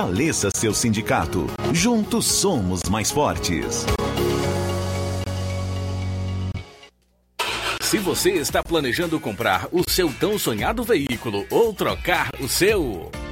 Fortaleça 0.00 0.48
seu 0.56 0.72
sindicato. 0.72 1.46
Juntos 1.74 2.24
somos 2.24 2.84
mais 2.84 3.10
fortes. 3.10 3.84
Se 7.82 7.98
você 7.98 8.30
está 8.30 8.62
planejando 8.62 9.20
comprar 9.20 9.68
o 9.70 9.82
seu 9.86 10.10
tão 10.10 10.38
sonhado 10.38 10.82
veículo 10.82 11.44
ou 11.50 11.74
trocar 11.74 12.30
o 12.40 12.48
seu, 12.48 13.10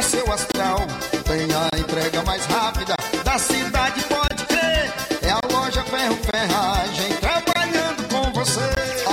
Melhorar 0.00 0.02
seu 0.02 0.32
astral. 0.32 0.78
Tem 1.24 1.46
a 1.52 1.68
entrega 1.78 2.22
mais 2.22 2.46
rápida 2.46 2.94
da 3.22 3.38
cidade, 3.38 4.02
pode 4.04 4.46
crer. 4.46 4.90
É 5.22 5.30
a 5.30 5.40
loja 5.52 5.84
Ferro 5.84 6.16
Ferragem 6.16 7.12
trabalhando 7.20 8.08
com 8.08 8.32
você. 8.32 8.58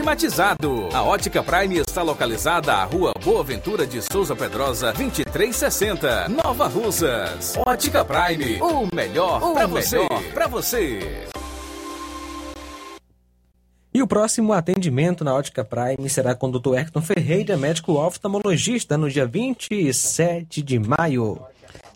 climatizado. 0.00 0.88
A 0.94 1.02
Ótica 1.02 1.42
Prime 1.42 1.76
está 1.76 2.02
localizada 2.02 2.72
à 2.72 2.84
Rua 2.84 3.12
Boa 3.22 3.44
Ventura 3.44 3.86
de 3.86 4.00
Souza 4.00 4.34
Pedrosa, 4.34 4.92
2360, 4.92 6.28
Nova 6.30 6.66
Russas. 6.66 7.54
Ótica 7.66 8.02
Prime, 8.02 8.60
o 8.62 8.88
melhor 8.94 9.52
para 9.52 9.66
você. 9.66 9.98
Pra 10.32 10.46
você. 10.46 11.26
E 13.92 14.00
o 14.00 14.06
próximo 14.06 14.54
atendimento 14.54 15.22
na 15.22 15.34
Ótica 15.34 15.62
Prime 15.64 16.08
será 16.08 16.34
com 16.34 16.48
o 16.48 16.58
Dr. 16.58 16.76
Hector 16.76 17.02
Ferreira, 17.02 17.56
médico 17.58 17.92
oftalmologista, 17.94 18.96
no 18.96 19.10
dia 19.10 19.26
27 19.26 20.62
de 20.62 20.78
maio. 20.78 21.42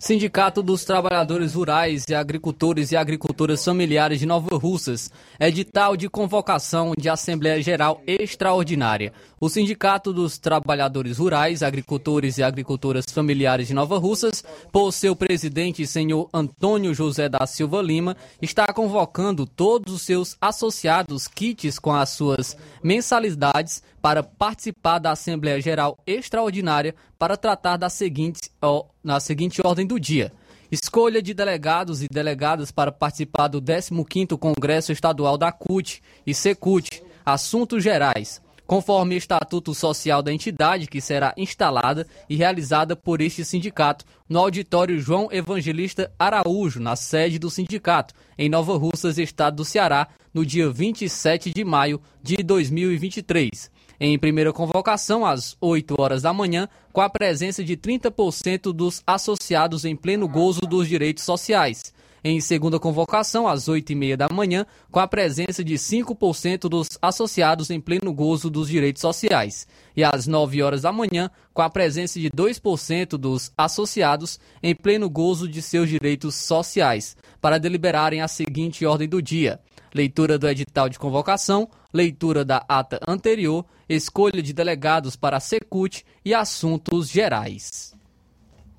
Sindicato 0.05 0.63
dos 0.63 0.85
Trabalhadores 0.85 1.55
Rurais 1.55 2.05
e 2.11 2.15
Agricultores 2.15 2.93
e 2.93 2.97
Agricultoras 2.97 3.65
Familiares 3.65 4.21
de 4.21 4.27
Nova 4.27 4.55
Russas, 4.59 5.11
edital 5.41 5.97
de 5.97 6.11
convocação 6.11 6.93
de 6.95 7.09
Assembleia 7.09 7.63
Geral 7.63 8.03
Extraordinária. 8.07 9.15
O 9.45 9.49
Sindicato 9.51 10.11
dos 10.11 10.39
Trabalhadores 10.39 11.19
Rurais, 11.19 11.63
Agricultores 11.63 12.39
e 12.39 12.43
Agricultoras 12.43 13.05
Familiares 13.13 13.69
de 13.69 13.75
Nova 13.75 13.99
Russas, 13.99 14.43
por 14.73 14.91
seu 14.91 15.15
presidente, 15.15 15.87
senhor 15.87 16.31
Antônio 16.33 16.95
José 16.95 17.29
da 17.29 17.47
Silva 17.47 17.83
Lima, 17.83 18.17
está 18.41 18.65
convocando 18.73 19.45
todos 19.45 19.93
os 19.93 20.01
seus 20.01 20.35
associados 20.41 21.29
kits 21.29 21.79
com 21.79 21.93
as 21.93 22.09
suas 22.09 22.57
mensalidades 22.83 23.83
para 24.01 24.23
participar 24.23 24.99
da 24.99 25.11
Assembleia 25.11 25.61
Geral 25.61 25.99
Extraordinária 26.07 26.95
para 27.19 27.37
tratar 27.37 27.77
da 27.77 27.91
seguinte, 27.91 28.51
ó, 28.63 28.87
na 29.03 29.21
seguinte 29.21 29.61
ordem 29.63 29.87
do 29.87 30.01
dia. 30.01 30.33
Escolha 30.73 31.21
de 31.21 31.35
delegados 31.35 32.03
e 32.03 32.09
delegadas 32.11 32.73
para 32.73 32.91
participar 32.91 33.49
do 33.49 33.61
15º 33.61 34.39
Congresso 34.39 34.91
Estadual 34.91 35.37
da 35.37 35.53
CUT 35.53 36.03
e 36.27 36.33
SECUT. 36.33 37.03
Assuntos 37.27 37.85
gerais. 37.85 38.43
Conforme 38.67 39.17
Estatuto 39.17 39.75
Social 39.75 40.23
da 40.23 40.33
entidade, 40.33 40.87
que 40.87 41.01
será 41.01 41.35
instalada 41.37 42.07
e 42.29 42.37
realizada 42.37 42.97
por 42.97 43.21
este 43.21 43.45
sindicato 43.45 44.05
no 44.29 44.39
auditório 44.39 44.99
João 44.99 45.29
Evangelista 45.31 46.11
Araújo, 46.19 46.81
na 46.81 46.97
sede 46.97 47.39
do 47.39 47.51
sindicato, 47.51 48.15
em 48.39 48.49
Nova 48.49 48.77
Russas, 48.77 49.19
estado 49.19 49.57
do 49.57 49.65
Ceará, 49.65 50.09
no 50.33 50.47
dia 50.47 50.71
27 50.71 51.53
de 51.53 51.65
maio 51.65 52.01
de 52.23 52.37
2023 52.37 53.75
em 54.01 54.19
primeira 54.19 54.53
convocação 54.53 55.25
às 55.25 55.57
8 55.61 55.95
horas 55.99 56.23
da 56.23 56.33
manhã, 56.33 56.69
com 56.93 57.01
a 57.01 57.09
presença 57.09 57.63
de 57.63 57.77
30% 57.77 58.73
dos 58.73 59.03
associados 59.07 59.85
em 59.85 59.97
pleno 59.97 60.29
gozo 60.29 60.61
dos 60.61 60.89
direitos 60.89 61.25
sociais. 61.25 61.95
Em 62.27 62.41
segunda 62.41 62.81
convocação, 62.81 63.47
às 63.47 63.69
8 63.69 63.93
e 63.93 63.95
meia 63.95 64.17
da 64.17 64.29
manhã, 64.33 64.65
com 64.91 64.99
a 64.99 65.07
presença 65.07 65.63
de 65.63 65.75
5% 65.75 66.71
dos 66.71 66.89
associados 67.03 67.69
em 67.69 67.79
pleno 67.79 68.15
gozo 68.15 68.49
dos 68.49 68.67
direitos 68.67 69.03
sociais. 69.03 69.69
E 69.95 70.03
às 70.03 70.27
9 70.27 70.63
horas 70.63 70.83
da 70.83 70.91
manhã, 70.91 71.31
com 71.53 71.61
a 71.61 71.69
presença 71.69 72.19
de 72.19 72.31
2% 72.31 73.19
dos 73.19 73.53
associados 73.59 74.41
em 74.63 74.75
pleno 74.75 75.11
gozo 75.11 75.47
de 75.47 75.61
seus 75.61 75.87
direitos 75.87 76.35
sociais, 76.35 77.15
para 77.43 77.59
deliberarem 77.59 78.23
a 78.23 78.29
seguinte 78.29 78.87
ordem 78.87 79.07
do 79.07 79.21
dia 79.21 79.61
leitura 79.95 80.37
do 80.37 80.49
edital 80.49 80.89
de 80.89 80.99
convocação, 80.99 81.69
leitura 81.93 82.45
da 82.45 82.65
ata 82.69 82.99
anterior, 83.07 83.65
escolha 83.89 84.43
de 84.43 84.53
delegados 84.53 85.15
para 85.15 85.37
a 85.37 85.41
Secult 85.41 86.05
e 86.25 86.35
assuntos 86.35 87.09
gerais. 87.09 87.95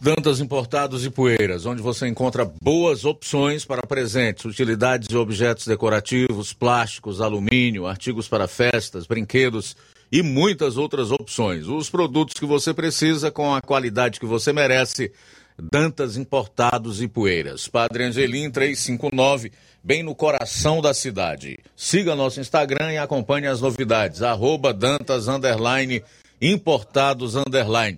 Dantas 0.06 0.40
Importados 0.40 1.04
e 1.04 1.10
Poeiras, 1.10 1.66
onde 1.66 1.82
você 1.82 2.08
encontra 2.08 2.46
boas 2.62 3.06
opções 3.06 3.66
para 3.66 3.82
presentes, 3.82 4.46
utilidades 4.46 5.08
e 5.10 5.18
objetos 5.18 5.66
decorativos, 5.66 6.54
plásticos, 6.54 7.22
alumínio, 7.22 7.88
artigos 7.88 8.28
para 8.28 8.48
festas, 8.48 9.08
brinquedos 9.08 9.76
e 10.12 10.22
muitas 10.22 10.78
outras 10.78 11.10
opções. 11.10 11.66
Os 11.66 11.90
produtos 11.90 12.36
que 12.36 12.46
você 12.46 12.72
precisa 12.72 13.32
com 13.32 13.56
a 13.56 13.64
qualidade 13.64 14.20
que 14.20 14.28
você 14.28 14.54
merece. 14.54 15.12
Dantas 15.58 16.18
Importados 16.18 17.02
e 17.02 17.08
Poeiras. 17.08 17.68
Padre 17.68 18.04
Angelim 18.04 18.52
359, 18.52 19.52
bem 19.84 20.04
no 20.04 20.14
coração 20.14 20.84
da 20.84 20.94
cidade. 20.94 21.58
Siga 21.76 22.14
nosso 22.14 22.40
Instagram 22.40 22.92
e 22.92 23.00
acompanhe 23.00 23.48
as 23.48 23.60
novidades. 23.60 24.22
Arroba 24.22 24.72
Dantas 24.72 25.28
Underline 25.28 26.04
Importados 26.40 27.36
Underline. 27.36 27.98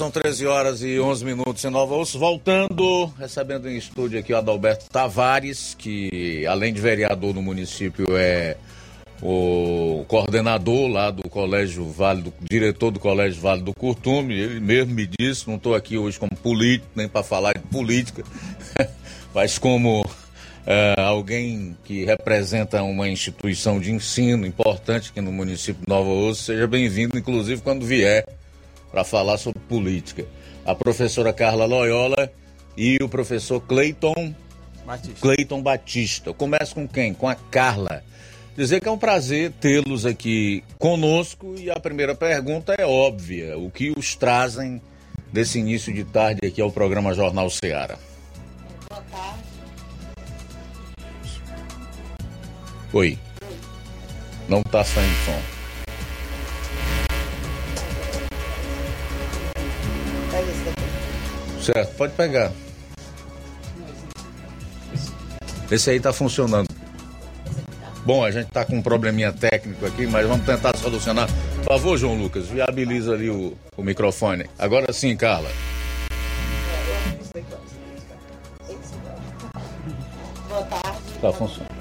São 0.00 0.10
13 0.10 0.46
horas 0.46 0.82
e 0.82 0.98
11 0.98 1.22
minutos 1.26 1.62
em 1.62 1.68
Nova 1.68 1.94
Osso. 1.94 2.18
Voltando, 2.18 3.12
recebendo 3.18 3.68
em 3.68 3.76
estúdio 3.76 4.18
aqui 4.18 4.32
o 4.32 4.38
Adalberto 4.38 4.88
Tavares, 4.88 5.76
que 5.78 6.46
além 6.46 6.72
de 6.72 6.80
vereador 6.80 7.34
no 7.34 7.42
município 7.42 8.16
é 8.16 8.56
o 9.22 10.02
coordenador 10.08 10.88
lá 10.88 11.10
do 11.10 11.28
Colégio 11.28 11.84
Vale, 11.84 12.22
do 12.22 12.32
diretor 12.40 12.90
do 12.90 12.98
Colégio 12.98 13.42
Vale 13.42 13.60
do 13.60 13.74
Curtume. 13.74 14.40
Ele 14.40 14.58
mesmo 14.58 14.94
me 14.94 15.06
disse, 15.06 15.46
não 15.46 15.56
estou 15.56 15.74
aqui 15.74 15.98
hoje 15.98 16.18
como 16.18 16.34
político, 16.34 16.88
nem 16.96 17.06
para 17.06 17.22
falar 17.22 17.52
de 17.52 17.66
política, 17.66 18.24
mas 19.34 19.58
como 19.58 20.02
é, 20.66 20.94
alguém 20.98 21.76
que 21.84 22.06
representa 22.06 22.82
uma 22.82 23.06
instituição 23.06 23.78
de 23.78 23.92
ensino 23.92 24.46
importante 24.46 25.10
aqui 25.10 25.20
no 25.20 25.30
município 25.30 25.82
de 25.82 25.88
Nova 25.90 26.08
Osso. 26.08 26.44
Seja 26.44 26.66
bem-vindo, 26.66 27.18
inclusive, 27.18 27.60
quando 27.60 27.84
vier 27.84 28.39
para 28.90 29.04
falar 29.04 29.38
sobre 29.38 29.60
política. 29.60 30.26
A 30.64 30.74
professora 30.74 31.32
Carla 31.32 31.64
Loyola 31.64 32.30
e 32.76 32.98
o 33.02 33.08
professor 33.08 33.60
Cleiton 33.60 34.34
Batista. 34.84 35.20
Cleiton 35.20 35.62
Batista. 35.62 36.30
Eu 36.30 36.34
começo 36.34 36.74
com 36.74 36.86
quem? 36.88 37.14
Com 37.14 37.28
a 37.28 37.34
Carla. 37.34 38.02
Dizer 38.56 38.80
que 38.80 38.88
é 38.88 38.90
um 38.90 38.98
prazer 38.98 39.52
tê-los 39.60 40.04
aqui 40.04 40.64
conosco 40.78 41.54
e 41.56 41.70
a 41.70 41.78
primeira 41.78 42.14
pergunta 42.14 42.74
é 42.74 42.84
óbvia: 42.84 43.56
o 43.56 43.70
que 43.70 43.92
os 43.96 44.14
trazem 44.16 44.82
desse 45.32 45.58
início 45.58 45.94
de 45.94 46.04
tarde 46.04 46.46
aqui 46.46 46.60
ao 46.60 46.70
programa 46.70 47.14
Jornal 47.14 47.48
Ceará? 47.48 47.96
Boa 48.88 49.02
tarde. 49.10 49.40
Oi. 52.92 53.18
Não 54.48 54.62
tá 54.62 54.82
saindo 54.82 55.14
som. 55.24 55.59
Certo, 61.60 61.94
pode 61.96 62.12
pegar. 62.14 62.52
Esse 65.70 65.90
aí 65.90 66.00
tá 66.00 66.12
funcionando. 66.12 66.66
Bom, 68.04 68.24
a 68.24 68.30
gente 68.30 68.48
tá 68.48 68.64
com 68.64 68.76
um 68.76 68.82
probleminha 68.82 69.30
técnico 69.30 69.86
aqui, 69.86 70.06
mas 70.06 70.26
vamos 70.26 70.44
tentar 70.44 70.76
solucionar. 70.76 71.28
Por 71.56 71.64
favor, 71.64 71.98
João 71.98 72.16
Lucas, 72.16 72.48
viabiliza 72.48 73.12
ali 73.12 73.30
o, 73.30 73.56
o 73.76 73.82
microfone. 73.82 74.46
Agora 74.58 74.92
sim, 74.92 75.14
Carla. 75.16 75.50
Boa 80.48 80.62
tarde. 80.64 80.98
Tá 81.20 81.32
funcionando. 81.32 81.80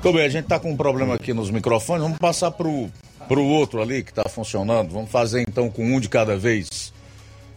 Tudo 0.00 0.14
bem, 0.14 0.24
a 0.24 0.28
gente 0.28 0.46
tá 0.46 0.60
com 0.60 0.70
um 0.70 0.76
problema 0.76 1.16
aqui 1.16 1.34
nos 1.34 1.50
microfones. 1.50 2.02
Vamos 2.04 2.18
passar 2.18 2.52
pro, 2.52 2.88
pro 3.26 3.42
outro 3.42 3.82
ali 3.82 4.04
que 4.04 4.14
tá 4.14 4.28
funcionando. 4.28 4.92
Vamos 4.92 5.10
fazer 5.10 5.42
então 5.42 5.68
com 5.68 5.84
um 5.84 5.98
de 5.98 6.08
cada 6.08 6.36
vez. 6.36 6.94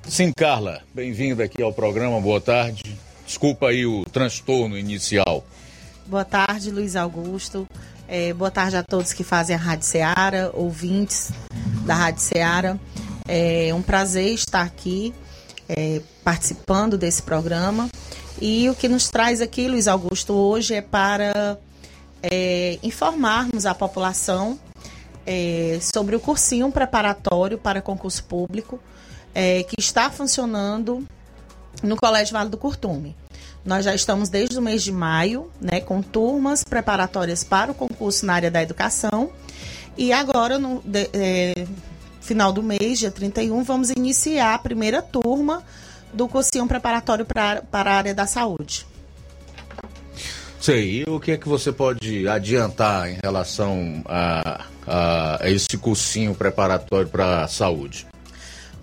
Sim, 0.10 0.32
Carla, 0.36 0.82
bem-vinda 0.91 1.43
aqui 1.43 1.62
ao 1.62 1.72
programa. 1.72 2.20
Boa 2.20 2.41
tarde. 2.41 2.97
Desculpa 3.28 3.68
aí 3.68 3.86
o 3.86 4.03
transtorno 4.05 4.76
inicial. 4.76 5.45
Boa 6.07 6.26
tarde, 6.26 6.72
Luiz 6.72 6.95
Augusto. 6.95 7.68
É, 8.07 8.34
boa 8.34 8.49
tarde 8.49 8.76
a 8.76 8.82
todos 8.82 9.14
que 9.14 9.24
fazem 9.24 9.55
a 9.55 9.60
Rádio 9.60 9.86
Ceará, 9.86 10.49
ouvintes 10.51 11.32
da 11.86 11.93
Rádio 11.93 12.22
Ceará. 12.22 12.76
É 13.28 13.72
um 13.72 13.84
prazer 13.84 14.34
estar 14.34 14.64
aqui 14.64 15.14
é, 15.70 16.01
participando 16.24 16.97
desse 16.97 17.22
programa. 17.22 17.88
E 18.41 18.68
o 18.68 18.74
que 18.74 18.88
nos 18.88 19.10
traz 19.10 19.41
aqui, 19.41 19.68
Luiz 19.68 19.88
Augusto, 19.88 20.34
hoje 20.34 20.74
é 20.74 20.82
para 20.82 21.55
é, 22.24 22.80
informarmos 22.82 23.68
a 23.68 23.76
população 23.76 24.60
é, 25.24 25.78
sobre 25.80 26.16
o 26.16 26.20
cursinho 26.20 26.72
preparatório 26.72 27.60
para 27.60 27.80
concurso 27.80 28.24
público 28.24 28.80
é, 29.34 29.63
que 29.63 29.75
está 29.80 30.09
funcionando 30.09 31.05
no 31.84 31.95
Colégio 31.95 32.34
Vale 32.34 32.49
do 32.49 32.57
Curtume. 32.57 33.15
Nós 33.65 33.86
já 33.86 33.93
estamos 33.93 34.30
desde 34.30 34.57
o 34.57 34.61
mês 34.61 34.84
de 34.84 34.91
maio, 34.91 35.49
né, 35.61 35.82
com 35.82 36.01
turmas 36.01 36.63
preparatórias 36.63 37.43
para 37.43 37.71
o 37.71 37.75
concurso 37.75 38.25
na 38.25 38.34
área 38.34 38.49
da 38.49 38.61
educação. 38.61 39.30
E 39.97 40.13
agora, 40.13 40.57
no 40.57 40.82
de- 40.86 41.09
é, 41.13 41.65
final 42.21 42.51
do 42.53 42.63
mês, 42.63 42.99
dia 42.99 43.11
31, 43.11 43.63
vamos 43.63 43.89
iniciar 43.89 44.55
a 44.55 44.59
primeira 44.59 45.01
turma 45.01 45.61
do 46.13 46.27
cursinho 46.27 46.65
preparatório 46.67 47.25
pra, 47.25 47.61
para 47.69 47.91
a 47.91 47.97
área 47.97 48.15
da 48.15 48.25
saúde. 48.25 48.86
Sei, 50.59 51.01
e 51.01 51.09
o 51.09 51.19
que 51.19 51.32
é 51.32 51.38
que 51.38 51.47
você 51.47 51.71
pode 51.71 52.27
adiantar 52.27 53.09
em 53.09 53.17
relação 53.23 54.01
a, 54.05 54.65
a 54.86 55.49
esse 55.49 55.77
cursinho 55.77 56.36
preparatório 56.36 57.07
para 57.07 57.43
a 57.43 57.47
saúde? 57.47 58.05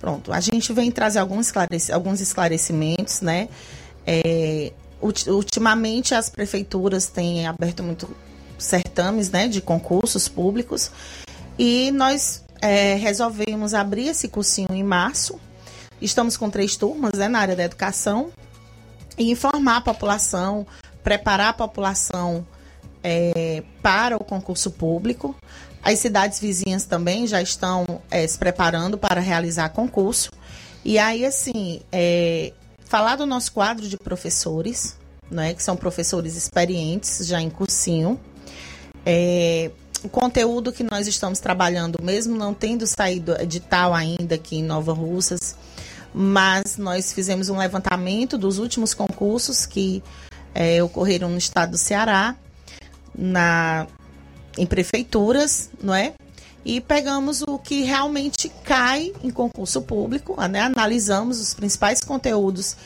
Pronto, 0.00 0.32
a 0.32 0.40
gente 0.40 0.72
vem 0.72 0.90
trazer 0.90 1.18
alguns, 1.18 1.46
esclareci- 1.46 1.92
alguns 1.92 2.20
esclarecimentos, 2.20 3.20
né? 3.20 3.48
É, 4.06 4.72
ulti- 5.00 5.30
ultimamente 5.30 6.14
as 6.14 6.28
prefeituras 6.28 7.06
têm 7.06 7.46
aberto 7.46 7.82
muito 7.82 8.08
certames, 8.58 9.30
né, 9.30 9.48
de 9.48 9.60
concursos 9.60 10.28
públicos 10.28 10.90
e 11.58 11.90
nós 11.90 12.42
é, 12.60 12.94
resolvemos 12.94 13.74
abrir 13.74 14.08
esse 14.08 14.28
cursinho 14.28 14.72
em 14.72 14.82
março. 14.82 15.38
Estamos 16.00 16.36
com 16.36 16.48
três 16.48 16.76
turmas, 16.76 17.12
né, 17.14 17.28
na 17.28 17.38
área 17.40 17.56
da 17.56 17.64
educação 17.64 18.30
e 19.18 19.30
informar 19.30 19.78
a 19.78 19.80
população, 19.80 20.66
preparar 21.02 21.48
a 21.48 21.52
população 21.52 22.46
é, 23.02 23.62
para 23.82 24.16
o 24.16 24.24
concurso 24.24 24.70
público. 24.70 25.34
As 25.86 26.00
cidades 26.00 26.40
vizinhas 26.40 26.84
também 26.84 27.28
já 27.28 27.40
estão 27.40 27.86
é, 28.10 28.26
se 28.26 28.36
preparando 28.36 28.98
para 28.98 29.20
realizar 29.20 29.68
concurso. 29.68 30.32
E 30.84 30.98
aí, 30.98 31.24
assim, 31.24 31.80
é, 31.92 32.52
falar 32.86 33.14
do 33.14 33.24
nosso 33.24 33.52
quadro 33.52 33.88
de 33.88 33.96
professores, 33.96 34.96
né, 35.30 35.54
que 35.54 35.62
são 35.62 35.76
professores 35.76 36.34
experientes 36.34 37.24
já 37.24 37.40
em 37.40 37.48
cursinho. 37.48 38.18
É, 39.06 39.70
o 40.02 40.08
conteúdo 40.08 40.72
que 40.72 40.82
nós 40.82 41.06
estamos 41.06 41.38
trabalhando, 41.38 42.02
mesmo 42.02 42.36
não 42.36 42.52
tendo 42.52 42.84
saído 42.84 43.40
edital 43.40 43.94
ainda 43.94 44.34
aqui 44.34 44.56
em 44.56 44.64
Nova 44.64 44.92
Russas, 44.92 45.54
mas 46.12 46.76
nós 46.76 47.12
fizemos 47.12 47.48
um 47.48 47.58
levantamento 47.58 48.36
dos 48.36 48.58
últimos 48.58 48.92
concursos 48.92 49.64
que 49.64 50.02
é, 50.52 50.82
ocorreram 50.82 51.28
no 51.28 51.38
estado 51.38 51.70
do 51.70 51.78
Ceará, 51.78 52.34
na, 53.14 53.86
em 54.56 54.66
prefeituras, 54.66 55.70
não 55.82 55.94
é? 55.94 56.14
E 56.64 56.80
pegamos 56.80 57.42
o 57.42 57.58
que 57.58 57.82
realmente 57.82 58.48
cai 58.64 59.12
em 59.22 59.30
concurso 59.30 59.82
público, 59.82 60.36
né? 60.48 60.60
analisamos 60.60 61.40
os 61.40 61.54
principais 61.54 62.00
conteúdos 62.00 62.76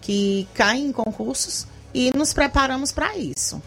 que 0.00 0.48
caem 0.54 0.86
em 0.86 0.92
concursos 0.92 1.66
e 1.94 2.10
nos 2.16 2.32
preparamos 2.32 2.90
para 2.90 3.16
isso. 3.16 3.62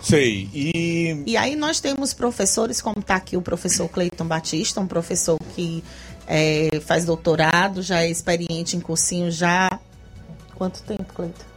Sei, 0.00 0.48
e. 0.52 1.22
E 1.26 1.36
aí 1.36 1.54
nós 1.54 1.78
temos 1.78 2.12
professores, 2.12 2.80
como 2.80 2.98
está 2.98 3.14
aqui 3.14 3.36
o 3.36 3.42
professor 3.42 3.88
Cleiton 3.88 4.24
Batista, 4.24 4.80
um 4.80 4.86
professor 4.86 5.38
que 5.54 5.84
é, 6.26 6.80
faz 6.80 7.04
doutorado, 7.04 7.82
já 7.82 8.02
é 8.02 8.10
experiente 8.10 8.76
em 8.76 8.80
cursinho 8.80 9.30
já. 9.30 9.68
Quanto 10.56 10.82
tempo, 10.82 11.04
Cleiton? 11.14 11.51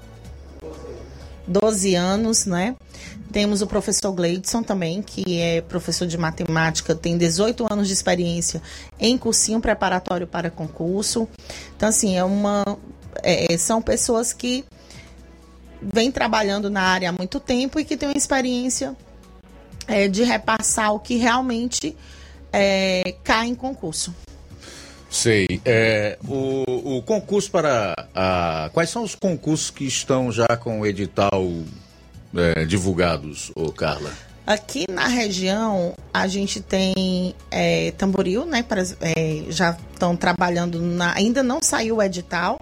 12 1.47 1.95
anos, 1.95 2.45
né? 2.45 2.75
Temos 3.31 3.61
o 3.61 3.67
professor 3.67 4.11
Gleidson 4.11 4.63
também, 4.63 5.01
que 5.01 5.39
é 5.39 5.61
professor 5.61 6.07
de 6.07 6.17
matemática, 6.17 6.95
tem 6.95 7.17
18 7.17 7.67
anos 7.71 7.87
de 7.87 7.93
experiência 7.93 8.61
em 8.99 9.17
cursinho 9.17 9.59
preparatório 9.59 10.25
para 10.25 10.49
concurso. 10.49 11.27
Então, 11.75 11.89
assim, 11.89 12.17
é 12.17 12.23
uma. 12.23 12.63
é, 13.21 13.57
são 13.57 13.81
pessoas 13.81 14.31
que 14.31 14.63
vêm 15.81 16.11
trabalhando 16.11 16.69
na 16.69 16.81
área 16.81 17.09
há 17.09 17.11
muito 17.11 17.39
tempo 17.39 17.79
e 17.79 17.85
que 17.85 17.97
têm 17.97 18.09
uma 18.09 18.17
experiência 18.17 18.95
é, 19.87 20.07
de 20.07 20.23
repassar 20.23 20.93
o 20.93 20.99
que 20.99 21.15
realmente 21.17 21.95
é, 22.51 23.15
cai 23.23 23.47
em 23.47 23.55
concurso. 23.55 24.13
Sei. 25.15 25.61
É, 25.63 26.17
o, 26.27 26.97
o 26.97 27.01
concurso 27.01 27.49
para. 27.49 27.95
A, 28.13 28.69
quais 28.73 28.89
são 28.89 29.01
os 29.01 29.15
concursos 29.15 29.69
que 29.69 29.85
estão 29.85 30.29
já 30.29 30.57
com 30.59 30.81
o 30.81 30.85
edital 30.85 31.41
é, 32.35 32.65
divulgados, 32.65 33.49
ô 33.55 33.71
Carla? 33.71 34.11
Aqui 34.45 34.85
na 34.91 35.07
região, 35.07 35.95
a 36.13 36.27
gente 36.27 36.59
tem 36.59 37.33
é, 37.49 37.91
Tamboril, 37.91 38.45
né? 38.45 38.63
é, 38.99 39.45
já 39.47 39.77
estão 39.93 40.17
trabalhando, 40.17 40.81
na, 40.81 41.15
ainda 41.15 41.41
não 41.41 41.59
saiu 41.63 41.95
o 41.95 42.03
edital, 42.03 42.59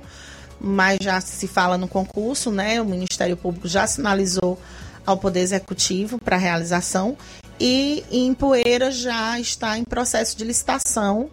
mas 0.62 1.00
já 1.02 1.20
se 1.20 1.48
fala 1.48 1.76
no 1.76 1.88
concurso, 1.88 2.52
né? 2.52 2.80
O 2.80 2.86
Ministério 2.86 3.36
Público 3.36 3.68
já 3.68 3.88
sinalizou 3.88 4.62
ao 5.04 5.18
Poder 5.18 5.40
Executivo 5.40 6.20
para 6.24 6.38
realização. 6.38 7.18
E 7.60 8.04
em 8.12 8.32
Poeira 8.36 8.92
já 8.92 9.40
está 9.40 9.76
em 9.76 9.84
processo 9.84 10.38
de 10.38 10.46
licitação 10.46 11.32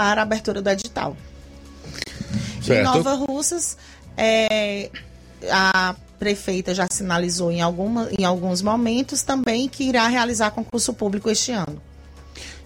para 0.00 0.22
a 0.22 0.24
abertura 0.24 0.62
do 0.62 0.70
edital. 0.70 1.14
Em 2.56 2.62
Certo. 2.62 2.84
Nova 2.84 3.12
Russas, 3.12 3.76
é, 4.16 4.88
a 5.50 5.94
prefeita 6.18 6.74
já 6.74 6.86
sinalizou 6.90 7.52
em, 7.52 7.60
alguma, 7.60 8.08
em 8.18 8.24
alguns 8.24 8.62
momentos 8.62 9.20
também 9.22 9.68
que 9.68 9.84
irá 9.84 10.08
realizar 10.08 10.52
concurso 10.52 10.94
público 10.94 11.28
este 11.28 11.52
ano. 11.52 11.82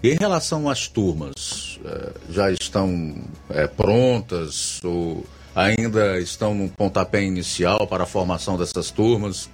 Em 0.01 0.15
relação 0.15 0.69
às 0.69 0.87
turmas, 0.87 1.77
eh, 1.83 2.11
já 2.29 2.49
estão 2.51 3.17
eh, 3.49 3.67
prontas 3.67 4.79
ou 4.81 5.25
ainda 5.53 6.17
estão 6.21 6.55
no 6.55 6.69
pontapé 6.69 7.21
inicial 7.21 7.85
para 7.85 8.03
a 8.03 8.07
formação 8.07 8.57
dessas 8.57 8.91
turmas? 8.91 9.49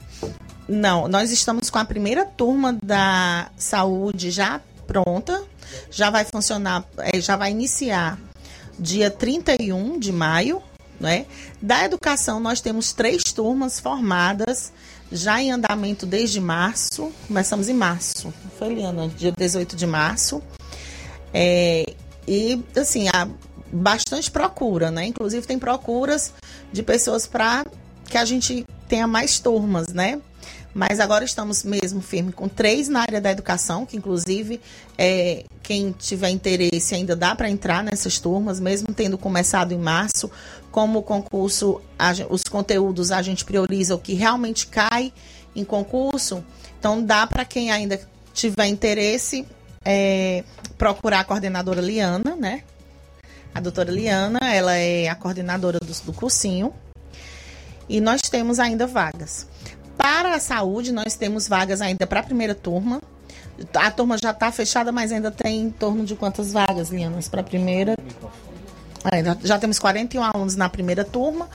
Não, 0.69 1.07
nós 1.07 1.31
estamos 1.31 1.71
com 1.71 1.79
a 1.79 1.85
primeira 1.85 2.25
turma 2.25 2.77
da 2.83 3.49
saúde 3.57 4.29
já 4.29 4.61
pronta. 4.85 5.43
Já 5.89 6.09
vai 6.09 6.25
funcionar, 6.25 6.85
eh, 6.97 7.19
já 7.19 7.35
vai 7.35 7.51
iniciar 7.51 8.17
dia 8.77 9.11
31 9.11 9.99
de 9.99 10.11
maio, 10.11 10.61
né? 10.99 11.25
Da 11.61 11.85
educação, 11.85 12.39
nós 12.39 12.61
temos 12.61 12.93
três 12.93 13.23
turmas 13.23 13.79
formadas, 13.79 14.71
já 15.11 15.41
em 15.41 15.51
andamento 15.51 16.05
desde 16.05 16.39
março. 16.39 17.11
Começamos 17.27 17.67
em 17.67 17.73
março, 17.73 18.33
foi, 18.57 18.73
Liana? 18.73 19.07
Dia 19.09 19.31
18 19.31 19.75
de 19.75 19.85
março. 19.85 20.41
É, 21.33 21.85
e, 22.27 22.63
assim, 22.75 23.07
há 23.09 23.27
bastante 23.71 24.29
procura, 24.29 24.91
né? 24.91 25.05
Inclusive, 25.05 25.45
tem 25.45 25.57
procuras 25.57 26.33
de 26.71 26.83
pessoas 26.83 27.25
para 27.25 27.65
que 28.05 28.17
a 28.17 28.25
gente 28.25 28.65
tenha 28.87 29.07
mais 29.07 29.39
turmas, 29.39 29.87
né? 29.87 30.19
Mas 30.73 30.99
agora 30.99 31.25
estamos 31.25 31.63
mesmo 31.63 32.01
firme 32.01 32.31
com 32.31 32.47
três 32.47 32.87
na 32.87 33.01
área 33.01 33.19
da 33.19 33.31
educação, 33.31 33.85
que 33.85 33.97
inclusive 33.97 34.61
é, 34.97 35.43
quem 35.61 35.91
tiver 35.91 36.29
interesse 36.29 36.95
ainda 36.95 37.15
dá 37.15 37.35
para 37.35 37.49
entrar 37.49 37.83
nessas 37.83 38.19
turmas, 38.19 38.59
mesmo 38.59 38.93
tendo 38.93 39.17
começado 39.17 39.73
em 39.73 39.77
março. 39.77 40.31
Como 40.71 40.99
o 40.99 41.03
concurso, 41.03 41.81
a, 41.99 42.13
os 42.29 42.43
conteúdos 42.43 43.11
a 43.11 43.21
gente 43.21 43.43
prioriza 43.43 43.95
o 43.95 43.99
que 43.99 44.13
realmente 44.13 44.67
cai 44.67 45.11
em 45.53 45.65
concurso, 45.65 46.43
então 46.79 47.03
dá 47.03 47.27
para 47.27 47.43
quem 47.43 47.71
ainda 47.71 47.99
tiver 48.33 48.67
interesse 48.67 49.45
é, 49.83 50.43
procurar 50.77 51.19
a 51.19 51.23
coordenadora 51.23 51.81
Liana, 51.81 52.35
né? 52.35 52.63
A 53.53 53.59
doutora 53.59 53.91
Liana, 53.91 54.39
ela 54.41 54.75
é 54.75 55.09
a 55.09 55.15
coordenadora 55.15 55.79
do, 55.79 55.93
do 56.05 56.13
cursinho. 56.13 56.73
E 57.89 57.99
nós 57.99 58.21
temos 58.21 58.59
ainda 58.59 58.87
vagas. 58.87 59.47
Para 60.01 60.33
a 60.35 60.39
saúde, 60.39 60.91
nós 60.91 61.15
temos 61.15 61.47
vagas 61.47 61.79
ainda 61.79 62.07
para 62.07 62.21
a 62.21 62.23
primeira 62.23 62.55
turma. 62.55 62.99
A 63.75 63.91
turma 63.91 64.17
já 64.17 64.31
está 64.31 64.51
fechada, 64.51 64.91
mas 64.91 65.11
ainda 65.11 65.29
tem 65.29 65.61
em 65.61 65.69
torno 65.69 66.03
de 66.03 66.15
quantas 66.15 66.51
vagas, 66.51 66.89
Lianas, 66.89 67.29
para 67.29 67.41
a 67.41 67.43
primeira? 67.43 67.95
Ainda, 69.03 69.37
já 69.43 69.59
temos 69.59 69.77
41 69.77 70.23
alunos 70.23 70.55
na 70.55 70.67
primeira 70.69 71.03
turma, 71.03 71.47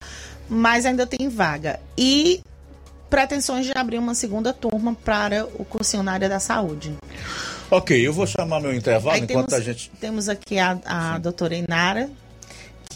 mas 0.49 0.87
ainda 0.87 1.07
tem 1.07 1.29
vaga. 1.29 1.81
E 1.99 2.41
pretensões 3.11 3.67
de 3.67 3.73
abrir 3.75 3.99
uma 3.99 4.15
segunda 4.15 4.53
turma 4.53 4.95
para 4.95 5.45
o 5.59 5.65
cursinho 5.65 6.05
na 6.05 6.13
área 6.13 6.29
da 6.29 6.39
saúde. 6.39 6.95
Ok, 7.69 8.01
eu 8.01 8.13
vou 8.13 8.29
chamar 8.29 8.61
meu 8.61 8.73
intervalo 8.73 9.17
Aí 9.17 9.23
enquanto 9.23 9.49
temos, 9.49 9.55
a 9.55 9.61
gente. 9.61 9.91
Temos 10.01 10.29
aqui 10.29 10.57
a, 10.57 10.79
a 10.85 11.19
doutora 11.19 11.57
Inara, 11.57 12.09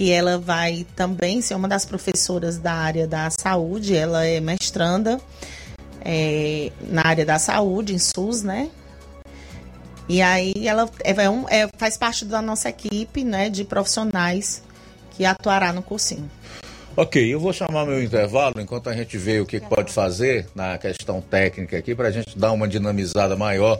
que 0.01 0.11
ela 0.11 0.39
vai 0.39 0.87
também 0.97 1.43
ser 1.43 1.55
uma 1.55 1.69
das 1.69 1.85
professoras 1.85 2.57
da 2.57 2.73
área 2.73 3.07
da 3.07 3.29
saúde. 3.29 3.95
Ela 3.95 4.25
é 4.25 4.41
mestranda 4.41 5.21
é, 6.03 6.73
na 6.89 7.07
área 7.07 7.27
da 7.27 7.39
saúde, 7.39 7.93
em 7.95 7.99
SUS, 7.99 8.43
né? 8.43 8.71
E 10.09 10.23
aí 10.23 10.55
ela 10.67 10.89
é, 11.05 11.29
um, 11.29 11.47
é, 11.51 11.69
faz 11.77 11.99
parte 11.99 12.25
da 12.25 12.41
nossa 12.41 12.71
equipe 12.71 13.23
né, 13.23 13.51
de 13.51 13.63
profissionais 13.63 14.63
que 15.11 15.27
atuará 15.27 15.71
no 15.71 15.83
cursinho. 15.83 16.31
Ok, 16.97 17.23
eu 17.23 17.39
vou 17.39 17.53
chamar 17.53 17.85
meu 17.85 18.03
intervalo 18.03 18.55
enquanto 18.59 18.89
a 18.89 18.95
gente 18.95 19.19
vê 19.19 19.39
o 19.39 19.45
que 19.45 19.61
pode 19.61 19.93
fazer 19.93 20.49
na 20.55 20.79
questão 20.79 21.21
técnica 21.21 21.77
aqui 21.77 21.95
para 21.95 22.09
a 22.09 22.11
gente 22.11 22.39
dar 22.39 22.53
uma 22.53 22.67
dinamizada 22.67 23.37
maior 23.37 23.79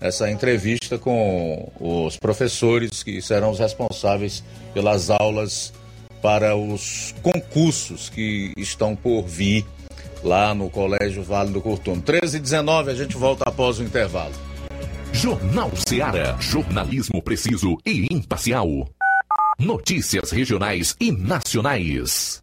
nessa 0.00 0.30
entrevista 0.30 0.98
com 0.98 1.70
os 1.78 2.16
professores 2.16 3.02
que 3.02 3.20
serão 3.20 3.50
os 3.50 3.58
responsáveis 3.58 4.42
pelas 4.72 5.10
aulas 5.10 5.72
para 6.22 6.56
os 6.56 7.14
concursos 7.22 8.08
que 8.08 8.52
estão 8.56 8.94
por 8.96 9.22
vir 9.22 9.64
lá 10.22 10.54
no 10.54 10.68
Colégio 10.70 11.22
Vale 11.22 11.50
do 11.50 11.60
Curtume. 11.60 12.02
13 12.02 12.36
e 12.36 12.40
19, 12.40 12.90
a 12.90 12.94
gente 12.94 13.16
volta 13.16 13.44
após 13.46 13.78
o 13.78 13.82
intervalo. 13.82 14.34
Jornal 15.12 15.70
Seara. 15.88 16.36
Jornalismo 16.38 17.22
preciso 17.22 17.76
e 17.84 18.06
imparcial. 18.10 18.88
Notícias 19.58 20.30
regionais 20.30 20.96
e 21.00 21.10
nacionais. 21.10 22.42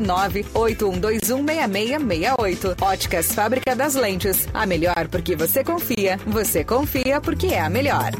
98121 0.00 1.44
6668. 1.44 2.76
Óticas 2.80 3.32
Fábrica 3.32 3.74
das 3.74 3.94
Lentes. 3.94 4.48
A 4.52 4.66
melhor 4.66 5.08
porque 5.08 5.36
você 5.36 5.64
confia. 5.64 6.18
Você 6.26 6.64
confia 6.64 7.20
porque 7.20 7.48
é 7.48 7.60
a 7.60 7.70
melhor. 7.70 8.12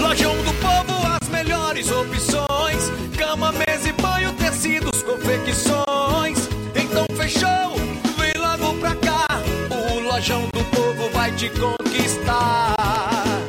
Lojão 0.00 0.36
do 0.44 0.52
Povo, 0.54 1.18
as 1.20 1.28
melhores 1.28 1.90
opções: 1.90 2.90
cama, 3.16 3.52
mesa 3.52 3.88
e 3.88 3.92
banho, 3.92 4.32
tecidos, 4.34 5.02
confecções. 5.02 6.48
Então 6.74 7.06
fechou, 7.16 7.76
vem 8.18 8.32
logo 8.40 8.78
pra 8.78 8.94
cá. 8.96 9.26
O 9.70 10.00
Lojão 10.00 10.42
do 10.52 10.64
Povo 10.64 11.10
vai 11.12 11.32
te 11.32 11.50
conquistar. 11.50 12.74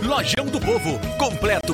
Lojão 0.04 0.46
do 0.46 0.60
Povo, 0.60 1.00
completo 1.18 1.65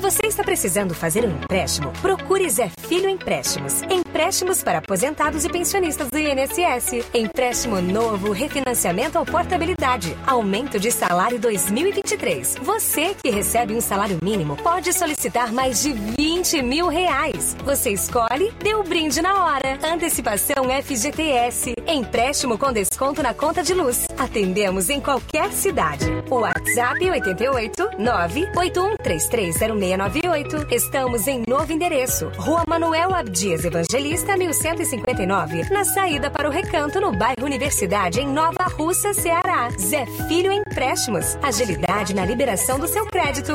Se 0.00 0.10
você 0.10 0.26
está 0.28 0.42
precisando 0.42 0.94
fazer 0.94 1.26
um 1.26 1.30
empréstimo, 1.30 1.92
procure 2.00 2.48
Zé 2.48 2.70
Filho 2.88 3.06
Empréstimos. 3.06 3.82
Empréstimos 4.20 4.62
para 4.62 4.80
aposentados 4.80 5.46
e 5.46 5.48
pensionistas 5.48 6.10
do 6.10 6.18
INSS. 6.18 7.06
Empréstimo 7.14 7.80
novo, 7.80 8.32
refinanciamento 8.32 9.18
ou 9.18 9.24
portabilidade. 9.24 10.14
Aumento 10.26 10.78
de 10.78 10.90
salário 10.90 11.38
2023. 11.38 12.56
Você 12.60 13.14
que 13.14 13.30
recebe 13.30 13.74
um 13.74 13.80
salário 13.80 14.18
mínimo 14.22 14.58
pode 14.58 14.92
solicitar 14.92 15.54
mais 15.54 15.82
de 15.82 15.94
20 15.94 16.60
mil 16.60 16.88
reais. 16.88 17.56
Você 17.64 17.92
escolhe, 17.92 18.52
dê 18.62 18.74
o 18.74 18.82
brinde 18.82 19.22
na 19.22 19.42
hora. 19.42 19.78
Antecipação 19.82 20.64
FGTS. 20.84 21.72
Empréstimo 21.86 22.58
com 22.58 22.74
desconto 22.74 23.22
na 23.22 23.32
conta 23.32 23.62
de 23.62 23.72
luz. 23.72 24.04
Atendemos 24.18 24.90
em 24.90 25.00
qualquer 25.00 25.50
cidade. 25.50 26.04
WhatsApp 26.28 27.10
88 27.10 27.88
981330698. 27.98 30.70
Estamos 30.70 31.26
em 31.26 31.42
novo 31.48 31.72
endereço. 31.72 32.30
Rua 32.36 32.64
Manuel 32.68 33.14
Abdias 33.14 33.64
Evangelista, 33.64 34.09
1159. 34.10 35.70
Na 35.70 35.84
saída 35.84 36.30
para 36.30 36.48
o 36.48 36.52
Recanto, 36.52 37.00
no 37.00 37.12
bairro 37.12 37.44
Universidade, 37.44 38.20
em 38.20 38.26
Nova 38.26 38.64
Russa, 38.64 39.12
Ceará. 39.12 39.70
Zé 39.78 40.04
Filho 40.28 40.52
Empréstimos. 40.52 41.36
Agilidade 41.42 42.14
na 42.14 42.24
liberação 42.24 42.78
do 42.78 42.88
seu 42.88 43.06
crédito. 43.06 43.52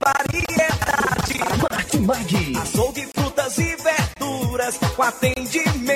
Variedade. 0.00 1.38
Martimag. 1.70 2.58
Açougue, 2.60 3.08
frutas 3.14 3.58
e 3.58 3.76
verduras 3.76 4.78
com 4.96 5.02
atendimento 5.02 5.95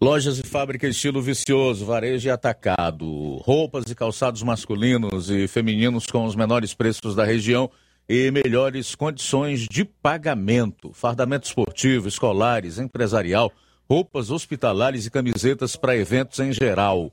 Lojas 0.00 0.38
e 0.38 0.42
fábrica 0.42 0.88
estilo 0.88 1.22
vicioso, 1.22 1.86
varejo 1.86 2.28
e 2.28 2.30
atacado. 2.30 3.36
Roupas 3.36 3.84
e 3.88 3.94
calçados 3.94 4.42
masculinos 4.42 5.30
e 5.30 5.46
femininos 5.46 6.06
com 6.06 6.24
os 6.24 6.34
menores 6.34 6.74
preços 6.74 7.14
da 7.14 7.24
região 7.24 7.70
e 8.08 8.30
melhores 8.30 8.94
condições 8.94 9.60
de 9.60 9.84
pagamento. 9.84 10.92
Fardamento 10.92 11.46
esportivo, 11.46 12.08
escolares, 12.08 12.78
empresarial, 12.78 13.52
roupas 13.88 14.30
hospitalares 14.30 15.06
e 15.06 15.10
camisetas 15.10 15.76
para 15.76 15.96
eventos 15.96 16.40
em 16.40 16.52
geral. 16.52 17.10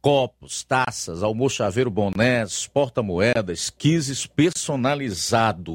Copos, 0.00 0.62
taças, 0.62 1.22
almochaveiro 1.22 1.90
bonés, 1.90 2.66
porta-moedas, 2.66 3.70
quizzes 3.70 4.26
personalizado. 4.26 5.74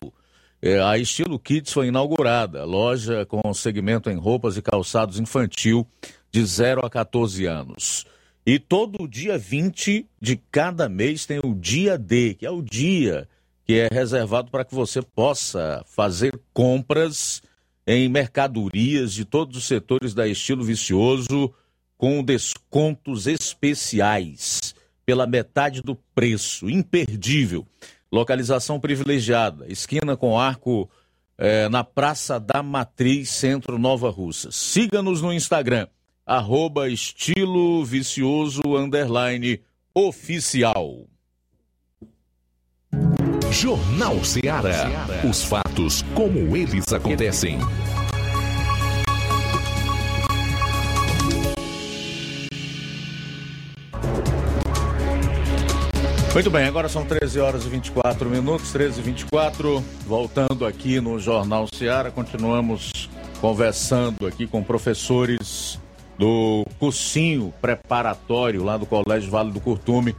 É, 0.61 0.79
a 0.79 0.97
Estilo 0.97 1.39
Kids 1.39 1.71
foi 1.71 1.87
inaugurada, 1.87 2.65
loja 2.65 3.25
com 3.25 3.53
segmento 3.53 4.09
em 4.09 4.17
roupas 4.17 4.57
e 4.57 4.61
calçados 4.61 5.17
infantil 5.17 5.87
de 6.31 6.45
0 6.45 6.85
a 6.85 6.89
14 6.89 7.45
anos. 7.45 8.05
E 8.45 8.57
todo 8.57 9.07
dia 9.07 9.37
20 9.37 10.07
de 10.19 10.35
cada 10.51 10.89
mês 10.89 11.25
tem 11.25 11.39
o 11.43 11.53
dia 11.53 11.97
D, 11.97 12.33
que 12.33 12.45
é 12.45 12.51
o 12.51 12.61
dia 12.61 13.27
que 13.65 13.75
é 13.75 13.87
reservado 13.91 14.49
para 14.49 14.65
que 14.65 14.73
você 14.73 14.99
possa 14.99 15.83
fazer 15.85 16.39
compras 16.51 17.39
em 17.85 18.09
mercadorias 18.09 19.13
de 19.13 19.25
todos 19.25 19.57
os 19.57 19.67
setores 19.67 20.13
da 20.13 20.27
Estilo 20.27 20.63
Vicioso 20.63 21.53
com 21.95 22.23
descontos 22.23 23.27
especiais 23.27 24.73
pela 25.05 25.27
metade 25.27 25.81
do 25.81 25.95
preço, 26.15 26.69
imperdível. 26.69 27.67
Localização 28.11 28.79
privilegiada, 28.79 29.71
esquina 29.71 30.17
com 30.17 30.39
arco 30.39 30.89
eh, 31.37 31.69
na 31.69 31.83
Praça 31.83 32.39
da 32.39 32.63
Matriz, 32.63 33.29
Centro 33.29 33.77
Nova 33.77 34.09
Russa. 34.09 34.51
Siga-nos 34.51 35.21
no 35.21 35.31
Instagram, 35.31 35.87
arroba 36.29 36.87
estilo 36.87 37.83
vicioso 37.83 38.61
underline 38.77 39.59
oficial. 39.95 41.07
Jornal 43.51 44.23
Ceará. 44.23 45.07
Os 45.27 45.43
fatos 45.43 46.03
como 46.13 46.55
eles 46.55 46.93
acontecem. 46.93 47.57
Muito 56.31 56.51
bem, 56.51 56.65
agora 56.65 56.87
são 56.87 57.03
13 57.03 57.39
horas 57.39 57.65
e 57.65 57.69
24 57.69 58.29
minutos, 58.29 58.71
13 58.71 58.99
e 58.99 59.03
24. 59.03 59.83
Voltando 60.05 60.63
aqui 60.63 61.01
no 61.01 61.17
Jornal 61.17 61.65
Ceará, 61.73 62.11
continuamos 62.11 63.09
conversando 63.41 64.27
aqui 64.27 64.45
com 64.45 64.61
professores 64.63 65.79
do 66.19 66.65
cursinho 66.77 67.53
preparatório 67.61 68.61
lá 68.61 68.75
do 68.75 68.85
Colégio 68.85 69.31
Vale 69.31 69.51
do 69.51 69.61
Curtume 69.61 70.13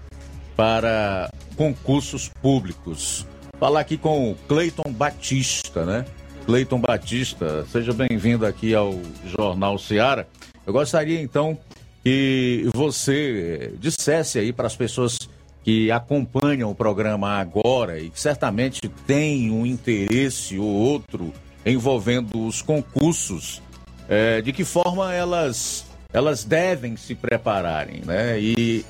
para 0.56 1.30
concursos 1.56 2.30
públicos. 2.40 3.26
Falar 3.58 3.80
aqui 3.80 3.98
com 3.98 4.32
o 4.32 4.34
Cleiton 4.48 4.90
Batista, 4.90 5.84
né? 5.84 6.06
Cleiton 6.46 6.80
Batista, 6.80 7.66
seja 7.70 7.92
bem-vindo 7.92 8.46
aqui 8.46 8.74
ao 8.74 8.98
Jornal 9.26 9.78
Ceará. 9.78 10.24
Eu 10.66 10.72
gostaria 10.72 11.20
então 11.20 11.58
que 12.02 12.66
você 12.74 13.74
dissesse 13.78 14.38
aí 14.38 14.54
para 14.54 14.66
as 14.66 14.74
pessoas 14.74 15.18
que 15.62 15.90
acompanham 15.90 16.70
o 16.70 16.74
programa 16.74 17.32
agora 17.38 18.00
e 18.00 18.08
que 18.08 18.18
certamente 18.18 18.88
têm 19.06 19.50
um 19.50 19.66
interesse 19.66 20.58
ou 20.58 20.66
outro 20.66 21.30
envolvendo 21.64 22.46
os 22.46 22.62
concursos, 22.62 23.60
é, 24.08 24.40
de 24.40 24.50
que 24.50 24.64
forma 24.64 25.12
elas, 25.12 25.84
elas 26.12 26.44
devem 26.44 26.96
se 26.96 27.14
prepararem, 27.14 28.02
né? 28.04 28.38
E 28.38 28.84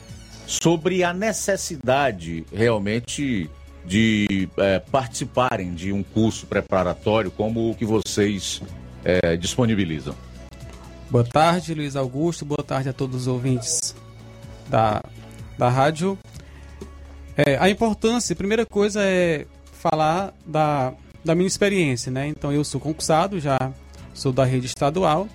sobre 0.46 1.04
a 1.04 1.12
necessidade 1.12 2.44
realmente 2.52 3.48
de 3.84 4.48
é, 4.56 4.78
participarem 4.78 5.74
de 5.74 5.92
um 5.92 6.02
curso 6.02 6.46
preparatório 6.46 7.30
como 7.30 7.70
o 7.70 7.74
que 7.74 7.84
vocês 7.84 8.62
é, 9.04 9.36
disponibilizam. 9.36 10.14
Boa 11.10 11.24
tarde, 11.24 11.74
Luiz 11.74 11.96
Augusto. 11.96 12.44
Boa 12.44 12.62
tarde 12.62 12.88
a 12.88 12.92
todos 12.92 13.22
os 13.22 13.26
ouvintes 13.26 13.94
da, 14.68 15.02
da 15.58 15.68
rádio. 15.68 16.18
É, 17.36 17.56
a 17.58 17.68
importância, 17.70 18.32
a 18.32 18.36
primeira 18.36 18.66
coisa 18.66 19.02
é 19.02 19.46
falar 19.72 20.34
da, 20.46 20.92
da 21.24 21.34
minha 21.34 21.46
experiência, 21.46 22.12
né? 22.12 22.26
Então 22.26 22.52
eu 22.52 22.62
sou 22.62 22.80
concursado, 22.80 23.40
já 23.40 23.72
sou 24.12 24.32
da 24.32 24.44
rede 24.44 24.66
estadual. 24.66 25.28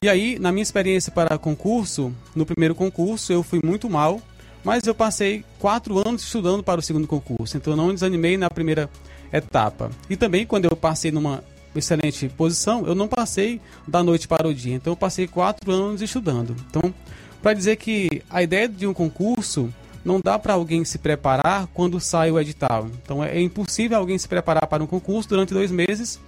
E 0.00 0.08
aí, 0.08 0.38
na 0.38 0.52
minha 0.52 0.62
experiência 0.62 1.10
para 1.10 1.38
concurso, 1.38 2.12
no 2.34 2.46
primeiro 2.46 2.74
concurso 2.74 3.32
eu 3.32 3.42
fui 3.42 3.60
muito 3.64 3.90
mal, 3.90 4.20
mas 4.64 4.84
eu 4.84 4.94
passei 4.94 5.44
quatro 5.58 5.98
anos 5.98 6.22
estudando 6.22 6.62
para 6.62 6.80
o 6.80 6.82
segundo 6.82 7.06
concurso, 7.06 7.56
então 7.56 7.72
eu 7.72 7.76
não 7.76 7.92
desanimei 7.92 8.36
na 8.36 8.50
primeira 8.50 8.88
etapa. 9.32 9.90
E 10.08 10.16
também 10.16 10.46
quando 10.46 10.66
eu 10.66 10.76
passei 10.76 11.10
numa 11.10 11.42
excelente 11.74 12.28
posição, 12.28 12.86
eu 12.86 12.94
não 12.94 13.08
passei 13.08 13.60
da 13.86 14.02
noite 14.02 14.28
para 14.28 14.46
o 14.46 14.54
dia, 14.54 14.74
então 14.74 14.92
eu 14.92 14.96
passei 14.96 15.26
quatro 15.26 15.70
anos 15.72 16.00
estudando. 16.00 16.54
Então, 16.68 16.94
para 17.42 17.54
dizer 17.54 17.76
que 17.76 18.22
a 18.28 18.42
ideia 18.42 18.68
de 18.68 18.86
um 18.86 18.94
concurso 18.94 19.72
não 20.04 20.20
dá 20.22 20.38
para 20.38 20.54
alguém 20.54 20.84
se 20.84 20.98
preparar 20.98 21.66
quando 21.68 22.00
sai 22.00 22.30
o 22.30 22.40
edital. 22.40 22.88
Então 23.02 23.22
é 23.22 23.40
impossível 23.40 23.98
alguém 23.98 24.16
se 24.16 24.28
preparar 24.28 24.66
para 24.66 24.82
um 24.82 24.86
concurso 24.86 25.28
durante 25.28 25.52
dois 25.52 25.70
meses, 25.70 26.18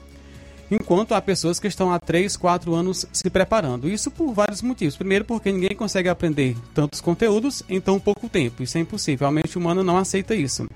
enquanto 0.70 1.14
há 1.14 1.20
pessoas 1.20 1.58
que 1.58 1.66
estão 1.66 1.92
há 1.92 1.98
três, 1.98 2.36
quatro 2.36 2.74
anos 2.74 3.06
se 3.12 3.28
preparando. 3.28 3.88
Isso 3.88 4.10
por 4.10 4.32
vários 4.32 4.62
motivos. 4.62 4.96
Primeiro, 4.96 5.24
porque 5.24 5.50
ninguém 5.50 5.76
consegue 5.76 6.08
aprender 6.08 6.56
tantos 6.74 7.00
conteúdos 7.00 7.62
em 7.68 7.80
tão 7.80 7.98
pouco 7.98 8.28
tempo. 8.28 8.62
Isso 8.62 8.78
é 8.78 8.80
impossível. 8.80 9.26
A 9.26 9.32
mente 9.32 9.58
humana 9.58 9.82
não 9.82 9.96
aceita 9.96 10.34
isso. 10.34 10.68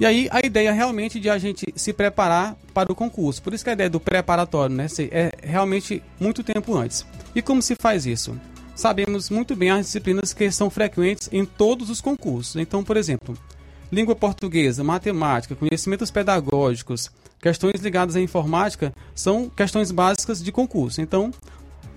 E 0.00 0.06
aí 0.06 0.28
a 0.30 0.44
ideia 0.46 0.72
realmente 0.72 1.18
de 1.18 1.28
a 1.28 1.38
gente 1.38 1.66
se 1.74 1.92
preparar 1.92 2.56
para 2.72 2.92
o 2.92 2.94
concurso. 2.94 3.42
Por 3.42 3.52
isso 3.52 3.64
que 3.64 3.70
a 3.70 3.72
ideia 3.72 3.90
do 3.90 3.98
preparatório 3.98 4.74
né, 4.74 4.86
é 5.10 5.32
realmente 5.42 6.02
muito 6.20 6.44
tempo 6.44 6.76
antes. 6.76 7.04
E 7.34 7.42
como 7.42 7.60
se 7.60 7.74
faz 7.74 8.06
isso? 8.06 8.38
sabemos 8.78 9.28
muito 9.28 9.56
bem 9.56 9.70
as 9.70 9.86
disciplinas 9.86 10.32
que 10.32 10.48
são 10.52 10.70
frequentes 10.70 11.28
em 11.32 11.44
todos 11.44 11.90
os 11.90 12.00
concursos. 12.00 12.54
Então, 12.54 12.84
por 12.84 12.96
exemplo, 12.96 13.36
língua 13.90 14.14
portuguesa, 14.14 14.84
matemática, 14.84 15.56
conhecimentos 15.56 16.12
pedagógicos, 16.12 17.10
questões 17.40 17.80
ligadas 17.80 18.16
à 18.16 18.20
informática 18.20 18.92
são 19.14 19.48
questões 19.48 19.90
básicas 19.90 20.42
de 20.42 20.50
concurso. 20.52 21.00
Então, 21.00 21.30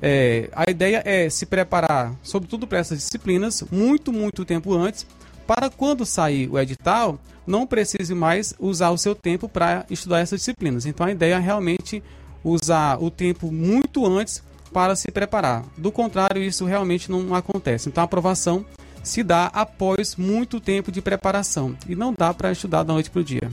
é, 0.01 0.49
a 0.53 0.69
ideia 0.69 1.01
é 1.05 1.29
se 1.29 1.45
preparar, 1.45 2.13
sobretudo 2.23 2.65
para 2.65 2.79
essas 2.79 2.99
disciplinas, 2.99 3.63
muito, 3.71 4.11
muito 4.11 4.43
tempo 4.45 4.73
antes, 4.73 5.05
para 5.45 5.69
quando 5.69 6.05
sair 6.05 6.49
o 6.49 6.59
edital, 6.59 7.19
não 7.45 7.67
precise 7.67 8.13
mais 8.15 8.53
usar 8.59 8.91
o 8.91 8.97
seu 8.97 9.13
tempo 9.13 9.49
para 9.49 9.85
estudar 9.89 10.19
essas 10.19 10.39
disciplinas. 10.39 10.85
Então, 10.85 11.05
a 11.05 11.11
ideia 11.11 11.35
é 11.35 11.39
realmente 11.39 12.01
usar 12.43 13.01
o 13.01 13.11
tempo 13.11 13.51
muito 13.51 14.05
antes 14.05 14.43
para 14.71 14.95
se 14.95 15.11
preparar. 15.11 15.63
Do 15.77 15.91
contrário, 15.91 16.41
isso 16.41 16.65
realmente 16.65 17.11
não 17.11 17.35
acontece. 17.35 17.89
Então 17.89 18.01
a 18.01 18.05
aprovação 18.05 18.65
se 19.03 19.23
dá 19.23 19.47
após 19.47 20.15
muito 20.15 20.59
tempo 20.59 20.91
de 20.91 21.01
preparação 21.01 21.75
e 21.87 21.95
não 21.95 22.13
dá 22.17 22.33
para 22.33 22.51
estudar 22.51 22.83
da 22.83 22.93
noite 22.93 23.09
para 23.09 23.21
o 23.21 23.23
dia. 23.23 23.51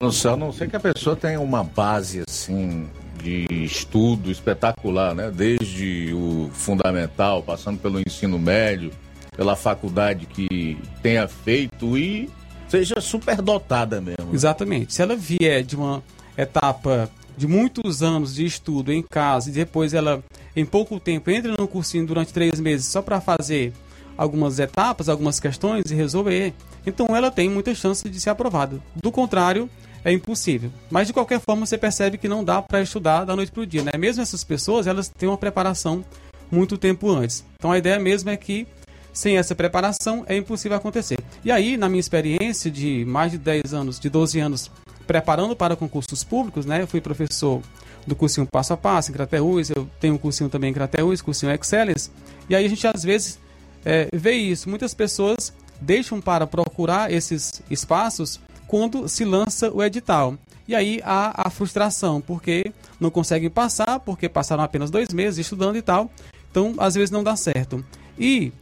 A 0.00 0.36
não 0.36 0.52
ser 0.52 0.68
que 0.68 0.76
a 0.76 0.80
pessoa 0.80 1.16
tenha 1.16 1.40
uma 1.40 1.64
base 1.64 2.22
assim 2.26 2.88
de 3.22 3.46
estudo 3.50 4.30
espetacular, 4.30 5.14
né? 5.14 5.30
Desde 5.30 6.12
o 6.12 6.50
fundamental, 6.52 7.42
passando 7.42 7.78
pelo 7.78 8.00
ensino 8.00 8.38
médio 8.38 8.90
pela 9.36 9.56
faculdade 9.56 10.26
que 10.26 10.78
tenha 11.02 11.26
feito 11.26 11.98
e 11.98 12.30
seja 12.68 13.00
superdotada 13.00 14.00
mesmo. 14.00 14.32
Exatamente. 14.32 14.94
Se 14.94 15.02
ela 15.02 15.16
vier 15.16 15.62
de 15.62 15.76
uma 15.76 16.02
etapa 16.36 17.10
de 17.36 17.46
muitos 17.46 18.02
anos 18.02 18.34
de 18.34 18.44
estudo 18.44 18.92
em 18.92 19.02
casa 19.02 19.50
e 19.50 19.52
depois 19.52 19.92
ela, 19.92 20.22
em 20.54 20.64
pouco 20.64 21.00
tempo, 21.00 21.30
entra 21.30 21.54
no 21.58 21.68
cursinho 21.68 22.06
durante 22.06 22.32
três 22.32 22.60
meses 22.60 22.86
só 22.86 23.02
para 23.02 23.20
fazer 23.20 23.72
algumas 24.16 24.60
etapas, 24.60 25.08
algumas 25.08 25.40
questões 25.40 25.90
e 25.90 25.94
resolver, 25.94 26.54
então 26.86 27.16
ela 27.16 27.32
tem 27.32 27.48
muita 27.48 27.74
chance 27.74 28.08
de 28.08 28.20
ser 28.20 28.30
aprovada. 28.30 28.78
Do 28.94 29.10
contrário, 29.10 29.68
é 30.04 30.12
impossível. 30.12 30.70
Mas 30.90 31.06
de 31.06 31.12
qualquer 31.12 31.40
forma 31.40 31.64
você 31.64 31.78
percebe 31.78 32.18
que 32.18 32.28
não 32.28 32.44
dá 32.44 32.60
para 32.60 32.82
estudar 32.82 33.24
da 33.24 33.34
noite 33.34 33.50
para 33.50 33.62
o 33.62 33.66
dia, 33.66 33.82
né? 33.82 33.92
Mesmo 33.98 34.22
essas 34.22 34.44
pessoas, 34.44 34.86
elas 34.86 35.08
têm 35.08 35.28
uma 35.28 35.38
preparação 35.38 36.04
muito 36.50 36.76
tempo 36.76 37.10
antes. 37.10 37.44
Então 37.56 37.72
a 37.72 37.78
ideia 37.78 37.98
mesmo 37.98 38.30
é 38.30 38.36
que 38.36 38.66
sem 39.12 39.38
essa 39.38 39.54
preparação 39.54 40.24
é 40.26 40.36
impossível 40.36 40.76
acontecer. 40.76 41.18
E 41.44 41.50
aí, 41.50 41.76
na 41.76 41.88
minha 41.88 42.00
experiência 42.00 42.70
de 42.70 43.04
mais 43.04 43.30
de 43.30 43.38
10 43.38 43.72
anos, 43.72 43.98
de 43.98 44.10
12 44.10 44.40
anos 44.40 44.70
preparando 45.06 45.54
para 45.54 45.76
concursos 45.76 46.24
públicos, 46.24 46.66
né? 46.66 46.82
Eu 46.82 46.86
fui 46.86 47.00
professor 47.00 47.62
do 48.06 48.14
cursinho 48.14 48.46
Passo 48.46 48.72
a 48.72 48.76
Passo 48.76 49.10
em 49.10 49.14
Crateús, 49.14 49.70
eu 49.70 49.88
tenho 50.00 50.14
um 50.14 50.18
cursinho 50.18 50.50
também 50.50 50.70
em 50.70 50.74
Crateús, 50.74 51.22
cursinho 51.22 51.52
Excellence. 51.52 52.10
E 52.48 52.54
aí 52.54 52.64
a 52.66 52.68
gente 52.68 52.86
às 52.86 53.02
vezes 53.02 53.38
é, 53.84 54.08
vê 54.12 54.32
isso. 54.32 54.68
Muitas 54.68 54.92
pessoas 54.92 55.52
deixam 55.80 56.20
para 56.20 56.46
procurar 56.46 57.12
esses 57.12 57.62
espaços 57.70 58.40
quando 58.74 59.08
se 59.08 59.24
lança 59.24 59.70
o 59.70 59.80
edital. 59.84 60.36
E 60.66 60.74
aí 60.74 61.00
há 61.04 61.46
a 61.46 61.48
frustração, 61.48 62.20
porque 62.20 62.72
não 62.98 63.08
conseguem 63.08 63.48
passar, 63.48 64.00
porque 64.00 64.28
passaram 64.28 64.64
apenas 64.64 64.90
dois 64.90 65.10
meses 65.10 65.38
estudando 65.38 65.76
e 65.76 65.82
tal. 65.82 66.10
Então, 66.50 66.74
às 66.78 66.96
vezes 66.96 67.12
não 67.12 67.22
dá 67.22 67.36
certo. 67.36 67.84
E 68.18 68.52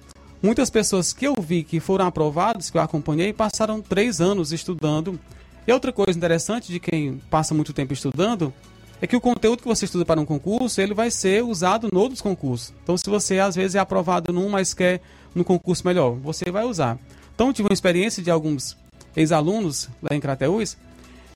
muitas 0.42 0.68
pessoas 0.68 1.14
que 1.14 1.26
eu 1.26 1.34
vi 1.40 1.64
que 1.64 1.80
foram 1.80 2.06
aprovados, 2.06 2.68
que 2.68 2.76
eu 2.76 2.82
acompanhei, 2.82 3.32
passaram 3.32 3.80
três 3.80 4.20
anos 4.20 4.52
estudando. 4.52 5.18
E 5.66 5.72
outra 5.72 5.90
coisa 5.90 6.14
interessante 6.14 6.70
de 6.70 6.78
quem 6.78 7.18
passa 7.30 7.54
muito 7.54 7.72
tempo 7.72 7.94
estudando 7.94 8.52
é 9.00 9.06
que 9.06 9.16
o 9.16 9.20
conteúdo 9.20 9.62
que 9.62 9.68
você 9.68 9.86
estuda 9.86 10.04
para 10.04 10.20
um 10.20 10.26
concurso, 10.26 10.78
ele 10.78 10.92
vai 10.92 11.10
ser 11.10 11.42
usado 11.42 11.88
em 11.90 11.96
outros 11.96 12.20
concursos. 12.20 12.70
Então, 12.82 12.98
se 12.98 13.08
você 13.08 13.38
às 13.38 13.56
vezes 13.56 13.76
é 13.76 13.78
aprovado 13.78 14.30
num, 14.30 14.50
mas 14.50 14.74
quer 14.74 15.00
no 15.34 15.42
concurso 15.42 15.86
melhor, 15.86 16.16
você 16.16 16.50
vai 16.50 16.64
usar. 16.64 16.98
Então, 17.34 17.50
tive 17.50 17.66
uma 17.70 17.72
experiência 17.72 18.22
de 18.22 18.30
alguns 18.30 18.76
ex-alunos 19.16 19.88
lá 20.02 20.16
em 20.16 20.20
Crateús 20.20 20.76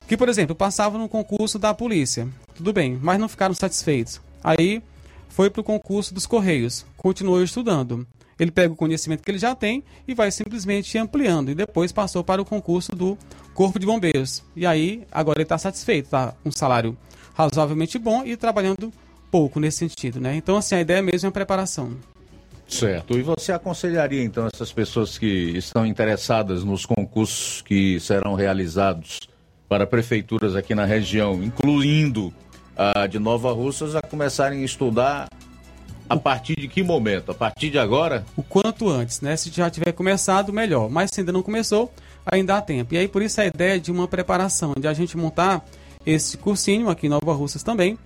que, 0.07 0.15
por 0.15 0.29
exemplo, 0.29 0.55
passavam 0.55 0.99
no 0.99 1.09
concurso 1.09 1.59
da 1.59 1.73
polícia. 1.73 2.27
Tudo 2.55 2.71
bem, 2.71 2.97
mas 3.01 3.19
não 3.19 3.27
ficaram 3.27 3.53
satisfeitos. 3.53 4.21
Aí 4.43 4.81
foi 5.27 5.49
para 5.49 5.61
o 5.61 5.63
concurso 5.63 6.13
dos 6.13 6.25
Correios, 6.25 6.85
continuou 6.95 7.43
estudando. 7.43 8.07
Ele 8.39 8.51
pega 8.51 8.73
o 8.73 8.77
conhecimento 8.77 9.23
que 9.23 9.31
ele 9.31 9.37
já 9.37 9.53
tem 9.53 9.83
e 10.07 10.13
vai 10.13 10.31
simplesmente 10.31 10.97
ampliando. 10.97 11.49
E 11.49 11.55
depois 11.55 11.91
passou 11.91 12.23
para 12.23 12.41
o 12.41 12.45
concurso 12.45 12.95
do 12.95 13.17
Corpo 13.53 13.79
de 13.79 13.85
Bombeiros. 13.85 14.43
E 14.55 14.65
aí, 14.65 15.03
agora 15.11 15.39
ele 15.39 15.43
está 15.43 15.57
satisfeito, 15.57 16.05
está 16.05 16.33
um 16.45 16.51
salário 16.51 16.95
razoavelmente 17.33 17.99
bom 17.99 18.23
e 18.23 18.37
trabalhando 18.37 18.93
pouco 19.29 19.59
nesse 19.59 19.79
sentido, 19.79 20.19
né? 20.19 20.35
Então, 20.35 20.55
assim, 20.55 20.75
a 20.75 20.81
ideia 20.81 21.01
mesmo 21.01 21.27
é 21.27 21.29
a 21.29 21.31
preparação. 21.31 21.91
Certo. 22.67 23.17
E 23.17 23.21
você 23.21 23.51
aconselharia 23.51 24.23
então 24.23 24.47
essas 24.53 24.71
pessoas 24.73 25.17
que 25.17 25.25
estão 25.25 25.85
interessadas 25.85 26.63
nos 26.63 26.85
concursos 26.85 27.61
que 27.61 27.99
serão 27.99 28.33
realizados 28.35 29.19
para 29.69 29.87
prefeituras 29.87 30.55
aqui 30.55 30.75
na 30.75 30.85
região, 30.85 31.41
incluindo 31.43 32.33
a 32.75 33.07
de 33.07 33.19
Nova 33.19 33.51
Russas, 33.51 33.95
a 33.95 34.01
começarem 34.01 34.61
a 34.61 34.65
estudar 34.65 35.29
a 36.09 36.15
partir 36.15 36.55
de 36.55 36.67
que 36.67 36.83
momento? 36.83 37.31
A 37.31 37.33
partir 37.33 37.69
de 37.69 37.77
agora? 37.77 38.25
O 38.35 38.43
quanto 38.43 38.89
antes, 38.89 39.19
né? 39.19 39.35
Se 39.35 39.49
já 39.49 39.69
tiver 39.69 39.91
começado, 39.91 40.53
melhor. 40.53 40.89
Mas 40.89 41.09
se 41.11 41.21
ainda 41.21 41.31
não 41.31 41.41
começou, 41.41 41.91
ainda 42.25 42.57
há 42.57 42.61
tempo. 42.61 42.93
E 42.93 42.97
aí 42.97 43.07
por 43.07 43.21
isso 43.21 43.41
a 43.41 43.45
ideia 43.45 43.79
de 43.79 43.91
uma 43.91 44.07
preparação, 44.07 44.73
de 44.79 44.87
a 44.87 44.93
gente 44.93 45.17
montar 45.17 45.65
esse 46.05 46.37
cursinho 46.37 46.89
aqui 46.89 47.07
em 47.07 47.09
Nova 47.09 47.33
Russas 47.33 47.63
também, 47.63 47.97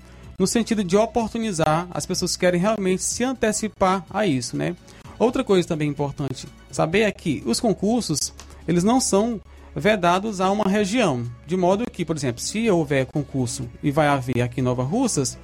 no 0.42 0.48
sentido 0.48 0.84
de 0.84 0.98
oportunizar 0.98 1.88
as 1.92 2.04
pessoas 2.04 2.36
que 2.36 2.40
querem 2.40 2.60
realmente 2.60 3.04
se 3.04 3.24
antecipar 3.24 4.04
a 4.10 4.26
isso, 4.26 4.58
né? 4.58 4.76
Outra 5.20 5.44
coisa 5.44 5.68
também 5.68 5.88
importante 5.88 6.48
saber 6.72 7.02
é 7.02 7.12
que 7.12 7.44
os 7.46 7.60
concursos, 7.60 8.34
eles 8.68 8.84
não 8.84 9.00
são 9.00 9.40
vedados 9.76 10.42
a 10.42 10.50
uma 10.50 10.64
região, 10.64 11.24
de 11.46 11.56
modo 11.56 11.86
que, 11.86 12.04
por 12.04 12.16
exemplo, 12.16 12.42
se 12.42 12.68
houver 12.72 13.06
concurso 13.06 13.70
e 13.84 13.92
vai 13.92 14.08
haver 14.08 14.42
aqui 14.42 14.62
em 14.62 14.64
Nova 14.64 14.82
Russas, 14.82 15.38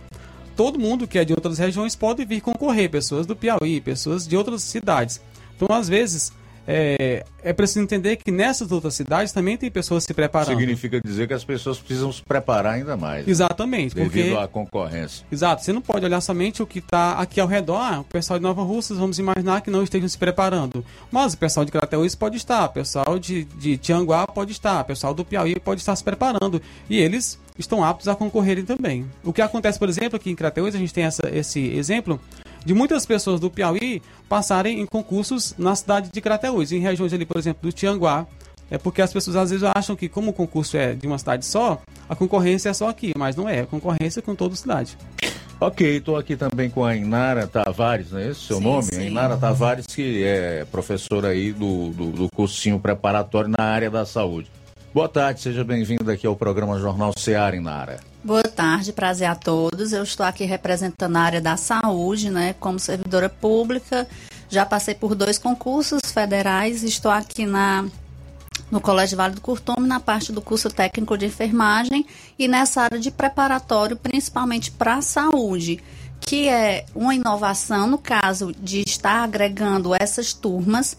todo 0.56 0.80
mundo 0.80 1.08
que 1.08 1.20
é 1.20 1.24
de 1.24 1.32
outras 1.32 1.60
regiões 1.60 1.96
pode 1.96 2.26
vir 2.26 2.42
concorrer, 2.42 2.90
pessoas 2.90 3.28
do 3.28 3.36
Piauí, 3.36 3.80
pessoas 3.80 4.28
de 4.28 4.36
outras 4.36 4.64
cidades. 4.64 5.22
Então, 5.56 5.78
às 5.78 5.88
vezes, 5.88 6.34
é, 6.68 7.24
é 7.42 7.54
preciso 7.54 7.80
entender 7.80 8.18
que 8.18 8.30
nessas 8.30 8.74
outras 8.74 8.94
cidades 8.94 9.32
também 9.32 9.56
tem 9.56 9.72
pessoas 9.72 10.04
se 10.04 10.14
preparando. 10.14 10.58
Significa 10.60 11.00
dizer 11.00 11.26
que 11.26 11.34
as 11.34 11.46
pessoas 11.46 11.80
precisam 11.80 12.12
se 12.12 12.22
preparar 12.22 12.74
ainda 12.74 12.98
mais. 12.98 13.26
né? 13.26 13.32
Exatamente. 13.32 13.96
Devido 13.96 14.32
porque... 14.32 14.44
à 14.44 14.48
concorrência. 14.48 15.26
Exato. 15.32 15.64
Você 15.64 15.72
não 15.72 15.82
pode 15.82 16.04
olhar 16.04 16.20
somente 16.20 16.62
o 16.62 16.68
que 16.68 16.80
está 16.80 17.14
aqui 17.14 17.40
ao 17.40 17.48
redor. 17.48 17.78
Ah, 17.78 18.00
o 18.02 18.04
pessoal 18.04 18.38
de 18.38 18.44
Nova 18.44 18.64
Russas, 18.64 18.98
vamos 18.98 19.18
imaginar 19.18 19.62
que 19.62 19.72
não 19.72 19.82
estejam 19.82 20.10
se 20.10 20.18
preparando. 20.18 20.84
Mas 21.10 21.34
o 21.34 21.38
pessoal 21.38 21.66
de 21.66 21.72
Crateús 21.72 22.16
pode 22.16 22.36
estar, 22.36 22.66
o 22.66 22.70
pessoal 22.70 23.18
de, 23.18 23.46
de 23.46 23.78
Tianguá 23.78 24.28
pode 24.28 24.52
estar, 24.52 24.82
o 24.82 24.86
pessoal 24.86 25.14
do 25.14 25.24
Piauí 25.24 25.58
pode 25.60 25.80
estar 25.80 25.96
se 25.96 26.04
preparando. 26.04 26.62
E 26.90 27.00
eles 27.00 27.40
estão 27.58 27.84
aptos 27.84 28.08
a 28.08 28.16
concorrerem 28.16 28.66
também. 28.66 29.06
O 29.24 29.32
que 29.32 29.42
acontece, 29.42 29.80
por 29.80 29.88
exemplo, 29.88 30.18
aqui 30.18 30.30
em 30.30 30.36
Crateús, 30.36 30.76
a 30.76 30.78
gente 30.78 30.94
tem 30.94 31.06
essa, 31.06 31.30
esse 31.34 31.60
exemplo 31.76 32.20
de 32.66 32.74
muitas 32.74 33.06
pessoas 33.06 33.40
do 33.40 33.50
Piauí 33.50 34.02
passarem 34.28 34.80
em 34.82 34.86
concursos 34.86 35.56
na 35.58 35.76
cidade 35.76 36.10
de 36.12 36.22
Crateús, 36.22 36.72
em 36.72 36.80
regiões 36.80 37.14
ali, 37.14 37.26
por 37.26 37.38
exemplo, 37.38 37.70
do 37.70 37.72
Tianguá. 37.72 38.26
É 38.70 38.78
porque 38.78 39.02
as 39.02 39.14
pessoas 39.14 39.38
às 39.38 39.50
vezes 39.50 39.70
acham 39.74 39.96
que 39.96 40.10
como 40.10 40.32
o 40.32 40.34
concurso 40.34 40.76
é 40.76 40.94
de 40.94 41.08
uma 41.08 41.18
cidade 41.18 41.46
só, 41.46 41.82
a 42.10 42.16
concorrência 42.16 42.70
é 42.70 42.74
só 42.74 42.90
aqui, 42.90 43.14
mas 43.18 43.36
não 43.36 43.48
é, 43.48 43.62
a 43.62 43.66
concorrência 43.66 44.20
é 44.20 44.22
com 44.22 44.36
toda 44.36 44.54
a 44.54 44.58
cidade. 44.58 44.98
Ok, 45.60 45.98
estou 45.98 46.18
aqui 46.18 46.36
também 46.36 46.70
com 46.70 46.86
a 46.86 46.96
Inara 46.96 47.48
Tavares, 47.48 48.12
não 48.12 48.20
é 48.20 48.28
esse 48.28 48.42
o 48.42 48.44
seu 48.44 48.58
Sim, 48.58 48.64
nome? 48.64 48.84
sim. 48.84 49.00
A 49.00 49.04
Inara 49.06 49.38
Tavares, 49.38 49.88
que 49.88 50.24
é 50.24 50.66
professora 50.66 51.30
aí 51.30 51.52
do, 51.52 51.90
do, 51.90 52.12
do 52.12 52.30
cursinho 52.30 52.80
preparatório 52.80 53.50
na 53.58 53.64
área 53.64 53.90
da 53.90 54.06
saúde. 54.06 54.52
Boa 54.94 55.10
tarde, 55.10 55.42
seja 55.42 55.64
bem-vinda 55.64 56.14
aqui 56.14 56.28
ao 56.28 56.36
programa 56.36 56.78
Jornal 56.80 57.12
Seara, 57.18 57.56
Inara. 57.56 58.00
Boa 58.28 58.44
tarde, 58.44 58.92
prazer 58.92 59.30
a 59.30 59.36
todos. 59.36 59.94
Eu 59.94 60.04
estou 60.04 60.26
aqui 60.26 60.44
representando 60.44 61.16
a 61.16 61.22
área 61.22 61.40
da 61.40 61.56
saúde, 61.56 62.30
né, 62.30 62.54
como 62.60 62.78
servidora 62.78 63.30
pública. 63.30 64.06
Já 64.50 64.66
passei 64.66 64.94
por 64.94 65.16
dois 65.16 65.38
concursos 65.38 66.02
federais, 66.14 66.84
estou 66.84 67.10
aqui 67.10 67.46
na 67.46 67.86
no 68.70 68.82
Colégio 68.82 69.16
Vale 69.16 69.36
do 69.36 69.40
Curtume, 69.40 69.88
na 69.88 70.02
parte 70.02 70.34
do 70.34 70.42
curso 70.42 70.70
técnico 70.70 71.18
de 71.18 71.28
enfermagem 71.28 72.06
e 72.38 72.50
nessa 72.50 72.82
área 72.82 73.00
de 73.00 73.12
preparatório, 73.12 73.96
principalmente 73.96 74.72
para 74.72 74.96
a 74.96 75.02
saúde, 75.02 75.82
que 76.20 76.50
é 76.50 76.86
uma 76.94 77.16
inovação 77.16 77.88
no 77.88 77.98
caso 77.98 78.52
de 78.60 78.84
estar 78.86 79.24
agregando 79.24 79.96
essas 79.98 80.34
turmas 80.34 80.98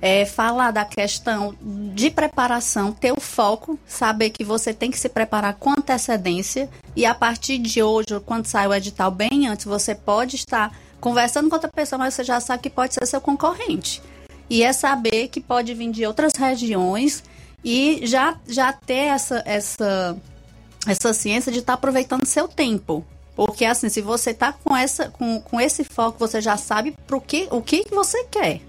é, 0.00 0.24
falar 0.24 0.70
da 0.70 0.84
questão 0.84 1.54
de 1.60 2.10
preparação, 2.10 2.92
ter 2.92 3.12
o 3.12 3.20
foco, 3.20 3.78
saber 3.86 4.30
que 4.30 4.44
você 4.44 4.72
tem 4.72 4.90
que 4.90 4.98
se 4.98 5.08
preparar 5.08 5.54
com 5.54 5.70
antecedência 5.70 6.68
e 6.94 7.04
a 7.04 7.14
partir 7.14 7.58
de 7.58 7.82
hoje, 7.82 8.20
quando 8.24 8.46
sai 8.46 8.66
o 8.68 8.74
edital 8.74 9.10
bem 9.10 9.48
antes, 9.48 9.66
você 9.66 9.94
pode 9.94 10.36
estar 10.36 10.76
conversando 11.00 11.48
com 11.48 11.56
outra 11.56 11.70
pessoa, 11.70 11.98
mas 11.98 12.14
você 12.14 12.24
já 12.24 12.40
sabe 12.40 12.62
que 12.62 12.70
pode 12.70 12.94
ser 12.94 13.06
seu 13.06 13.20
concorrente. 13.20 14.02
E 14.50 14.62
é 14.62 14.72
saber 14.72 15.28
que 15.28 15.40
pode 15.40 15.74
vir 15.74 15.90
de 15.90 16.06
outras 16.06 16.32
regiões 16.36 17.22
e 17.62 18.00
já, 18.04 18.38
já 18.46 18.72
ter 18.72 19.08
essa, 19.08 19.42
essa, 19.44 20.16
essa 20.86 21.12
ciência 21.12 21.52
de 21.52 21.58
estar 21.58 21.74
aproveitando 21.74 22.24
seu 22.24 22.48
tempo. 22.48 23.04
Porque 23.36 23.64
assim, 23.64 23.88
se 23.88 24.00
você 24.00 24.30
está 24.30 24.52
com, 24.52 24.76
essa, 24.76 25.10
com, 25.10 25.40
com 25.40 25.60
esse 25.60 25.84
foco, 25.84 26.18
você 26.18 26.40
já 26.40 26.56
sabe 26.56 26.94
pro 27.06 27.20
que, 27.20 27.46
o 27.50 27.60
que 27.60 27.84
você 27.90 28.24
quer. 28.24 28.67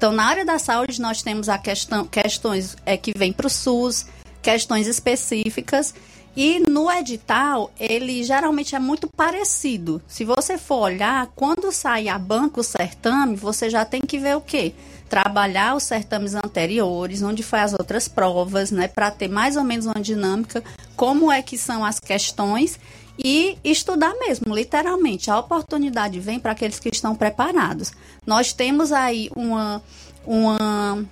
Então, 0.00 0.12
na 0.12 0.24
área 0.24 0.46
da 0.46 0.58
saúde, 0.58 0.98
nós 0.98 1.20
temos 1.20 1.46
a 1.50 1.58
questão, 1.58 2.06
questões 2.06 2.74
é, 2.86 2.96
que 2.96 3.12
vêm 3.14 3.34
para 3.34 3.46
o 3.46 3.50
SUS, 3.50 4.06
questões 4.40 4.86
específicas, 4.86 5.92
e 6.34 6.58
no 6.58 6.90
edital, 6.90 7.70
ele 7.78 8.24
geralmente 8.24 8.74
é 8.74 8.78
muito 8.78 9.06
parecido. 9.06 10.00
Se 10.08 10.24
você 10.24 10.56
for 10.56 10.84
olhar, 10.84 11.26
quando 11.36 11.70
sai 11.70 12.08
a 12.08 12.18
banca 12.18 12.60
o 12.60 12.64
certame, 12.64 13.36
você 13.36 13.68
já 13.68 13.84
tem 13.84 14.00
que 14.00 14.18
ver 14.18 14.38
o 14.38 14.40
quê? 14.40 14.72
Trabalhar 15.06 15.76
os 15.76 15.82
certames 15.82 16.34
anteriores, 16.34 17.20
onde 17.20 17.42
foi 17.42 17.60
as 17.60 17.74
outras 17.74 18.08
provas, 18.08 18.70
né? 18.70 18.88
Para 18.88 19.10
ter 19.10 19.28
mais 19.28 19.54
ou 19.54 19.64
menos 19.64 19.84
uma 19.84 20.00
dinâmica, 20.00 20.64
como 20.96 21.30
é 21.30 21.42
que 21.42 21.58
são 21.58 21.84
as 21.84 22.00
questões 22.00 22.80
e 23.24 23.58
estudar 23.64 24.14
mesmo, 24.18 24.54
literalmente. 24.54 25.30
A 25.30 25.38
oportunidade 25.38 26.18
vem 26.20 26.38
para 26.40 26.52
aqueles 26.52 26.78
que 26.78 26.88
estão 26.88 27.14
preparados. 27.14 27.92
Nós 28.26 28.52
temos 28.52 28.92
aí 28.92 29.30
uma, 29.34 29.82
uma 30.26 31.04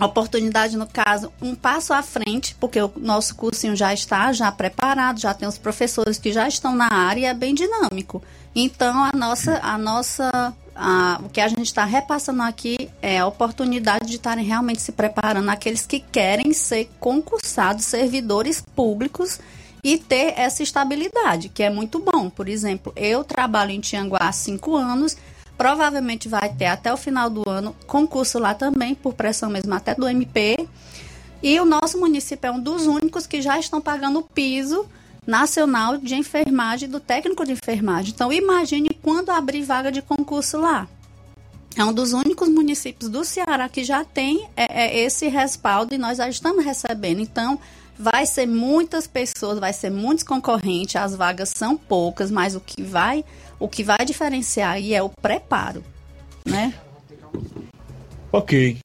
oportunidade, 0.00 0.76
no 0.76 0.86
caso, 0.86 1.32
um 1.42 1.54
passo 1.54 1.92
à 1.92 2.02
frente, 2.02 2.54
porque 2.60 2.80
o 2.80 2.92
nosso 2.96 3.34
cursinho 3.34 3.74
já 3.74 3.92
está 3.92 4.32
já 4.32 4.50
preparado, 4.52 5.20
já 5.20 5.34
tem 5.34 5.48
os 5.48 5.58
professores 5.58 6.18
que 6.18 6.32
já 6.32 6.46
estão 6.46 6.74
na 6.74 6.92
área 6.92 7.20
e 7.20 7.24
é 7.24 7.34
bem 7.34 7.54
dinâmico. 7.54 8.22
Então, 8.54 9.02
a 9.04 9.10
nossa, 9.16 9.58
a 9.62 9.76
nossa 9.78 10.54
a- 10.74 11.20
o 11.24 11.28
que 11.28 11.40
a 11.40 11.48
gente 11.48 11.64
está 11.66 11.84
repassando 11.84 12.42
aqui 12.42 12.88
é 13.02 13.18
a 13.18 13.26
oportunidade 13.26 14.06
de 14.06 14.14
estarem 14.16 14.44
realmente 14.44 14.80
se 14.80 14.92
preparando 14.92 15.48
aqueles 15.50 15.84
que 15.84 15.98
querem 15.98 16.52
ser 16.52 16.88
concursados, 17.00 17.84
servidores 17.84 18.62
públicos 18.76 19.40
e 19.88 19.96
ter 19.96 20.34
essa 20.36 20.62
estabilidade, 20.62 21.48
que 21.48 21.62
é 21.62 21.70
muito 21.70 21.98
bom. 21.98 22.28
Por 22.28 22.46
exemplo, 22.46 22.92
eu 22.94 23.24
trabalho 23.24 23.70
em 23.70 23.80
Tianguá 23.80 24.18
há 24.20 24.32
cinco 24.32 24.76
anos, 24.76 25.16
provavelmente 25.56 26.28
vai 26.28 26.52
ter 26.52 26.66
até 26.66 26.92
o 26.92 26.96
final 26.98 27.30
do 27.30 27.48
ano 27.48 27.74
concurso 27.86 28.38
lá 28.38 28.52
também, 28.52 28.94
por 28.94 29.14
pressão 29.14 29.48
mesmo 29.48 29.72
até 29.72 29.94
do 29.94 30.06
MP. 30.06 30.68
E 31.42 31.58
o 31.58 31.64
nosso 31.64 31.98
município 31.98 32.48
é 32.48 32.52
um 32.52 32.60
dos 32.60 32.86
únicos 32.86 33.26
que 33.26 33.40
já 33.40 33.58
estão 33.58 33.80
pagando 33.80 34.18
o 34.18 34.22
piso 34.22 34.86
nacional 35.26 35.96
de 35.96 36.14
enfermagem 36.14 36.86
do 36.86 37.00
técnico 37.00 37.46
de 37.46 37.52
enfermagem. 37.52 38.12
Então 38.14 38.30
imagine 38.30 38.90
quando 39.02 39.30
abrir 39.30 39.62
vaga 39.62 39.90
de 39.90 40.02
concurso 40.02 40.58
lá. 40.58 40.86
É 41.74 41.82
um 41.82 41.94
dos 41.94 42.12
únicos 42.12 42.50
municípios 42.50 43.08
do 43.08 43.24
Ceará 43.24 43.70
que 43.70 43.84
já 43.84 44.04
tem 44.04 44.46
é, 44.54 44.84
é, 44.84 44.98
esse 44.98 45.28
respaldo 45.28 45.94
e 45.94 45.98
nós 45.98 46.18
já 46.18 46.28
estamos 46.28 46.62
recebendo. 46.62 47.20
Então 47.20 47.58
vai 47.98 48.24
ser 48.24 48.46
muitas 48.46 49.06
pessoas, 49.06 49.58
vai 49.58 49.72
ser 49.72 49.90
muitos 49.90 50.24
concorrentes, 50.24 50.96
as 50.96 51.16
vagas 51.16 51.50
são 51.50 51.76
poucas, 51.76 52.30
mas 52.30 52.54
o 52.54 52.60
que 52.60 52.82
vai, 52.82 53.24
o 53.58 53.68
que 53.68 53.82
vai 53.82 54.04
diferenciar 54.04 54.74
aí 54.74 54.94
é 54.94 55.02
o 55.02 55.08
preparo, 55.08 55.82
né? 56.44 56.72
Ok. 58.30 58.78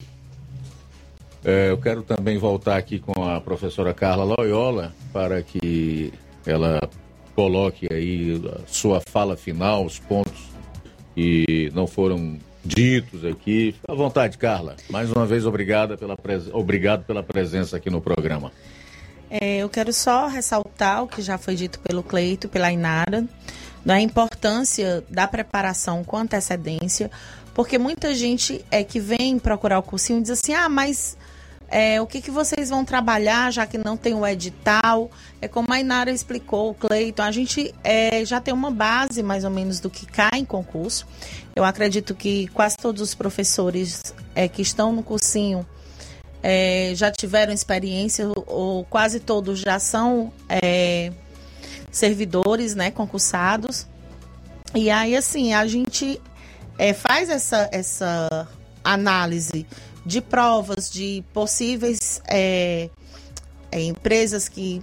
É, 1.44 1.70
eu 1.70 1.78
quero 1.78 2.02
também 2.02 2.38
voltar 2.38 2.76
aqui 2.76 2.98
com 2.98 3.22
a 3.22 3.40
professora 3.40 3.92
Carla 3.92 4.24
Loyola 4.24 4.94
para 5.12 5.42
que 5.42 6.12
ela 6.46 6.80
coloque 7.34 7.86
aí 7.92 8.42
sua 8.66 9.00
fala 9.00 9.36
final, 9.36 9.84
os 9.84 9.98
pontos 9.98 10.48
que 11.14 11.70
não 11.74 11.86
foram 11.86 12.38
ditos 12.64 13.24
aqui. 13.24 13.74
À 13.86 13.94
vontade, 13.94 14.38
Carla. 14.38 14.76
Mais 14.88 15.10
uma 15.12 15.26
vez, 15.26 15.44
obrigada 15.44 15.96
pela 15.98 16.16
pres... 16.16 16.48
obrigado 16.52 17.04
pela 17.04 17.22
presença 17.22 17.76
aqui 17.76 17.90
no 17.90 18.00
programa. 18.00 18.50
É, 19.36 19.56
eu 19.56 19.68
quero 19.68 19.92
só 19.92 20.28
ressaltar 20.28 21.02
o 21.02 21.08
que 21.08 21.20
já 21.20 21.36
foi 21.36 21.56
dito 21.56 21.80
pelo 21.80 22.04
Cleito 22.04 22.48
pela 22.48 22.70
Inara, 22.70 23.26
da 23.84 24.00
importância 24.00 25.02
da 25.10 25.26
preparação 25.26 26.04
com 26.04 26.16
antecedência, 26.16 27.10
porque 27.52 27.76
muita 27.76 28.14
gente 28.14 28.64
é 28.70 28.84
que 28.84 29.00
vem 29.00 29.40
procurar 29.40 29.80
o 29.80 29.82
cursinho 29.82 30.20
e 30.20 30.22
diz 30.22 30.30
assim, 30.30 30.54
ah, 30.54 30.68
mas 30.68 31.16
é, 31.68 32.00
o 32.00 32.06
que, 32.06 32.20
que 32.20 32.30
vocês 32.30 32.70
vão 32.70 32.84
trabalhar, 32.84 33.52
já 33.52 33.66
que 33.66 33.76
não 33.76 33.96
tem 33.96 34.14
o 34.14 34.24
edital? 34.24 35.10
É 35.42 35.48
como 35.48 35.72
a 35.72 35.80
Inara 35.80 36.12
explicou, 36.12 36.70
o 36.70 36.74
Cleiton, 36.74 37.22
a 37.22 37.32
gente 37.32 37.74
é, 37.82 38.24
já 38.24 38.40
tem 38.40 38.54
uma 38.54 38.70
base 38.70 39.20
mais 39.20 39.42
ou 39.42 39.50
menos 39.50 39.80
do 39.80 39.90
que 39.90 40.06
cai 40.06 40.38
em 40.38 40.44
concurso. 40.44 41.08
Eu 41.56 41.64
acredito 41.64 42.14
que 42.14 42.46
quase 42.54 42.76
todos 42.76 43.02
os 43.02 43.16
professores 43.16 44.00
é, 44.32 44.46
que 44.46 44.62
estão 44.62 44.92
no 44.92 45.02
cursinho 45.02 45.66
é, 46.46 46.92
já 46.94 47.10
tiveram 47.10 47.54
experiência, 47.54 48.28
ou, 48.46 48.84
quase 48.84 49.18
todos 49.18 49.58
já 49.58 49.78
são 49.78 50.30
é, 50.46 51.10
servidores, 51.90 52.74
né, 52.74 52.90
concursados. 52.90 53.86
E 54.74 54.90
aí, 54.90 55.16
assim, 55.16 55.54
a 55.54 55.66
gente 55.66 56.20
é, 56.76 56.92
faz 56.92 57.30
essa, 57.30 57.66
essa 57.72 58.46
análise 58.84 59.66
de 60.04 60.20
provas, 60.20 60.92
de 60.92 61.24
possíveis 61.32 62.20
é, 62.28 62.90
é, 63.72 63.80
empresas 63.80 64.46
que 64.46 64.82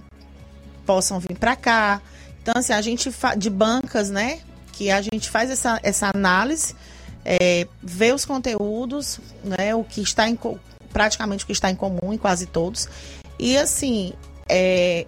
possam 0.84 1.20
vir 1.20 1.38
para 1.38 1.54
cá. 1.54 2.02
Então, 2.42 2.54
assim, 2.56 2.72
a 2.72 2.82
gente 2.82 3.08
de 3.38 3.48
bancas, 3.48 4.10
né? 4.10 4.40
Que 4.72 4.90
a 4.90 5.00
gente 5.00 5.30
faz 5.30 5.48
essa, 5.48 5.78
essa 5.84 6.10
análise, 6.12 6.74
é, 7.24 7.68
vê 7.80 8.10
os 8.12 8.24
conteúdos, 8.24 9.20
né? 9.44 9.76
O 9.76 9.84
que 9.84 10.00
está 10.00 10.28
em 10.28 10.34
praticamente 10.92 11.44
o 11.44 11.46
que 11.46 11.52
está 11.52 11.70
em 11.70 11.76
comum 11.76 12.12
em 12.12 12.18
quase 12.18 12.46
todos. 12.46 12.88
E 13.38 13.56
assim, 13.56 14.12
é, 14.48 15.06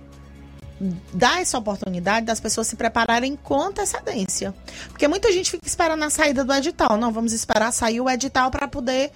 dá 1.13 1.41
essa 1.41 1.59
oportunidade 1.59 2.27
das 2.27 2.41
pessoas 2.41 2.67
se 2.67 2.77
prepararem 2.77 3.37
com 3.37 3.61
antecedência. 3.61 4.55
Porque 4.89 5.07
muita 5.07 5.31
gente 5.33 5.51
fica 5.51 5.67
esperando 5.67 6.03
a 6.03 6.11
saída 6.11 6.45
do 6.45 6.53
edital. 6.53 6.97
Não, 6.97 7.13
vamos 7.13 7.33
esperar 7.33 7.73
sair 7.73 8.01
o 8.01 8.11
edital 8.11 8.51
para 8.51 8.67
poder 8.67 9.13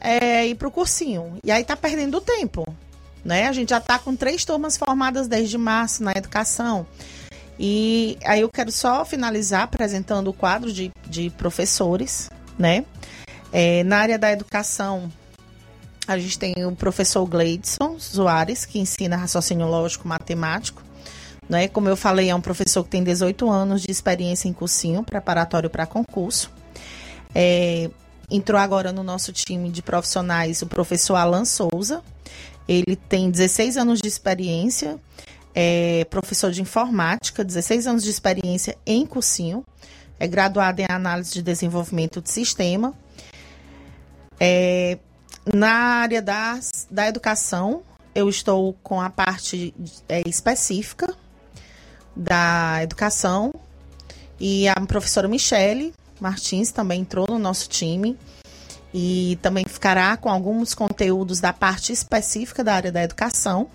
é, 0.00 0.46
ir 0.46 0.54
para 0.54 0.68
o 0.68 0.70
cursinho. 0.70 1.38
E 1.44 1.50
aí 1.50 1.64
tá 1.64 1.76
perdendo 1.76 2.20
tempo. 2.20 2.64
Né? 3.24 3.46
A 3.46 3.52
gente 3.52 3.70
já 3.70 3.78
está 3.78 3.98
com 3.98 4.16
três 4.16 4.44
turmas 4.44 4.76
formadas 4.76 5.28
desde 5.28 5.56
março 5.56 6.02
na 6.02 6.12
educação. 6.12 6.86
E 7.58 8.18
aí 8.24 8.40
eu 8.40 8.48
quero 8.48 8.72
só 8.72 9.04
finalizar 9.04 9.62
apresentando 9.62 10.28
o 10.28 10.32
quadro 10.32 10.72
de, 10.72 10.90
de 11.06 11.30
professores, 11.30 12.28
né? 12.58 12.84
É, 13.52 13.84
na 13.84 13.98
área 13.98 14.18
da 14.18 14.32
educação, 14.32 15.12
a 16.12 16.18
gente 16.18 16.38
tem 16.38 16.54
o 16.64 16.76
professor 16.76 17.24
Gleidson 17.26 17.98
Soares, 17.98 18.64
que 18.64 18.78
ensina 18.78 19.16
raciocínio 19.16 19.66
lógico 19.66 20.06
matemático. 20.06 20.82
Né? 21.48 21.68
Como 21.68 21.88
eu 21.88 21.96
falei, 21.96 22.30
é 22.30 22.34
um 22.34 22.40
professor 22.40 22.84
que 22.84 22.90
tem 22.90 23.02
18 23.02 23.50
anos 23.50 23.82
de 23.82 23.90
experiência 23.90 24.48
em 24.48 24.52
cursinho 24.52 25.02
preparatório 25.02 25.68
para 25.68 25.86
concurso. 25.86 26.50
É, 27.34 27.90
entrou 28.30 28.60
agora 28.60 28.92
no 28.92 29.02
nosso 29.02 29.32
time 29.32 29.70
de 29.70 29.82
profissionais 29.82 30.62
o 30.62 30.66
professor 30.66 31.16
Alan 31.16 31.44
Souza. 31.44 32.02
Ele 32.68 32.94
tem 32.94 33.30
16 33.30 33.76
anos 33.76 34.00
de 34.00 34.06
experiência, 34.06 34.98
é 35.54 36.06
professor 36.08 36.52
de 36.52 36.62
informática, 36.62 37.42
16 37.42 37.86
anos 37.86 38.04
de 38.04 38.10
experiência 38.10 38.76
em 38.86 39.04
cursinho, 39.04 39.64
é 40.18 40.28
graduado 40.28 40.80
em 40.80 40.86
análise 40.88 41.32
de 41.32 41.42
desenvolvimento 41.42 42.22
de 42.22 42.30
sistema. 42.30 42.94
É, 44.38 44.98
na 45.44 45.72
área 45.72 46.20
da, 46.20 46.58
da 46.90 47.08
educação, 47.08 47.82
eu 48.14 48.28
estou 48.28 48.74
com 48.82 49.00
a 49.00 49.10
parte 49.10 49.74
é, 50.08 50.22
específica 50.28 51.14
da 52.14 52.82
educação 52.82 53.54
e 54.38 54.68
a 54.68 54.74
professora 54.86 55.26
Michele 55.26 55.94
Martins 56.22 56.70
também 56.70 57.00
entrou 57.00 57.26
no 57.28 57.38
nosso 57.38 57.68
time 57.68 58.16
e 58.94 59.38
também 59.42 59.64
ficará 59.66 60.16
com 60.16 60.28
alguns 60.28 60.74
conteúdos 60.74 61.40
da 61.40 61.52
parte 61.52 61.92
específica 61.92 62.62
da 62.62 62.74
área 62.74 62.92
da 62.92 63.02
educação. 63.02 63.68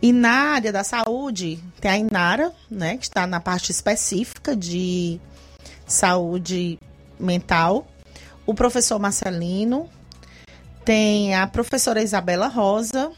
E 0.00 0.12
na 0.12 0.54
área 0.54 0.72
da 0.72 0.84
saúde, 0.84 1.62
tem 1.80 1.90
a 1.90 1.98
Inara, 1.98 2.52
né, 2.70 2.96
que 2.96 3.04
está 3.04 3.26
na 3.26 3.40
parte 3.40 3.72
específica 3.72 4.56
de 4.56 5.20
saúde 5.86 6.78
mental. 7.18 7.86
O 8.48 8.54
professor 8.54 8.98
Marcelino, 8.98 9.90
tem 10.82 11.34
a 11.34 11.46
professora 11.46 12.02
Isabela 12.02 12.46
Rosa, 12.48 13.12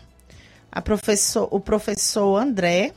a 0.73 0.83
professor, 0.83 1.47
o 1.53 1.61
professor 1.61 2.37
André, 2.37 2.93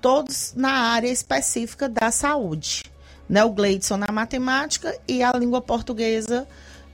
todos 0.00 0.54
na 0.56 0.70
área 0.70 1.08
específica 1.10 1.86
da 1.86 2.10
saúde. 2.10 2.84
Né? 3.28 3.44
O 3.44 3.50
Gleidson 3.50 3.98
na 3.98 4.10
matemática 4.10 4.98
e 5.06 5.22
a 5.22 5.30
língua 5.32 5.60
portuguesa 5.60 6.48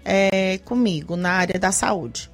é, 0.05 0.59
comigo, 0.65 1.15
na 1.15 1.31
área 1.31 1.57
da 1.61 1.71
saúde. 1.71 2.29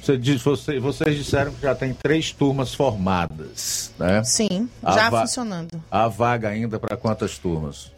Você 0.00 0.16
diz, 0.16 0.40
você- 0.40 0.78
vocês 0.78 1.16
disseram 1.16 1.52
que 1.52 1.62
já 1.62 1.74
tem 1.74 1.92
três 1.92 2.30
turmas 2.30 2.72
formadas, 2.72 3.90
né? 3.98 4.22
Sim, 4.22 4.68
já 4.84 5.10
funcionando. 5.10 5.82
A 5.90 6.06
vaga 6.06 6.48
ainda 6.48 6.78
para 6.78 6.96
quantas 6.96 7.38
turmas? 7.38 7.90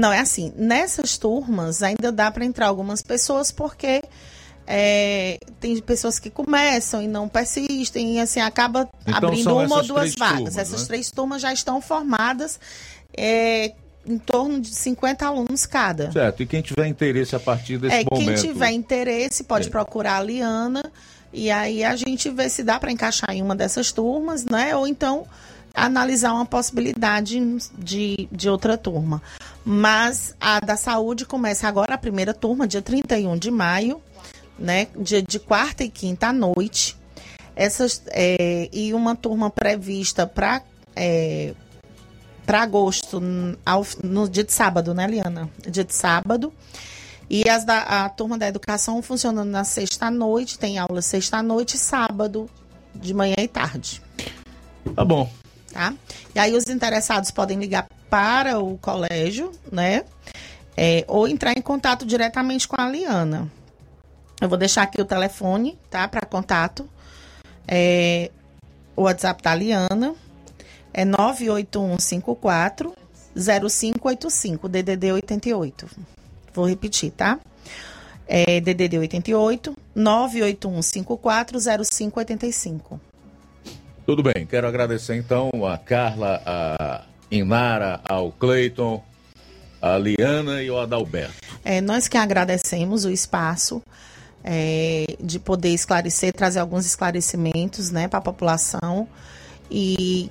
Não, 0.00 0.10
é 0.10 0.18
assim, 0.20 0.50
nessas 0.56 1.18
turmas 1.18 1.82
ainda 1.82 2.10
dá 2.10 2.30
para 2.30 2.42
entrar 2.44 2.68
algumas 2.68 3.02
pessoas 3.02 3.52
porque 3.52 4.02
é, 4.66 5.38
tem 5.60 5.78
pessoas 5.80 6.18
que 6.18 6.30
começam 6.30 7.02
e 7.02 7.06
não 7.08 7.28
persistem 7.28 8.16
e 8.16 8.20
assim 8.20 8.40
acaba 8.40 8.88
Então, 9.06 9.28
abrindo 9.28 9.54
uma 9.56 9.76
ou 9.76 9.82
duas 9.84 10.14
vagas. 10.14 10.36
turmas, 10.36 10.56
Essas 10.56 10.80
né? 10.82 10.86
três 10.86 11.10
turmas 11.10 11.42
já 11.42 11.52
estão 11.52 11.82
formadas 11.82 12.58
é, 13.14 13.74
em 14.06 14.16
torno 14.16 14.58
de 14.60 14.68
50 14.74 15.26
alunos 15.26 15.66
cada. 15.66 16.10
Certo, 16.10 16.42
e 16.42 16.46
quem 16.46 16.62
tiver 16.62 16.86
interesse 16.86 17.36
a 17.36 17.40
partir 17.40 17.76
desse 17.76 17.96
É, 17.96 18.04
quem 18.04 18.20
momento? 18.20 18.40
tiver 18.40 18.70
interesse 18.70 19.44
pode 19.44 19.66
É. 19.66 19.70
procurar 19.70 20.16
a 20.16 20.22
Liana 20.22 20.82
e 21.32 21.50
aí 21.50 21.84
a 21.84 21.94
gente 21.94 22.30
vê 22.30 22.48
se 22.48 22.62
dá 22.62 22.78
para 22.80 22.90
encaixar 22.90 23.30
em 23.32 23.42
uma 23.42 23.54
dessas 23.54 23.92
turmas, 23.92 24.46
né? 24.46 24.74
Ou 24.74 24.86
então 24.86 25.26
analisar 25.74 26.32
uma 26.32 26.46
possibilidade 26.46 27.38
de, 27.78 28.28
de 28.32 28.48
outra 28.48 28.76
turma. 28.76 29.22
Mas 29.64 30.34
a 30.40 30.58
da 30.60 30.76
saúde 30.76 31.24
começa 31.26 31.68
agora 31.68 31.94
a 31.94 31.98
primeira 31.98 32.32
turma, 32.32 32.66
dia 32.66 32.80
31 32.82 33.36
de 33.36 33.50
maio, 33.50 34.00
né? 34.58 34.88
Dia 34.96 35.22
de 35.22 35.38
quarta 35.38 35.84
e 35.84 35.88
quinta 35.90 36.28
à 36.28 36.32
noite. 36.32 36.96
Essas, 37.54 38.02
é, 38.08 38.68
e 38.72 38.94
uma 38.94 39.14
turma 39.14 39.50
prevista 39.50 40.26
para 40.26 40.62
é, 40.96 41.54
para 42.46 42.62
agosto, 42.62 43.22
ao- 43.64 43.86
no 44.02 44.28
dia 44.28 44.42
de 44.42 44.52
sábado, 44.52 44.92
né, 44.92 45.06
Liana? 45.06 45.48
Dia 45.68 45.84
de 45.84 45.94
sábado. 45.94 46.52
E 47.28 47.48
as 47.48 47.64
da, 47.64 47.78
a 48.04 48.08
turma 48.08 48.36
da 48.36 48.48
educação 48.48 49.00
funcionando 49.02 49.48
na 49.48 49.62
sexta 49.62 50.06
à 50.06 50.10
noite, 50.10 50.58
tem 50.58 50.76
aula 50.78 51.00
sexta 51.00 51.36
à 51.36 51.42
noite 51.44 51.74
e 51.74 51.78
sábado, 51.78 52.50
de 52.92 53.14
manhã 53.14 53.36
e 53.38 53.46
tarde. 53.46 54.02
Tá 54.96 55.04
bom. 55.04 55.30
Tá? 55.72 55.94
E 56.34 56.38
aí 56.40 56.56
os 56.56 56.66
interessados 56.66 57.30
podem 57.30 57.56
ligar 57.56 57.86
para 58.10 58.58
o 58.58 58.76
colégio, 58.78 59.52
né? 59.70 60.04
é, 60.82 61.04
ou 61.08 61.28
entrar 61.28 61.52
em 61.52 61.60
contato 61.60 62.06
diretamente 62.06 62.66
com 62.66 62.80
a 62.80 62.88
Liana. 62.88 63.52
Eu 64.40 64.48
vou 64.48 64.56
deixar 64.56 64.82
aqui 64.84 64.98
o 64.98 65.04
telefone, 65.04 65.78
tá? 65.90 66.08
Para 66.08 66.22
contato. 66.22 66.88
É, 67.68 68.30
o 68.96 69.02
WhatsApp 69.02 69.42
da 69.42 69.54
Liana 69.54 70.14
é 70.94 71.04
98154 71.04 72.94
0585, 73.36 74.68
DDD 74.70 75.12
88. 75.12 75.86
Vou 76.54 76.66
repetir, 76.66 77.10
tá? 77.10 77.38
É 78.26 78.58
DDD 78.58 78.98
88 79.00 79.76
98154 79.94 81.58
0585. 81.60 83.00
Tudo 84.06 84.22
bem, 84.22 84.46
quero 84.46 84.66
agradecer 84.66 85.14
então 85.16 85.50
a 85.66 85.76
Carla, 85.76 86.42
a 86.44 87.04
Inara, 87.30 88.00
ao 88.04 88.32
Cleiton, 88.32 89.02
a 89.80 89.96
Liana 89.96 90.62
e 90.62 90.68
ao 90.68 90.80
Adalberto. 90.80 91.34
É, 91.64 91.80
nós 91.80 92.08
que 92.08 92.16
agradecemos 92.16 93.04
o 93.04 93.10
espaço 93.10 93.82
é, 94.42 95.04
de 95.20 95.38
poder 95.38 95.70
esclarecer, 95.70 96.32
trazer 96.32 96.58
alguns 96.58 96.86
esclarecimentos 96.86 97.90
né, 97.90 98.08
para 98.08 98.18
a 98.18 98.22
população 98.22 99.06
e 99.70 100.30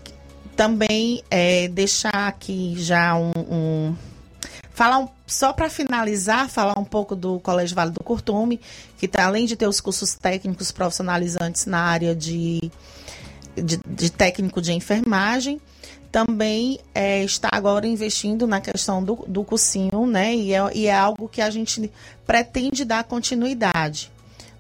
também 0.56 1.24
é, 1.30 1.68
deixar 1.68 2.28
aqui 2.28 2.76
já 2.78 3.16
um. 3.16 3.32
um 3.50 3.96
falar 4.74 5.00
um, 5.00 5.10
só 5.28 5.54
para 5.54 5.70
finalizar, 5.70 6.50
falar 6.50 6.78
um 6.80 6.86
pouco 6.86 7.16
do 7.16 7.40
Colégio 7.40 7.76
Vale 7.76 7.92
do 7.92 8.04
Curtume, 8.04 8.60
que 8.98 9.08
tá, 9.08 9.26
além 9.26 9.46
de 9.46 9.56
ter 9.56 9.68
os 9.68 9.82
cursos 9.82 10.16
técnicos 10.16 10.72
profissionalizantes 10.72 11.66
na 11.66 11.80
área 11.80 12.16
de, 12.16 12.72
de, 13.56 13.80
de 13.86 14.10
técnico 14.10 14.62
de 14.62 14.74
enfermagem, 14.74 15.62
também 16.12 16.80
é, 16.94 17.24
está 17.24 17.50
agora 17.52 17.88
investindo 17.88 18.48
na 18.48 18.60
questão 18.60 19.04
do, 19.04 19.16
do 19.28 19.44
cursinho, 19.44 20.08
né? 20.08 20.36
E 20.36 20.54
é, 20.54 20.72
e 20.74 20.88
é 20.88 20.94
algo 20.94 21.30
que 21.30 21.42
a 21.42 21.50
gente 21.50 21.92
pretende 22.26 22.84
dar 22.84 23.04
continuidade. 23.04 24.12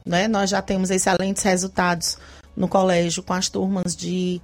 Né? 0.05 0.27
Nós 0.27 0.49
já 0.49 0.61
temos 0.61 0.89
excelentes 0.89 1.43
resultados 1.43 2.17
no 2.55 2.67
colégio 2.67 3.23
com 3.23 3.33
as 3.33 3.49
turmas 3.49 3.95
de 3.95 4.41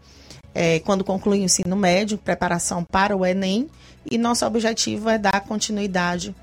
é, 0.53 0.79
quando 0.79 1.03
concluir 1.03 1.41
o 1.41 1.43
ensino 1.43 1.75
médio, 1.75 2.17
preparação 2.17 2.83
para 2.83 3.15
o 3.15 3.25
Enem, 3.25 3.69
e 4.09 4.17
nosso 4.17 4.45
objetivo 4.45 5.09
é 5.09 5.17
dar 5.17 5.41
continuidade 5.41 6.33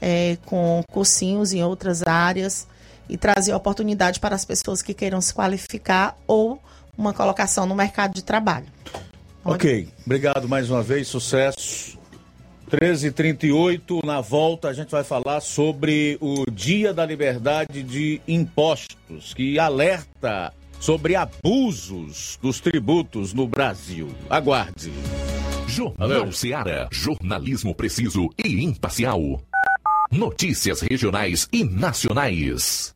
é, 0.00 0.38
com 0.44 0.82
cursinhos 0.90 1.52
em 1.52 1.64
outras 1.64 2.02
áreas 2.06 2.66
e 3.08 3.16
trazer 3.16 3.54
oportunidade 3.54 4.20
para 4.20 4.34
as 4.34 4.44
pessoas 4.44 4.82
que 4.82 4.94
queiram 4.94 5.20
se 5.20 5.32
qualificar 5.34 6.16
ou 6.26 6.60
uma 6.96 7.12
colocação 7.12 7.66
no 7.66 7.74
mercado 7.74 8.14
de 8.14 8.22
trabalho. 8.22 8.66
Ok, 9.48 9.88
obrigado 10.04 10.48
mais 10.48 10.68
uma 10.70 10.82
vez, 10.82 11.06
sucesso. 11.06 11.96
13h38, 12.68 14.04
na 14.04 14.20
volta 14.20 14.68
a 14.68 14.72
gente 14.72 14.90
vai 14.90 15.04
falar 15.04 15.40
sobre 15.40 16.18
o 16.20 16.50
Dia 16.50 16.92
da 16.92 17.06
Liberdade 17.06 17.84
de 17.84 18.20
Impostos, 18.26 19.32
que 19.34 19.56
alerta 19.56 20.52
sobre 20.80 21.14
abusos 21.14 22.36
dos 22.42 22.58
tributos 22.58 23.32
no 23.32 23.46
Brasil. 23.46 24.08
Aguarde. 24.28 24.90
Jornal 25.68 26.32
Seara. 26.32 26.88
Jornalismo 26.90 27.72
preciso 27.72 28.28
e 28.44 28.64
imparcial. 28.64 29.40
Notícias 30.10 30.80
regionais 30.80 31.48
e 31.52 31.62
nacionais. 31.62 32.95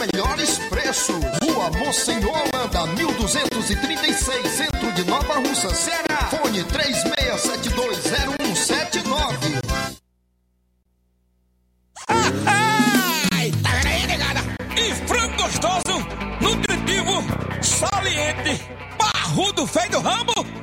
melhores 0.00 0.58
preços. 0.70 1.16
Rua 1.42 1.70
Monsenhor 1.78 2.32
Holanda, 2.32 2.86
1236, 2.94 4.48
centro 4.50 4.90
de 4.92 5.04
Nova 5.04 5.34
Russa, 5.34 5.74
Ceará. 5.74 6.30
Fone 6.30 6.64
36720179. 6.64 9.60
Ai, 12.08 13.52
tá 13.62 13.70
aí? 13.84 14.00
E 14.76 14.94
frango 15.06 15.36
gostoso, 15.42 15.98
nutritivo, 16.40 17.22
saliente, 17.60 18.58
barrudo 18.98 19.66
feio 19.66 19.90
do 19.90 20.00
ramo, 20.00 20.32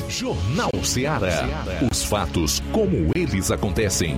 Jornal 0.09 0.71
Ceará. 0.83 1.65
Os 1.91 2.03
fatos 2.03 2.61
como 2.71 3.11
eles 3.15 3.51
acontecem. 3.51 4.15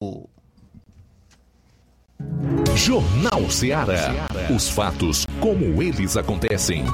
Jornal 2.75 3.49
Ceará. 3.49 4.27
Os 4.55 4.69
fatos 4.69 5.25
como 5.39 5.81
eles 5.81 6.15
acontecem. 6.15 6.85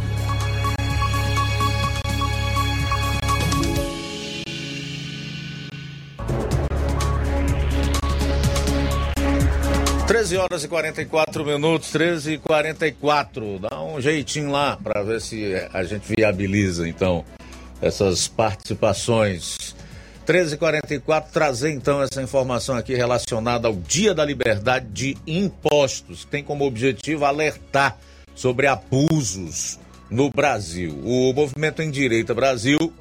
Treze 10.08 10.38
horas 10.38 10.64
e 10.64 10.68
44 10.68 11.46
minutos, 11.46 11.92
13 11.92 12.34
e 12.34 12.38
44. 12.38 13.60
Dá 13.60 13.82
um 13.82 14.00
jeitinho 14.00 14.52
lá 14.52 14.78
para 14.82 15.02
ver 15.04 15.20
se 15.22 15.54
a 15.74 15.84
gente 15.84 16.14
viabiliza 16.16 16.88
então 16.88 17.26
essas 17.82 18.28
participações. 18.28 19.76
13h44, 20.26 21.26
trazer 21.32 21.72
então 21.72 22.02
essa 22.02 22.22
informação 22.22 22.76
aqui 22.76 22.96
relacionada 22.96 23.68
ao 23.68 23.76
Dia 23.76 24.14
da 24.14 24.24
Liberdade 24.24 24.88
de 24.92 25.18
Impostos, 25.28 26.24
que 26.24 26.32
tem 26.32 26.44
como 26.44 26.66
objetivo 26.66 27.26
alertar 27.26 27.98
sobre 28.34 28.68
abusos 28.68 29.78
no 30.10 30.30
Brasil. 30.30 30.98
O 31.04 31.34
Movimento 31.34 31.82
em 31.82 31.92
Direita 31.92 32.34
Brasil 32.34 32.94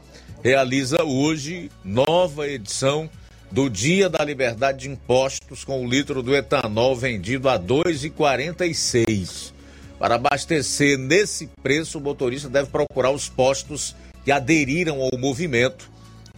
realiza 0.42 1.04
hoje 1.04 1.70
nova 1.84 2.48
edição 2.48 3.08
do 3.50 3.70
Dia 3.70 4.08
da 4.08 4.24
Liberdade 4.24 4.80
de 4.80 4.88
Impostos 4.88 5.62
com 5.64 5.84
o 5.84 5.88
litro 5.88 6.22
do 6.22 6.34
etanol 6.34 6.96
vendido 6.96 7.48
a 7.48 7.52
R$ 7.52 7.60
2,46. 7.60 9.52
Para 9.98 10.16
abastecer 10.16 10.98
nesse 10.98 11.48
preço, 11.62 11.98
o 11.98 12.00
motorista 12.00 12.48
deve 12.48 12.70
procurar 12.70 13.12
os 13.12 13.28
postos 13.28 13.94
que 14.24 14.32
aderiram 14.32 15.00
ao 15.00 15.16
movimento 15.16 15.91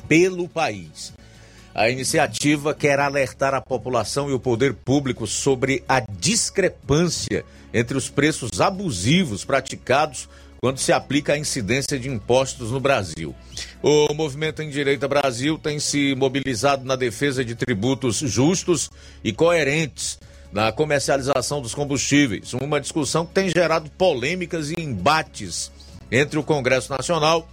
pelo 0.09 0.49
país. 0.49 1.13
A 1.75 1.91
iniciativa 1.91 2.73
quer 2.73 3.01
alertar 3.01 3.53
a 3.53 3.61
população 3.61 4.31
e 4.31 4.33
o 4.33 4.39
poder 4.39 4.75
público 4.75 5.27
sobre 5.27 5.83
a 5.89 6.01
discrepância 6.01 7.45
entre 7.73 7.97
os 7.97 8.09
preços 8.09 8.61
abusivos 8.61 9.45
praticados 9.45 10.29
quando 10.61 10.79
se 10.79 10.93
aplica 10.93 11.35
a 11.35 11.39
incidência 11.39 11.99
de 11.99 12.09
impostos 12.09 12.71
no 12.71 12.81
Brasil. 12.81 13.35
O 13.83 14.15
Movimento 14.15 14.63
em 14.63 14.71
Direita 14.71 15.07
Brasil 15.09 15.59
tem 15.59 15.79
se 15.79 16.15
mobilizado 16.15 16.85
na 16.85 16.97
defesa 16.97 17.45
de 17.45 17.55
tributos 17.55 18.17
justos 18.17 18.89
e 19.23 19.33
coerentes 19.33 20.19
na 20.53 20.71
comercialização 20.71 21.61
dos 21.61 21.75
combustíveis, 21.75 22.55
uma 22.55 22.81
discussão 22.81 23.27
que 23.27 23.35
tem 23.35 23.51
gerado 23.51 23.91
polêmicas 23.99 24.71
e 24.71 24.81
embates 24.81 25.71
entre 26.11 26.39
o 26.39 26.43
Congresso 26.45 26.93
Nacional, 26.93 27.49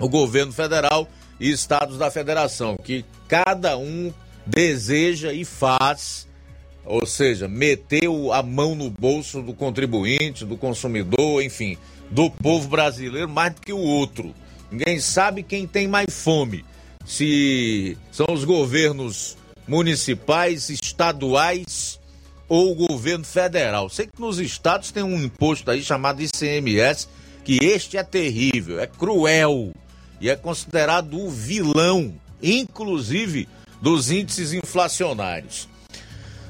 o 0.00 0.08
governo 0.08 0.50
federal 0.50 1.06
e 1.40 1.50
estados 1.50 1.98
da 1.98 2.10
federação, 2.10 2.76
que 2.76 3.04
cada 3.26 3.76
um 3.76 4.12
deseja 4.46 5.32
e 5.32 5.44
faz, 5.44 6.26
ou 6.84 7.04
seja, 7.06 7.46
meteu 7.46 8.32
a 8.32 8.42
mão 8.42 8.74
no 8.74 8.90
bolso 8.90 9.42
do 9.42 9.52
contribuinte, 9.52 10.44
do 10.44 10.56
consumidor, 10.56 11.42
enfim, 11.42 11.76
do 12.10 12.30
povo 12.30 12.68
brasileiro 12.68 13.28
mais 13.28 13.54
do 13.54 13.60
que 13.60 13.72
o 13.72 13.78
outro. 13.78 14.34
Ninguém 14.70 14.98
sabe 14.98 15.42
quem 15.42 15.66
tem 15.66 15.86
mais 15.86 16.22
fome. 16.22 16.64
Se 17.04 17.96
são 18.10 18.26
os 18.32 18.44
governos 18.44 19.36
municipais, 19.66 20.68
estaduais 20.70 21.98
ou 22.48 22.72
o 22.72 22.74
governo 22.74 23.24
federal. 23.24 23.88
Sei 23.90 24.06
que 24.06 24.20
nos 24.20 24.38
estados 24.38 24.90
tem 24.90 25.02
um 25.02 25.22
imposto 25.22 25.70
aí 25.70 25.82
chamado 25.82 26.22
ICMS, 26.22 27.08
que 27.44 27.58
este 27.62 27.96
é 27.96 28.02
terrível, 28.02 28.80
é 28.80 28.86
cruel 28.86 29.72
e 30.20 30.28
é 30.28 30.36
considerado 30.36 31.18
o 31.18 31.30
vilão, 31.30 32.14
inclusive 32.42 33.48
dos 33.80 34.10
índices 34.10 34.52
inflacionários. 34.52 35.68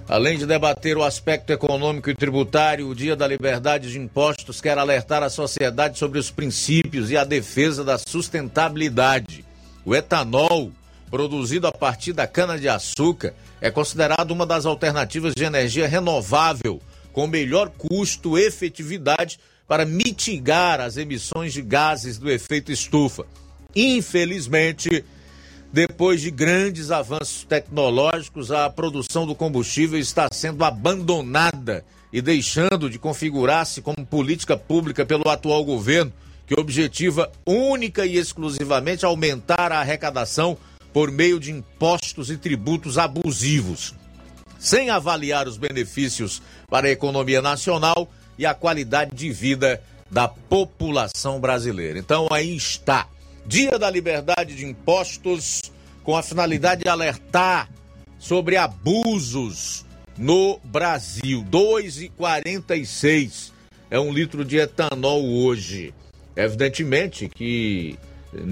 Além 0.08 0.38
de 0.38 0.46
debater 0.46 0.96
o 0.96 1.04
aspecto 1.04 1.52
econômico 1.52 2.08
e 2.08 2.14
tributário, 2.14 2.88
o 2.88 2.94
Dia 2.94 3.14
da 3.14 3.26
Liberdade 3.26 3.92
de 3.92 3.98
Impostos 3.98 4.58
quer 4.58 4.78
alertar 4.78 5.22
a 5.22 5.28
sociedade 5.28 5.98
sobre 5.98 6.18
os 6.18 6.30
princípios 6.30 7.10
e 7.10 7.16
a 7.16 7.24
defesa 7.24 7.84
da 7.84 7.98
sustentabilidade. 7.98 9.44
O 9.84 9.94
etanol, 9.94 10.72
produzido 11.10 11.66
a 11.66 11.72
partir 11.72 12.14
da 12.14 12.26
cana-de-açúcar, 12.26 13.34
é 13.60 13.70
considerado 13.70 14.30
uma 14.30 14.46
das 14.46 14.64
alternativas 14.64 15.34
de 15.34 15.44
energia 15.44 15.86
renovável 15.86 16.80
com 17.12 17.26
melhor 17.26 17.68
custo-efetividade 17.76 19.38
para 19.66 19.84
mitigar 19.84 20.80
as 20.80 20.96
emissões 20.96 21.52
de 21.52 21.60
gases 21.60 22.16
do 22.16 22.30
efeito 22.30 22.72
estufa. 22.72 23.26
Infelizmente, 23.76 25.04
depois 25.72 26.22
de 26.22 26.30
grandes 26.30 26.90
avanços 26.90 27.44
tecnológicos, 27.44 28.50
a 28.50 28.68
produção 28.70 29.26
do 29.26 29.34
combustível 29.34 30.00
está 30.00 30.26
sendo 30.32 30.64
abandonada 30.64 31.84
e 32.12 32.22
deixando 32.22 32.88
de 32.88 32.98
configurar-se 32.98 33.82
como 33.82 34.06
política 34.06 34.56
pública 34.56 35.04
pelo 35.04 35.28
atual 35.28 35.64
governo, 35.64 36.12
que 36.46 36.58
objetiva 36.58 37.30
única 37.44 38.06
e 38.06 38.16
exclusivamente 38.16 39.04
aumentar 39.04 39.70
a 39.70 39.80
arrecadação 39.80 40.56
por 40.90 41.10
meio 41.10 41.38
de 41.38 41.52
impostos 41.52 42.30
e 42.30 42.38
tributos 42.38 42.96
abusivos, 42.96 43.94
sem 44.58 44.88
avaliar 44.88 45.46
os 45.46 45.58
benefícios 45.58 46.40
para 46.70 46.88
a 46.88 46.90
economia 46.90 47.42
nacional 47.42 48.10
e 48.38 48.46
a 48.46 48.54
qualidade 48.54 49.14
de 49.14 49.30
vida 49.30 49.80
da 50.10 50.26
população 50.26 51.38
brasileira. 51.38 51.98
Então 51.98 52.26
aí 52.32 52.56
está 52.56 53.06
Dia 53.48 53.76
da 53.78 53.88
Liberdade 53.88 54.54
de 54.54 54.66
Impostos, 54.66 55.62
com 56.04 56.14
a 56.14 56.22
finalidade 56.22 56.82
de 56.82 56.88
alertar 56.90 57.70
sobre 58.18 58.58
abusos 58.58 59.86
no 60.18 60.60
Brasil. 60.62 61.42
2,46 61.50 63.50
é 63.90 63.98
um 63.98 64.12
litro 64.12 64.44
de 64.44 64.58
etanol 64.58 65.24
hoje. 65.24 65.94
Evidentemente 66.36 67.26
que 67.26 67.98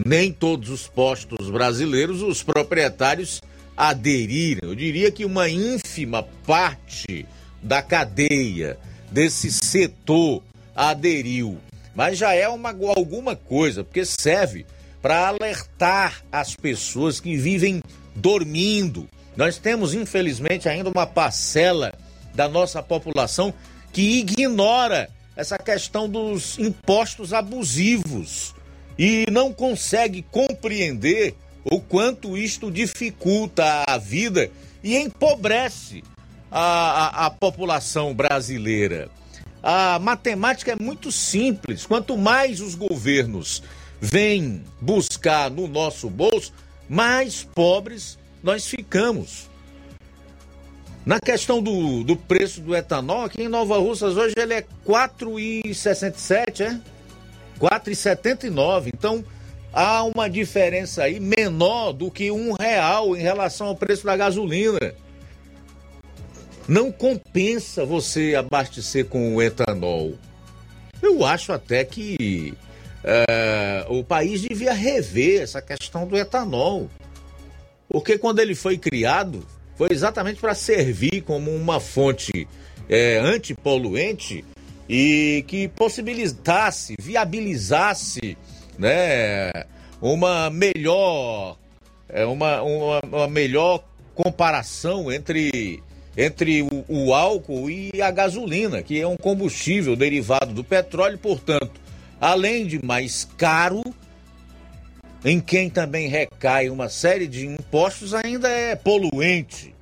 nem 0.06 0.32
todos 0.32 0.70
os 0.70 0.88
postos 0.88 1.50
brasileiros, 1.50 2.22
os 2.22 2.42
proprietários 2.42 3.42
aderirem. 3.76 4.66
Eu 4.66 4.74
diria 4.74 5.12
que 5.12 5.26
uma 5.26 5.46
ínfima 5.46 6.22
parte 6.46 7.26
da 7.62 7.82
cadeia, 7.82 8.78
desse 9.12 9.52
setor, 9.52 10.42
aderiu. 10.74 11.58
Mas 11.94 12.16
já 12.16 12.32
é 12.32 12.48
uma, 12.48 12.74
alguma 12.96 13.36
coisa, 13.36 13.84
porque 13.84 14.06
serve 14.06 14.64
para 15.06 15.28
alertar 15.28 16.20
as 16.32 16.56
pessoas 16.56 17.20
que 17.20 17.36
vivem 17.36 17.80
dormindo. 18.16 19.08
Nós 19.36 19.56
temos, 19.56 19.94
infelizmente, 19.94 20.68
ainda 20.68 20.90
uma 20.90 21.06
parcela 21.06 21.94
da 22.34 22.48
nossa 22.48 22.82
população 22.82 23.54
que 23.92 24.18
ignora 24.18 25.08
essa 25.36 25.58
questão 25.58 26.08
dos 26.08 26.58
impostos 26.58 27.32
abusivos 27.32 28.52
e 28.98 29.26
não 29.30 29.52
consegue 29.52 30.22
compreender 30.22 31.36
o 31.62 31.80
quanto 31.80 32.36
isto 32.36 32.68
dificulta 32.68 33.84
a 33.86 33.98
vida 33.98 34.50
e 34.82 34.96
empobrece 34.96 36.02
a, 36.50 37.22
a, 37.22 37.26
a 37.26 37.30
população 37.30 38.12
brasileira. 38.12 39.08
A 39.62 40.00
matemática 40.00 40.72
é 40.72 40.76
muito 40.76 41.12
simples. 41.12 41.86
Quanto 41.86 42.18
mais 42.18 42.60
os 42.60 42.74
governos 42.74 43.62
vêm 44.00 44.62
buscar 44.80 45.50
no 45.50 45.66
nosso 45.66 46.08
bolso, 46.08 46.52
mais 46.88 47.42
pobres 47.42 48.18
nós 48.42 48.66
ficamos. 48.66 49.48
Na 51.04 51.20
questão 51.20 51.62
do, 51.62 52.02
do 52.02 52.16
preço 52.16 52.60
do 52.60 52.74
etanol, 52.74 53.24
aqui 53.24 53.42
em 53.42 53.48
Nova 53.48 53.78
Russas 53.78 54.16
hoje 54.16 54.34
ele 54.36 54.54
é 54.54 54.64
4,67, 54.84 56.60
é? 56.62 56.80
4,79. 57.60 58.90
Então 58.92 59.24
há 59.72 60.02
uma 60.02 60.28
diferença 60.28 61.04
aí 61.04 61.20
menor 61.20 61.92
do 61.92 62.10
que 62.10 62.30
um 62.30 62.52
real 62.52 63.16
em 63.16 63.20
relação 63.20 63.68
ao 63.68 63.76
preço 63.76 64.04
da 64.04 64.16
gasolina. 64.16 64.94
Não 66.66 66.90
compensa 66.90 67.84
você 67.84 68.34
abastecer 68.34 69.06
com 69.06 69.36
o 69.36 69.40
etanol. 69.40 70.14
Eu 71.00 71.24
acho 71.24 71.52
até 71.52 71.84
que 71.84 72.52
é, 73.06 73.86
o 73.88 74.02
país 74.02 74.42
devia 74.42 74.72
rever 74.72 75.42
essa 75.42 75.62
questão 75.62 76.06
do 76.06 76.16
etanol. 76.16 76.90
Porque 77.88 78.18
quando 78.18 78.40
ele 78.40 78.56
foi 78.56 78.76
criado, 78.76 79.46
foi 79.76 79.88
exatamente 79.92 80.40
para 80.40 80.56
servir 80.56 81.22
como 81.22 81.54
uma 81.54 81.78
fonte 81.78 82.48
é, 82.88 83.18
antipoluente 83.18 84.44
e 84.88 85.44
que 85.46 85.68
possibilitasse, 85.68 86.96
viabilizasse 87.00 88.36
né, 88.76 89.52
uma 90.00 90.50
melhor 90.50 91.56
é, 92.08 92.24
uma, 92.26 92.62
uma, 92.62 93.00
uma, 93.00 93.28
melhor 93.28 93.84
comparação 94.14 95.10
entre, 95.12 95.82
entre 96.16 96.62
o, 96.62 96.84
o, 96.88 97.14
álcool 97.14 97.68
e 97.70 98.00
a 98.00 98.10
gasolina, 98.10 98.82
que 98.82 99.00
é 99.00 99.06
um 99.06 99.16
combustível 99.16 99.96
derivado 99.96 100.52
do 100.52 100.62
petróleo, 100.62 101.18
portanto, 101.18 101.85
além 102.20 102.66
de 102.66 102.84
mais 102.84 103.28
caro, 103.36 103.82
em 105.24 105.40
quem 105.40 105.68
também 105.68 106.08
recai 106.08 106.70
uma 106.70 106.88
série 106.88 107.26
de 107.26 107.46
impostos, 107.46 108.14
ainda 108.14 108.48
é 108.48 108.76
poluente. 108.76 109.74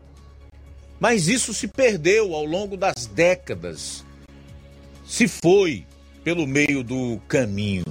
Mas 0.98 1.28
isso 1.28 1.52
se 1.52 1.68
perdeu 1.68 2.34
ao 2.34 2.44
longo 2.44 2.76
das 2.76 3.06
décadas. 3.06 4.04
Se 5.04 5.28
foi 5.28 5.84
pelo 6.22 6.46
meio 6.46 6.82
do 6.82 7.20
caminho. 7.28 7.84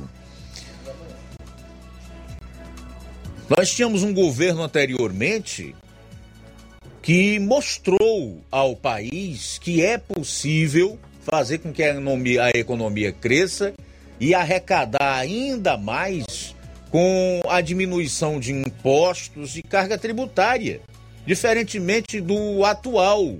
Nós 3.47 3.71
tínhamos 3.71 4.01
um 4.01 4.13
governo 4.13 4.63
anteriormente 4.63 5.75
que 7.03 7.37
mostrou 7.37 8.41
ao 8.49 8.75
país 8.75 9.59
que 9.59 9.83
é 9.83 9.97
possível 9.97 10.97
fazer 11.21 11.59
com 11.59 11.71
que 11.71 11.83
a 11.83 11.89
economia, 11.91 12.43
a 12.45 12.49
economia 12.49 13.11
cresça 13.11 13.73
e 14.23 14.33
arrecadar 14.33 15.17
ainda 15.17 15.75
mais 15.75 16.55
com 16.89 17.41
a 17.49 17.59
diminuição 17.59 18.39
de 18.39 18.53
impostos 18.53 19.57
e 19.57 19.61
carga 19.61 19.97
tributária, 19.97 20.79
diferentemente 21.25 22.21
do 22.21 22.63
atual, 22.63 23.35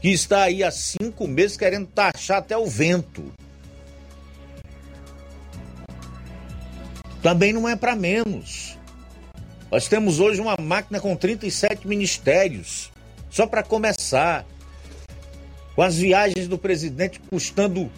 que 0.00 0.08
está 0.08 0.44
aí 0.44 0.64
há 0.64 0.70
cinco 0.70 1.28
meses 1.28 1.58
querendo 1.58 1.86
taxar 1.88 2.38
até 2.38 2.56
o 2.56 2.64
vento. 2.64 3.30
Também 7.22 7.52
não 7.52 7.68
é 7.68 7.76
para 7.76 7.94
menos. 7.94 8.78
Nós 9.70 9.88
temos 9.88 10.20
hoje 10.20 10.40
uma 10.40 10.56
máquina 10.58 11.00
com 11.00 11.14
37 11.14 11.86
ministérios, 11.86 12.90
só 13.28 13.46
para 13.46 13.62
começar, 13.62 14.46
com 15.74 15.82
as 15.82 15.98
viagens 15.98 16.48
do 16.48 16.56
presidente 16.56 17.20
custando 17.28 17.92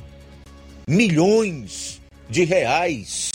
milhões 0.88 2.00
de 2.30 2.44
reais 2.44 3.30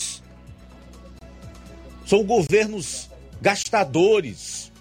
são 2.04 2.24
governos 2.24 3.08
gastadores, 3.40 4.72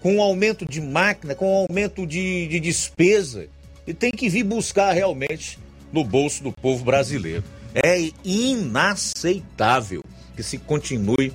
com 0.00 0.20
aumento 0.20 0.66
de 0.66 0.80
máquina, 0.80 1.34
com 1.34 1.66
aumento 1.68 2.06
de, 2.06 2.46
de 2.48 2.60
despesa, 2.60 3.48
e 3.86 3.94
tem 3.94 4.10
que 4.10 4.28
vir 4.28 4.44
buscar 4.44 4.92
realmente 4.92 5.58
no 5.92 6.04
bolso 6.04 6.42
do 6.42 6.52
povo 6.52 6.84
brasileiro. 6.84 7.42
É 7.74 8.10
inaceitável 8.24 10.02
que 10.36 10.42
se 10.42 10.58
continue 10.58 11.32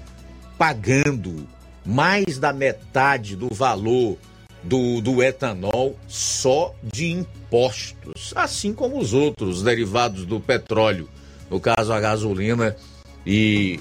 pagando 0.58 1.48
mais 1.86 2.38
da 2.38 2.54
metade 2.54 3.36
do 3.36 3.54
valor 3.54 4.18
do, 4.68 5.02
do 5.02 5.23
etanol 5.23 5.98
só 6.07 6.76
de 6.84 7.07
impostos, 7.07 8.34
assim 8.35 8.73
como 8.73 8.99
os 8.99 9.14
outros 9.14 9.64
derivados 9.64 10.26
do 10.26 10.39
petróleo, 10.39 11.10
no 11.49 11.60
caso 11.60 11.94
a 11.94 11.99
gasolina 11.99 12.76
e 13.26 13.80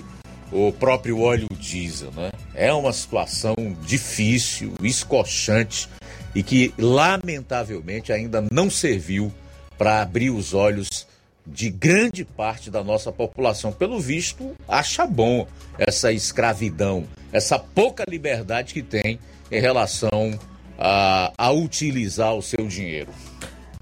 o 0.52 0.72
próprio 0.72 1.20
óleo 1.20 1.48
diesel, 1.58 2.12
né? 2.12 2.30
É 2.54 2.72
uma 2.72 2.92
situação 2.92 3.54
difícil, 3.84 4.74
escochante 4.80 5.88
e 6.34 6.42
que 6.42 6.72
lamentavelmente 6.78 8.12
ainda 8.12 8.44
não 8.52 8.70
serviu 8.70 9.32
para 9.76 10.00
abrir 10.00 10.30
os 10.30 10.54
olhos 10.54 11.06
de 11.44 11.68
grande 11.68 12.24
parte 12.24 12.70
da 12.70 12.82
nossa 12.82 13.10
população. 13.10 13.72
Pelo 13.72 14.00
visto, 14.00 14.54
acha 14.68 15.06
bom 15.06 15.46
essa 15.78 16.12
escravidão, 16.12 17.04
essa 17.32 17.58
pouca 17.58 18.04
liberdade 18.08 18.72
que 18.72 18.82
tem 18.82 19.18
em 19.50 19.60
relação 19.60 20.38
a, 20.78 21.32
a 21.36 21.50
utilizar 21.50 22.34
o 22.34 22.42
seu 22.42 22.66
dinheiro. 22.66 23.10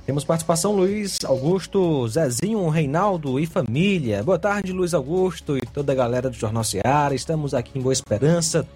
Temos 0.06 0.22
participação 0.22 0.72
Luiz 0.72 1.18
Augusto, 1.24 2.06
Zezinho, 2.08 2.68
Reinaldo 2.68 3.40
e 3.40 3.46
família. 3.46 4.22
Boa 4.22 4.38
tarde, 4.38 4.70
Luiz 4.70 4.92
Augusto 4.92 5.56
e 5.56 5.62
toda 5.62 5.92
a 5.92 5.94
galera 5.94 6.28
do 6.28 6.36
Jornal 6.36 6.62
Seara. 6.62 7.14
Estamos 7.14 7.54
aqui 7.54 7.78
em 7.78 7.80
Boa 7.80 7.92
Esperança, 7.92 8.68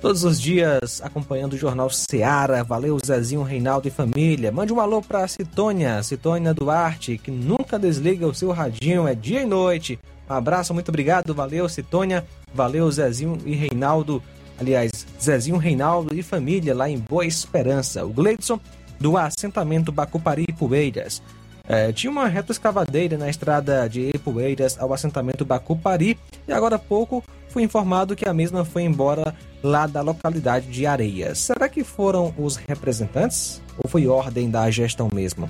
todos 0.00 0.24
os 0.24 0.40
dias 0.40 1.00
acompanhando 1.04 1.52
o 1.52 1.56
Jornal 1.56 1.88
Seara. 1.88 2.64
Valeu, 2.64 2.98
Zezinho, 3.04 3.44
Reinaldo 3.44 3.86
e 3.86 3.92
família. 3.92 4.50
Mande 4.50 4.72
um 4.72 4.80
alô 4.80 5.00
para 5.00 5.28
Citônia, 5.28 6.02
Citônia 6.02 6.52
Duarte, 6.52 7.16
que 7.16 7.30
nunca 7.30 7.78
desliga 7.78 8.26
o 8.26 8.34
seu 8.34 8.50
radinho, 8.50 9.06
é 9.06 9.14
dia 9.14 9.42
e 9.42 9.46
noite. 9.46 10.00
Um 10.28 10.34
abraço, 10.34 10.74
muito 10.74 10.88
obrigado, 10.88 11.32
valeu, 11.32 11.68
Citônia. 11.68 12.26
Valeu, 12.52 12.90
Zezinho 12.90 13.38
e 13.46 13.54
Reinaldo. 13.54 14.20
Aliás, 14.58 15.06
Zezinho, 15.20 15.56
Reinaldo 15.56 16.14
e 16.14 16.22
família 16.22 16.74
lá 16.74 16.88
em 16.88 16.98
Boa 16.98 17.26
Esperança. 17.26 18.04
O 18.04 18.12
Gleidson 18.12 18.60
do 19.00 19.16
assentamento 19.16 19.90
Bacupari 19.90 20.46
Poeiras. 20.58 21.22
É, 21.66 21.90
tinha 21.92 22.10
uma 22.10 22.28
reta 22.28 22.52
escavadeira 22.52 23.16
na 23.16 23.30
estrada 23.30 23.88
de 23.88 24.10
Ipueiras 24.14 24.76
ao 24.78 24.92
assentamento 24.92 25.46
Bacupari 25.46 26.18
e 26.46 26.52
agora 26.52 26.76
há 26.76 26.78
pouco 26.78 27.24
foi 27.48 27.62
informado 27.62 28.14
que 28.14 28.28
a 28.28 28.34
mesma 28.34 28.64
foi 28.64 28.82
embora 28.82 29.34
lá 29.62 29.86
da 29.86 30.02
localidade 30.02 30.66
de 30.66 30.84
Areias. 30.86 31.38
Será 31.38 31.68
que 31.68 31.82
foram 31.82 32.34
os 32.36 32.56
representantes 32.56 33.62
ou 33.82 33.88
foi 33.88 34.06
ordem 34.06 34.50
da 34.50 34.70
gestão 34.70 35.08
mesmo? 35.12 35.48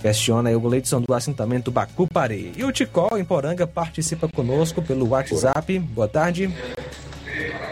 Questiona 0.00 0.48
aí 0.48 0.56
o 0.56 0.60
Gleidson 0.60 1.00
do 1.02 1.14
assentamento 1.14 1.70
Bacupari. 1.70 2.52
E 2.56 2.64
o 2.64 2.72
Ticol 2.72 3.18
em 3.18 3.24
Poranga 3.24 3.66
participa 3.66 4.26
conosco 4.26 4.80
pelo 4.80 5.10
WhatsApp. 5.10 5.78
Boa 5.78 6.08
tarde. 6.08 6.50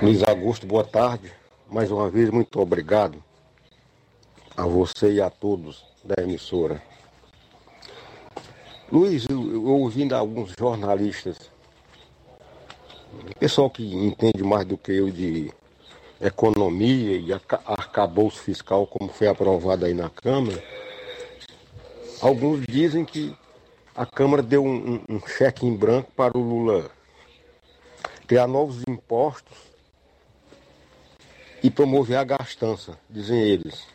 Luiz 0.01 0.23
Augusto, 0.23 0.67
boa 0.67 0.85
tarde. 0.85 1.33
Mais 1.69 1.91
uma 1.91 2.09
vez, 2.09 2.31
muito 2.31 2.61
obrigado 2.61 3.23
a 4.57 4.65
você 4.65 5.15
e 5.15 5.21
a 5.21 5.29
todos 5.29 5.85
da 6.05 6.23
emissora. 6.23 6.83
Luiz, 8.91 9.27
eu, 9.29 9.53
eu 9.53 9.65
ouvindo 9.67 10.15
alguns 10.15 10.53
jornalistas, 10.59 11.51
pessoal 13.39 13.69
que 13.69 13.83
entende 13.95 14.43
mais 14.43 14.65
do 14.65 14.79
que 14.79 14.93
eu 14.93 15.11
de 15.11 15.53
economia 16.21 17.17
e 17.19 17.33
arcabouço 17.67 18.41
fiscal, 18.41 18.87
como 18.87 19.11
foi 19.13 19.29
aprovado 19.29 19.85
aí 19.85 19.95
na 19.95 20.09
Câmara, 20.09 20.63
alguns 22.21 22.65
dizem 22.67 23.05
que 23.05 23.37
a 23.95 24.07
Câmara 24.07 24.43
deu 24.43 24.65
um, 24.65 24.95
um, 24.95 25.17
um 25.17 25.21
cheque 25.27 25.67
em 25.67 25.77
branco 25.77 26.11
para 26.17 26.37
o 26.37 26.41
Lula 26.41 26.98
criar 28.29 28.47
novos 28.47 28.83
impostos 28.87 29.57
e 31.63 31.71
promover 31.71 32.19
a 32.19 32.25
gastança, 32.25 32.99
dizem 33.09 33.41
eles. 33.41 33.87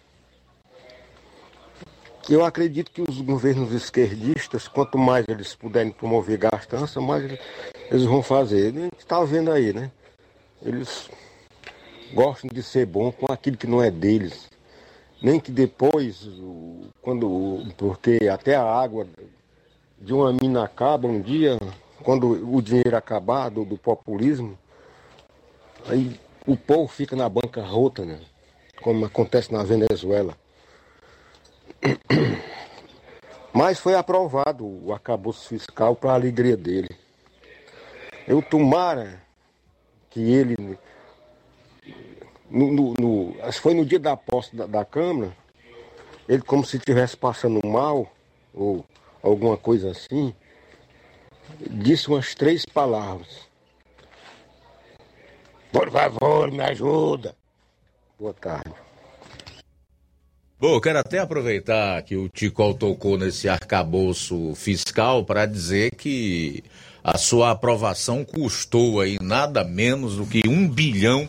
Eu 2.27 2.43
acredito 2.43 2.89
que 2.89 3.01
os 3.01 3.21
governos 3.21 3.71
esquerdistas, 3.71 4.67
quanto 4.67 4.97
mais 4.97 5.25
eles 5.27 5.53
puderem 5.53 5.91
promover 5.91 6.37
gastança, 6.39 6.99
mais 6.99 7.39
eles 7.91 8.05
vão 8.05 8.23
fazer. 8.23 8.69
A 8.75 8.79
gente 8.79 8.97
está 8.97 9.23
vendo 9.23 9.51
aí, 9.51 9.71
né? 9.71 9.91
Eles 10.63 11.09
gostam 12.13 12.49
de 12.51 12.63
ser 12.63 12.87
bom 12.87 13.11
com 13.11 13.31
aquilo 13.31 13.57
que 13.57 13.67
não 13.67 13.83
é 13.83 13.91
deles. 13.91 14.49
Nem 15.21 15.39
que 15.39 15.51
depois, 15.51 16.27
quando, 17.01 17.71
porque 17.77 18.27
até 18.31 18.55
a 18.55 18.63
água 18.63 19.05
de 20.01 20.13
uma 20.13 20.33
mina 20.33 20.63
acaba 20.63 21.07
um 21.07 21.21
dia, 21.21 21.57
quando 22.03 22.27
o 22.55 22.61
dinheiro 22.61 22.95
acabar 22.95 23.49
do, 23.49 23.63
do 23.65 23.77
populismo, 23.77 24.57
aí 25.87 26.19
o 26.45 26.55
povo 26.57 26.87
fica 26.87 27.15
na 27.15 27.27
bancarrota, 27.29 28.05
né? 28.05 28.19
Como 28.81 29.05
acontece 29.05 29.51
na 29.51 29.63
Venezuela. 29.63 30.35
Mas 33.53 33.79
foi 33.79 33.95
aprovado 33.95 34.65
o 34.65 34.91
arcabouço 34.91 35.47
fiscal 35.47 35.95
para 35.95 36.11
a 36.11 36.15
alegria 36.15 36.57
dele. 36.57 36.89
Eu 38.27 38.41
tomara 38.41 39.21
que 40.09 40.19
ele, 40.19 40.77
no, 42.49 42.71
no- 42.71 42.93
no- 42.99 43.35
foi 43.53 43.73
no 43.73 43.85
dia 43.85 43.99
da 43.99 44.17
posse 44.17 44.55
da, 44.55 44.65
da 44.65 44.83
Câmara, 44.85 45.35
ele 46.27 46.41
como 46.41 46.65
se 46.65 46.77
estivesse 46.77 47.15
passando 47.15 47.65
mal, 47.67 48.11
ou 48.53 48.83
alguma 49.21 49.55
coisa 49.57 49.91
assim, 49.91 50.33
disse 51.69 52.07
umas 52.07 52.33
três 52.35 52.65
palavras. 52.65 53.47
Por 55.71 55.89
favor, 55.91 56.51
me 56.51 56.61
ajuda. 56.61 57.35
Boa 58.19 58.33
tarde. 58.33 58.73
Bom, 60.59 60.79
quero 60.79 60.99
até 60.99 61.19
aproveitar 61.19 62.01
que 62.03 62.15
o 62.15 62.29
Tico 62.29 62.73
tocou 62.73 63.17
nesse 63.17 63.49
arcabouço 63.49 64.55
fiscal 64.55 65.25
para 65.25 65.45
dizer 65.45 65.91
que 65.95 66.63
a 67.03 67.17
sua 67.17 67.51
aprovação 67.51 68.23
custou 68.23 69.01
aí 69.01 69.17
nada 69.21 69.63
menos 69.63 70.15
do 70.15 70.25
que 70.25 70.47
1 70.47 70.69
bilhão 70.69 71.27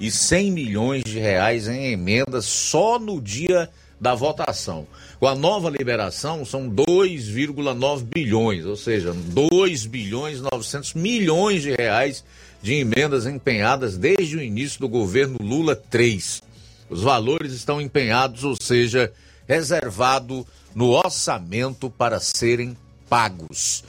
e 0.00 0.10
100 0.10 0.50
milhões 0.50 1.04
de 1.04 1.18
reais 1.18 1.68
em 1.68 1.92
emendas 1.92 2.46
só 2.46 2.98
no 2.98 3.20
dia 3.20 3.68
da 4.00 4.14
votação. 4.14 4.86
Com 5.18 5.26
a 5.26 5.34
nova 5.34 5.68
liberação, 5.68 6.44
são 6.44 6.68
2,9 6.70 8.04
bilhões, 8.04 8.64
ou 8.64 8.76
seja, 8.76 9.12
2 9.12 9.84
bilhões 9.86 10.38
e 10.38 10.42
900 10.42 10.94
milhões 10.94 11.62
de 11.62 11.72
reais 11.72 12.24
de 12.62 12.74
emendas 12.74 13.26
empenhadas 13.26 13.98
desde 13.98 14.36
o 14.36 14.42
início 14.42 14.80
do 14.80 14.88
governo 14.88 15.36
Lula 15.42 15.76
3. 15.76 16.42
Os 16.88 17.02
valores 17.02 17.52
estão 17.52 17.80
empenhados, 17.80 18.42
ou 18.42 18.56
seja, 18.60 19.12
reservado 19.46 20.46
no 20.74 20.90
orçamento 20.90 21.90
para 21.90 22.18
serem 22.20 22.76
pagos. 23.08 23.84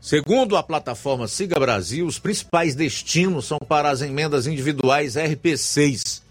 Segundo 0.00 0.56
a 0.56 0.62
plataforma 0.62 1.28
Siga 1.28 1.60
Brasil, 1.60 2.06
os 2.06 2.18
principais 2.18 2.74
destinos 2.74 3.44
são 3.44 3.58
para 3.58 3.90
as 3.90 4.00
emendas 4.00 4.46
individuais 4.46 5.14
RP6 5.14 6.22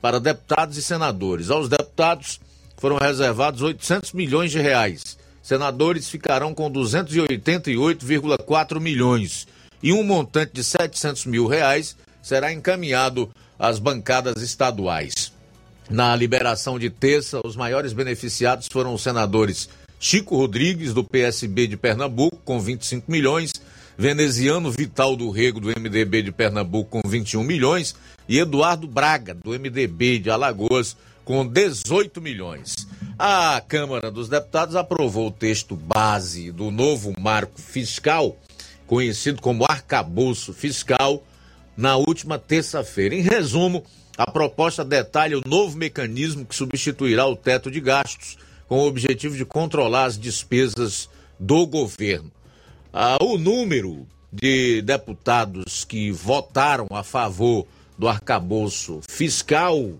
para 0.00 0.18
deputados 0.18 0.78
e 0.78 0.82
senadores. 0.82 1.50
Aos 1.50 1.68
deputados 1.68 2.40
foram 2.78 2.96
reservados 2.96 3.60
800 3.60 4.12
milhões 4.12 4.50
de 4.50 4.58
reais. 4.60 5.18
Senadores 5.42 6.08
ficarão 6.08 6.54
com 6.54 6.70
288,4 6.70 8.80
milhões 8.80 9.46
e 9.82 9.92
um 9.92 10.02
montante 10.02 10.54
de 10.54 10.64
700 10.64 11.26
mil 11.26 11.46
reais 11.46 11.94
será 12.22 12.50
encaminhado 12.52 13.28
às 13.58 13.78
bancadas 13.78 14.42
estaduais. 14.42 15.32
Na 15.90 16.14
liberação 16.14 16.78
de 16.78 16.90
terça, 16.90 17.40
os 17.44 17.56
maiores 17.56 17.94
beneficiados 17.94 18.68
foram 18.70 18.92
os 18.94 19.02
senadores 19.02 19.68
Chico 20.00 20.36
Rodrigues, 20.36 20.94
do 20.94 21.02
PSB 21.02 21.66
de 21.66 21.76
Pernambuco, 21.76 22.40
com 22.44 22.60
25 22.60 23.10
milhões, 23.10 23.50
Veneziano 23.96 24.70
Vital 24.70 25.16
do 25.16 25.28
Rego, 25.30 25.58
do 25.58 25.68
MDB 25.68 26.22
de 26.22 26.30
Pernambuco, 26.30 27.00
com 27.00 27.08
21 27.08 27.42
milhões, 27.42 27.96
e 28.28 28.38
Eduardo 28.38 28.86
Braga, 28.86 29.34
do 29.34 29.50
MDB 29.50 30.20
de 30.20 30.30
Alagoas, 30.30 30.96
com 31.28 31.46
18 31.46 32.22
milhões. 32.22 32.88
A 33.18 33.60
Câmara 33.60 34.10
dos 34.10 34.30
Deputados 34.30 34.74
aprovou 34.74 35.26
o 35.26 35.30
texto 35.30 35.76
base 35.76 36.50
do 36.50 36.70
novo 36.70 37.12
marco 37.20 37.60
fiscal, 37.60 38.34
conhecido 38.86 39.42
como 39.42 39.66
arcabouço 39.66 40.54
fiscal, 40.54 41.22
na 41.76 41.98
última 41.98 42.38
terça-feira. 42.38 43.14
Em 43.14 43.20
resumo, 43.20 43.84
a 44.16 44.30
proposta 44.30 44.82
detalha 44.82 45.36
o 45.36 45.46
novo 45.46 45.76
mecanismo 45.76 46.46
que 46.46 46.54
substituirá 46.54 47.26
o 47.26 47.36
teto 47.36 47.70
de 47.70 47.78
gastos, 47.78 48.38
com 48.66 48.78
o 48.78 48.86
objetivo 48.86 49.36
de 49.36 49.44
controlar 49.44 50.06
as 50.06 50.18
despesas 50.18 51.10
do 51.38 51.66
governo. 51.66 52.32
Ah, 52.90 53.18
o 53.20 53.36
número 53.36 54.06
de 54.32 54.80
deputados 54.80 55.84
que 55.84 56.10
votaram 56.10 56.86
a 56.90 57.02
favor 57.02 57.66
do 57.98 58.08
arcabouço 58.08 59.02
fiscal 59.06 59.92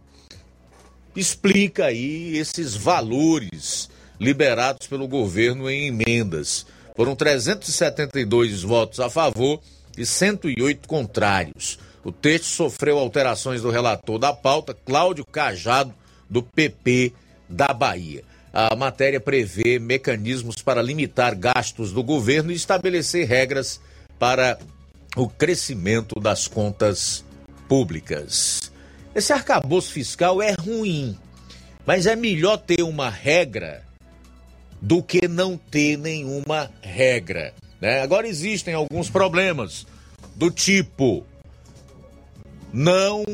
explica 1.20 1.86
aí 1.86 2.36
esses 2.36 2.74
valores 2.74 3.90
liberados 4.20 4.86
pelo 4.86 5.08
governo 5.08 5.68
em 5.68 5.88
emendas. 5.88 6.66
Foram 6.96 7.14
372 7.14 8.62
votos 8.62 9.00
a 9.00 9.08
favor 9.10 9.60
e 9.96 10.04
108 10.04 10.88
contrários. 10.88 11.78
O 12.04 12.12
texto 12.12 12.46
sofreu 12.46 12.98
alterações 12.98 13.62
do 13.62 13.70
relator 13.70 14.18
da 14.18 14.32
pauta, 14.32 14.74
Cláudio 14.74 15.24
Cajado, 15.24 15.92
do 16.28 16.42
PP 16.42 17.12
da 17.48 17.72
Bahia. 17.72 18.22
A 18.52 18.74
matéria 18.74 19.20
prevê 19.20 19.78
mecanismos 19.78 20.56
para 20.56 20.82
limitar 20.82 21.36
gastos 21.36 21.92
do 21.92 22.02
governo 22.02 22.50
e 22.50 22.54
estabelecer 22.54 23.26
regras 23.26 23.80
para 24.18 24.58
o 25.16 25.28
crescimento 25.28 26.18
das 26.20 26.48
contas 26.48 27.24
públicas. 27.68 28.72
Esse 29.18 29.32
arcabouço 29.32 29.90
fiscal 29.90 30.40
é 30.40 30.52
ruim, 30.52 31.18
mas 31.84 32.06
é 32.06 32.14
melhor 32.14 32.56
ter 32.56 32.84
uma 32.84 33.10
regra 33.10 33.82
do 34.80 35.02
que 35.02 35.26
não 35.26 35.56
ter 35.56 35.98
nenhuma 35.98 36.70
regra. 36.80 37.52
né? 37.80 38.00
Agora 38.00 38.28
existem 38.28 38.74
alguns 38.74 39.10
problemas 39.10 39.88
do 40.36 40.52
tipo 40.52 41.26
não 42.72 43.24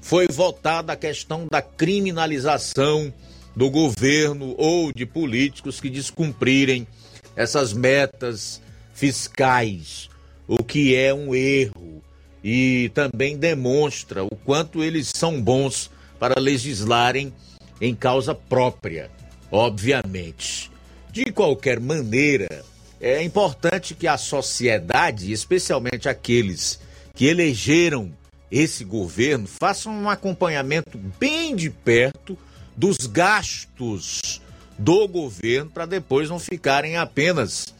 foi 0.00 0.26
votada 0.26 0.94
a 0.94 0.96
questão 0.96 1.46
da 1.48 1.62
criminalização 1.62 3.14
do 3.54 3.70
governo 3.70 4.56
ou 4.58 4.92
de 4.92 5.06
políticos 5.06 5.80
que 5.80 5.88
descumprirem 5.88 6.88
essas 7.36 7.72
metas 7.72 8.60
fiscais, 8.92 10.10
o 10.48 10.64
que 10.64 10.96
é 10.96 11.14
um 11.14 11.32
erro 11.36 12.02
e 12.42 12.90
também 12.94 13.36
demonstra 13.36 14.24
o 14.24 14.36
quanto 14.36 14.82
eles 14.82 15.10
são 15.14 15.40
bons 15.40 15.90
para 16.18 16.40
legislarem 16.40 17.32
em 17.80 17.94
causa 17.94 18.34
própria, 18.34 19.10
obviamente. 19.50 20.70
De 21.10 21.26
qualquer 21.26 21.80
maneira, 21.80 22.64
é 23.00 23.22
importante 23.22 23.94
que 23.94 24.06
a 24.06 24.16
sociedade, 24.16 25.32
especialmente 25.32 26.08
aqueles 26.08 26.80
que 27.14 27.26
elegeram 27.26 28.12
esse 28.50 28.84
governo, 28.84 29.46
façam 29.46 29.92
um 29.92 30.08
acompanhamento 30.08 30.98
bem 31.18 31.54
de 31.54 31.70
perto 31.70 32.36
dos 32.76 32.98
gastos 33.06 34.40
do 34.78 35.08
governo 35.08 35.70
para 35.70 35.86
depois 35.86 36.28
não 36.28 36.38
ficarem 36.38 36.96
apenas 36.96 37.74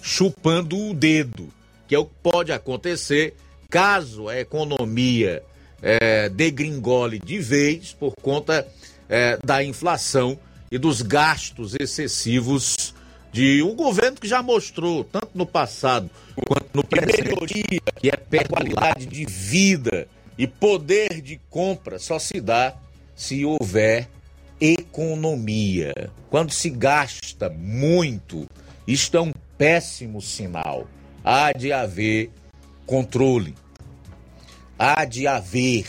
chupando 0.00 0.78
o 0.78 0.94
dedo, 0.94 1.48
que 1.88 1.94
é 1.94 1.98
o 1.98 2.04
que 2.04 2.14
pode 2.22 2.52
acontecer 2.52 3.34
caso 3.70 4.28
a 4.28 4.38
economia 4.38 5.42
é, 5.82 6.28
degringole 6.28 7.18
de 7.18 7.38
vez 7.38 7.92
por 7.92 8.14
conta 8.20 8.66
é, 9.08 9.38
da 9.44 9.62
inflação 9.62 10.38
e 10.70 10.78
dos 10.78 11.02
gastos 11.02 11.74
excessivos 11.78 12.94
de 13.32 13.62
um 13.62 13.74
governo 13.74 14.16
que 14.16 14.28
já 14.28 14.42
mostrou, 14.42 15.04
tanto 15.04 15.30
no 15.34 15.44
passado 15.44 16.08
quanto 16.46 16.68
no 16.72 16.84
presente, 16.84 17.82
que 18.00 18.08
é 18.08 18.44
qualidade 18.44 19.06
de 19.06 19.24
vida 19.24 20.06
e 20.38 20.46
poder 20.46 21.20
de 21.20 21.40
compra 21.50 21.98
só 21.98 22.18
se 22.18 22.40
dá 22.40 22.74
se 23.14 23.44
houver 23.44 24.08
economia. 24.60 25.92
Quando 26.30 26.52
se 26.52 26.70
gasta 26.70 27.48
muito, 27.50 28.46
isto 28.86 29.16
é 29.16 29.20
um 29.20 29.32
péssimo 29.58 30.20
sinal. 30.20 30.86
Há 31.24 31.52
de 31.52 31.72
haver 31.72 32.30
controle, 32.86 33.54
há 34.78 35.04
de 35.04 35.26
haver 35.26 35.86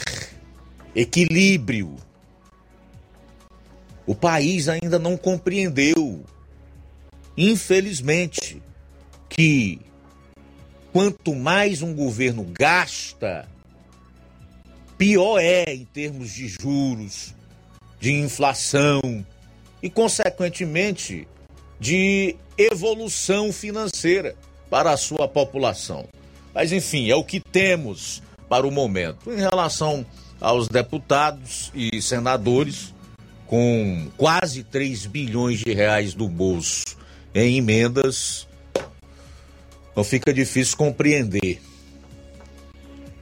equilíbrio. 0.96 1.96
O 4.06 4.14
país 4.14 4.70
ainda 4.70 5.00
não 5.00 5.18
compreendeu, 5.18 6.24
infelizmente, 7.36 8.62
que 9.28 9.82
quanto 10.94 11.36
mais 11.36 11.82
um 11.82 11.94
governo 11.94 12.46
gasta, 12.58 13.50
pior 14.98 15.40
é 15.40 15.74
em 15.74 15.86
termos 15.86 16.32
de 16.32 16.48
juros, 16.48 17.34
de 18.00 18.14
inflação 18.14 19.26
e, 19.82 19.90
consequentemente, 19.90 21.28
de 21.80 22.36
evolução 22.58 23.52
financeira 23.52 24.36
para 24.70 24.92
a 24.92 24.98
sua 24.98 25.28
população. 25.28 26.08
Mas, 26.56 26.72
enfim, 26.72 27.10
é 27.12 27.16
o 27.16 27.24
que 27.24 27.42
temos 27.42 28.24
para 28.48 28.66
o 28.66 28.72
momento. 28.72 29.30
Em 29.30 29.36
relação 29.36 30.06
aos 30.40 30.70
deputados 30.70 31.70
e 31.76 32.02
senadores, 32.02 32.96
com 33.46 34.08
quase 34.16 34.64
3 34.64 35.06
bilhões 35.06 35.60
de 35.60 35.74
reais 35.74 36.14
do 36.14 36.30
bolso 36.30 36.96
em 37.34 37.58
emendas, 37.58 38.48
não 39.94 40.04
fica 40.04 40.34
difícil 40.34 40.78
compreender 40.78 41.62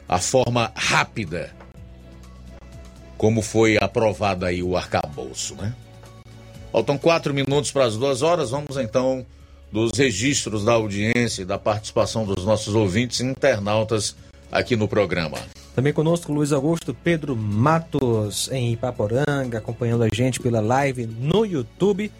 a 0.07 0.19
forma 0.19 0.71
rápida 0.75 1.55
como 3.17 3.41
foi 3.41 3.77
aprovado 3.81 4.45
aí 4.45 4.61
o 4.61 4.77
arcabouço, 4.77 5.55
né? 5.55 5.73
Faltam 6.71 6.97
quatro 6.97 7.33
minutos 7.33 7.71
para 7.71 7.85
as 7.85 7.95
duas 7.95 8.21
horas. 8.21 8.49
Vamos 8.49 8.75
então 8.77 9.25
dos 9.73 9.91
registros 9.97 10.63
da 10.63 10.73
audiência 10.73 11.41
e 11.41 11.45
da 11.45 11.57
participação 11.57 12.23
dos 12.25 12.45
nossos 12.45 12.75
ouvintes 12.75 13.19
e 13.19 13.25
internautas 13.25 14.15
aqui 14.51 14.75
no 14.75 14.87
programa. 14.87 15.39
Também 15.75 15.91
conosco 15.91 16.31
Luiz 16.31 16.51
Augusto 16.51 16.95
Pedro 17.03 17.35
Matos 17.35 18.47
em 18.51 18.71
Ipaporanga, 18.73 19.57
acompanhando 19.57 20.03
a 20.03 20.09
gente 20.13 20.39
pela 20.39 20.61
live 20.61 21.07
no 21.07 21.43
YouTube. 21.43 22.11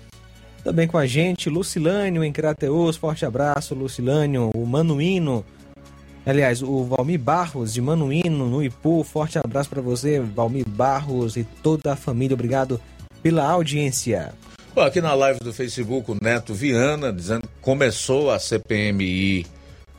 Também 0.63 0.87
com 0.87 0.97
a 0.97 1.05
gente 1.05 1.47
Lucilânio 1.47 2.23
em 2.23 2.31
Crateus, 2.31 2.97
forte 2.97 3.23
abraço 3.23 3.75
Lucilânio, 3.75 4.49
o 4.55 4.65
Manuíno 4.65 5.45
Aliás, 6.25 6.63
o 6.63 6.85
Valmir 6.85 7.19
Barros 7.19 7.73
de 7.73 7.81
Manuíno, 7.81 8.49
no 8.49 8.63
Ipu, 8.63 9.03
forte 9.03 9.37
abraço 9.37 9.69
para 9.69 9.81
você, 9.81 10.21
Valmir 10.21 10.67
Barros 10.67 11.35
e 11.35 11.43
toda 11.61 11.91
a 11.91 11.95
família. 11.97 12.33
Obrigado 12.33 12.79
pela 13.21 13.45
audiência. 13.45 14.33
Bom, 14.75 14.81
aqui 14.81 15.01
na 15.01 15.13
live 15.13 15.39
do 15.39 15.53
Facebook, 15.53 16.11
o 16.11 16.17
Neto 16.19 16.53
Viana, 16.53 17.13
dizendo 17.13 17.43
que 17.43 17.53
começou 17.61 18.31
a 18.31 18.39
CPMI 18.39 19.45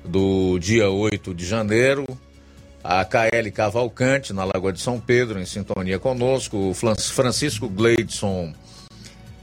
do 0.05 0.59
dia 0.59 0.91
8 0.91 1.33
de 1.33 1.47
janeiro. 1.47 2.05
A 2.83 3.05
KL 3.05 3.51
Cavalcante, 3.53 4.33
na 4.33 4.45
Lagoa 4.45 4.73
de 4.73 4.81
São 4.81 4.99
Pedro, 4.99 5.41
em 5.41 5.47
sintonia 5.47 5.99
conosco. 5.99 6.71
O 6.71 6.75
Francisco 6.75 7.69
Gleidson 7.69 8.53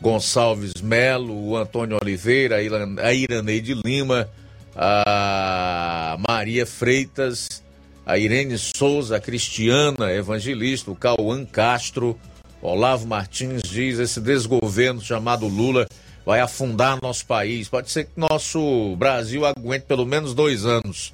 Gonçalves 0.01 0.73
Melo, 0.81 1.33
o 1.33 1.55
Antônio 1.55 1.97
Oliveira, 2.01 2.57
a 2.57 3.13
Iraneide 3.13 3.73
Lima 3.73 4.29
a 4.75 6.17
Maria 6.27 6.65
Freitas, 6.65 7.63
a 8.05 8.17
Irene 8.17 8.57
Souza, 8.57 9.17
a 9.17 9.19
Cristiana 9.19 10.11
Evangelista, 10.11 10.91
o 10.91 10.95
Cauã 10.95 11.45
Castro, 11.45 12.19
Olavo 12.61 13.07
Martins 13.07 13.63
diz: 13.63 13.99
esse 13.99 14.19
desgoverno 14.19 15.01
chamado 15.01 15.47
Lula 15.47 15.87
vai 16.25 16.39
afundar 16.39 16.99
nosso 17.01 17.25
país. 17.25 17.67
Pode 17.67 17.89
ser 17.89 18.05
que 18.05 18.11
nosso 18.15 18.95
Brasil 18.95 19.45
aguente 19.45 19.85
pelo 19.85 20.05
menos 20.05 20.33
dois 20.33 20.65
anos. 20.65 21.13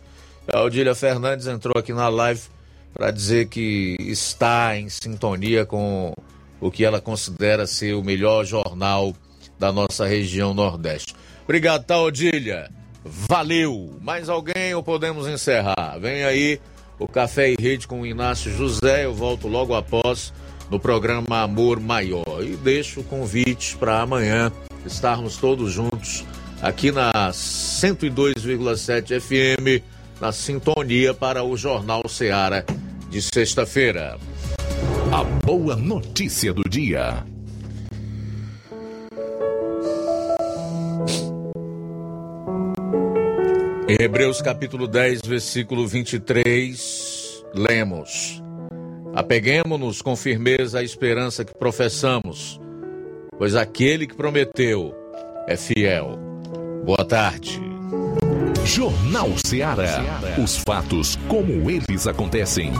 A 0.52 0.62
Odília 0.62 0.96
Fernandes 0.96 1.48
entrou 1.48 1.74
aqui 1.78 1.94
na 1.94 2.10
live 2.10 2.42
para 2.94 3.12
dizer 3.12 3.48
que 3.48 3.96
está 4.00 4.78
em 4.78 4.90
sintonia 4.90 5.66
com 5.66 6.14
o 6.60 6.72
que 6.72 6.84
ela 6.84 7.00
considera 7.00 7.68
ser 7.68 7.94
o 7.94 8.04
melhor 8.04 8.46
jornal 8.46 9.14
da 9.60 9.72
nossa 9.72 10.06
região 10.06 10.54
Nordeste. 10.54 11.16
Obrigado, 11.44 11.86
tá, 11.86 12.00
Odília? 12.00 12.70
Valeu! 13.04 13.98
Mais 14.02 14.30
alguém 14.30 14.74
ou 14.74 14.84
podemos 14.84 15.28
encerrar? 15.28 15.98
Vem 16.00 16.24
aí 16.24 16.60
o 17.00 17.08
Café 17.08 17.52
e 17.52 17.56
Rede 17.60 17.88
com 17.88 18.02
o 18.02 18.06
Inácio 18.06 18.52
José. 18.52 19.06
Eu 19.06 19.14
volto 19.14 19.48
logo 19.48 19.74
após 19.74 20.34
no 20.70 20.80
programa 20.80 21.42
Amor 21.42 21.80
Maior. 21.80 22.44
E 22.44 22.56
deixo 22.56 23.02
o 23.02 23.04
convite 23.04 23.76
para 23.78 24.02
amanhã 24.02 24.52
estarmos 24.86 25.38
todos 25.38 25.72
juntos 25.72 26.26
aqui 26.62 26.92
na 26.92 27.12
102,7 27.32 29.20
FM, 29.20 29.84
na 30.20 30.32
sintonia 30.32 31.14
para 31.14 31.44
o 31.44 31.56
Jornal 31.56 32.08
Seara 32.08 32.66
de 33.10 33.22
sexta-feira. 33.22 34.18
A 35.12 35.24
boa 35.24 35.76
notícia 35.76 36.54
do 36.54 36.64
dia. 36.68 37.24
Em 43.90 44.04
Hebreus 44.04 44.42
capítulo 44.42 44.86
10, 44.86 45.22
versículo 45.26 45.88
23, 45.88 47.46
lemos: 47.54 48.44
Apeguemos-nos 49.18 50.00
com 50.00 50.16
firmeza 50.16 50.78
à 50.78 50.84
esperança 50.84 51.44
que 51.44 51.52
professamos, 51.52 52.62
pois 53.36 53.56
aquele 53.56 54.06
que 54.06 54.14
prometeu 54.14 54.94
é 55.48 55.58
fiel. 55.58 56.20
Boa 56.86 57.04
tarde. 57.04 57.60
Jornal 58.64 59.32
Ceará. 59.44 60.06
Os 60.38 60.58
fatos 60.58 61.16
como 61.28 61.68
eles 61.68 62.06
acontecem. 62.06 62.72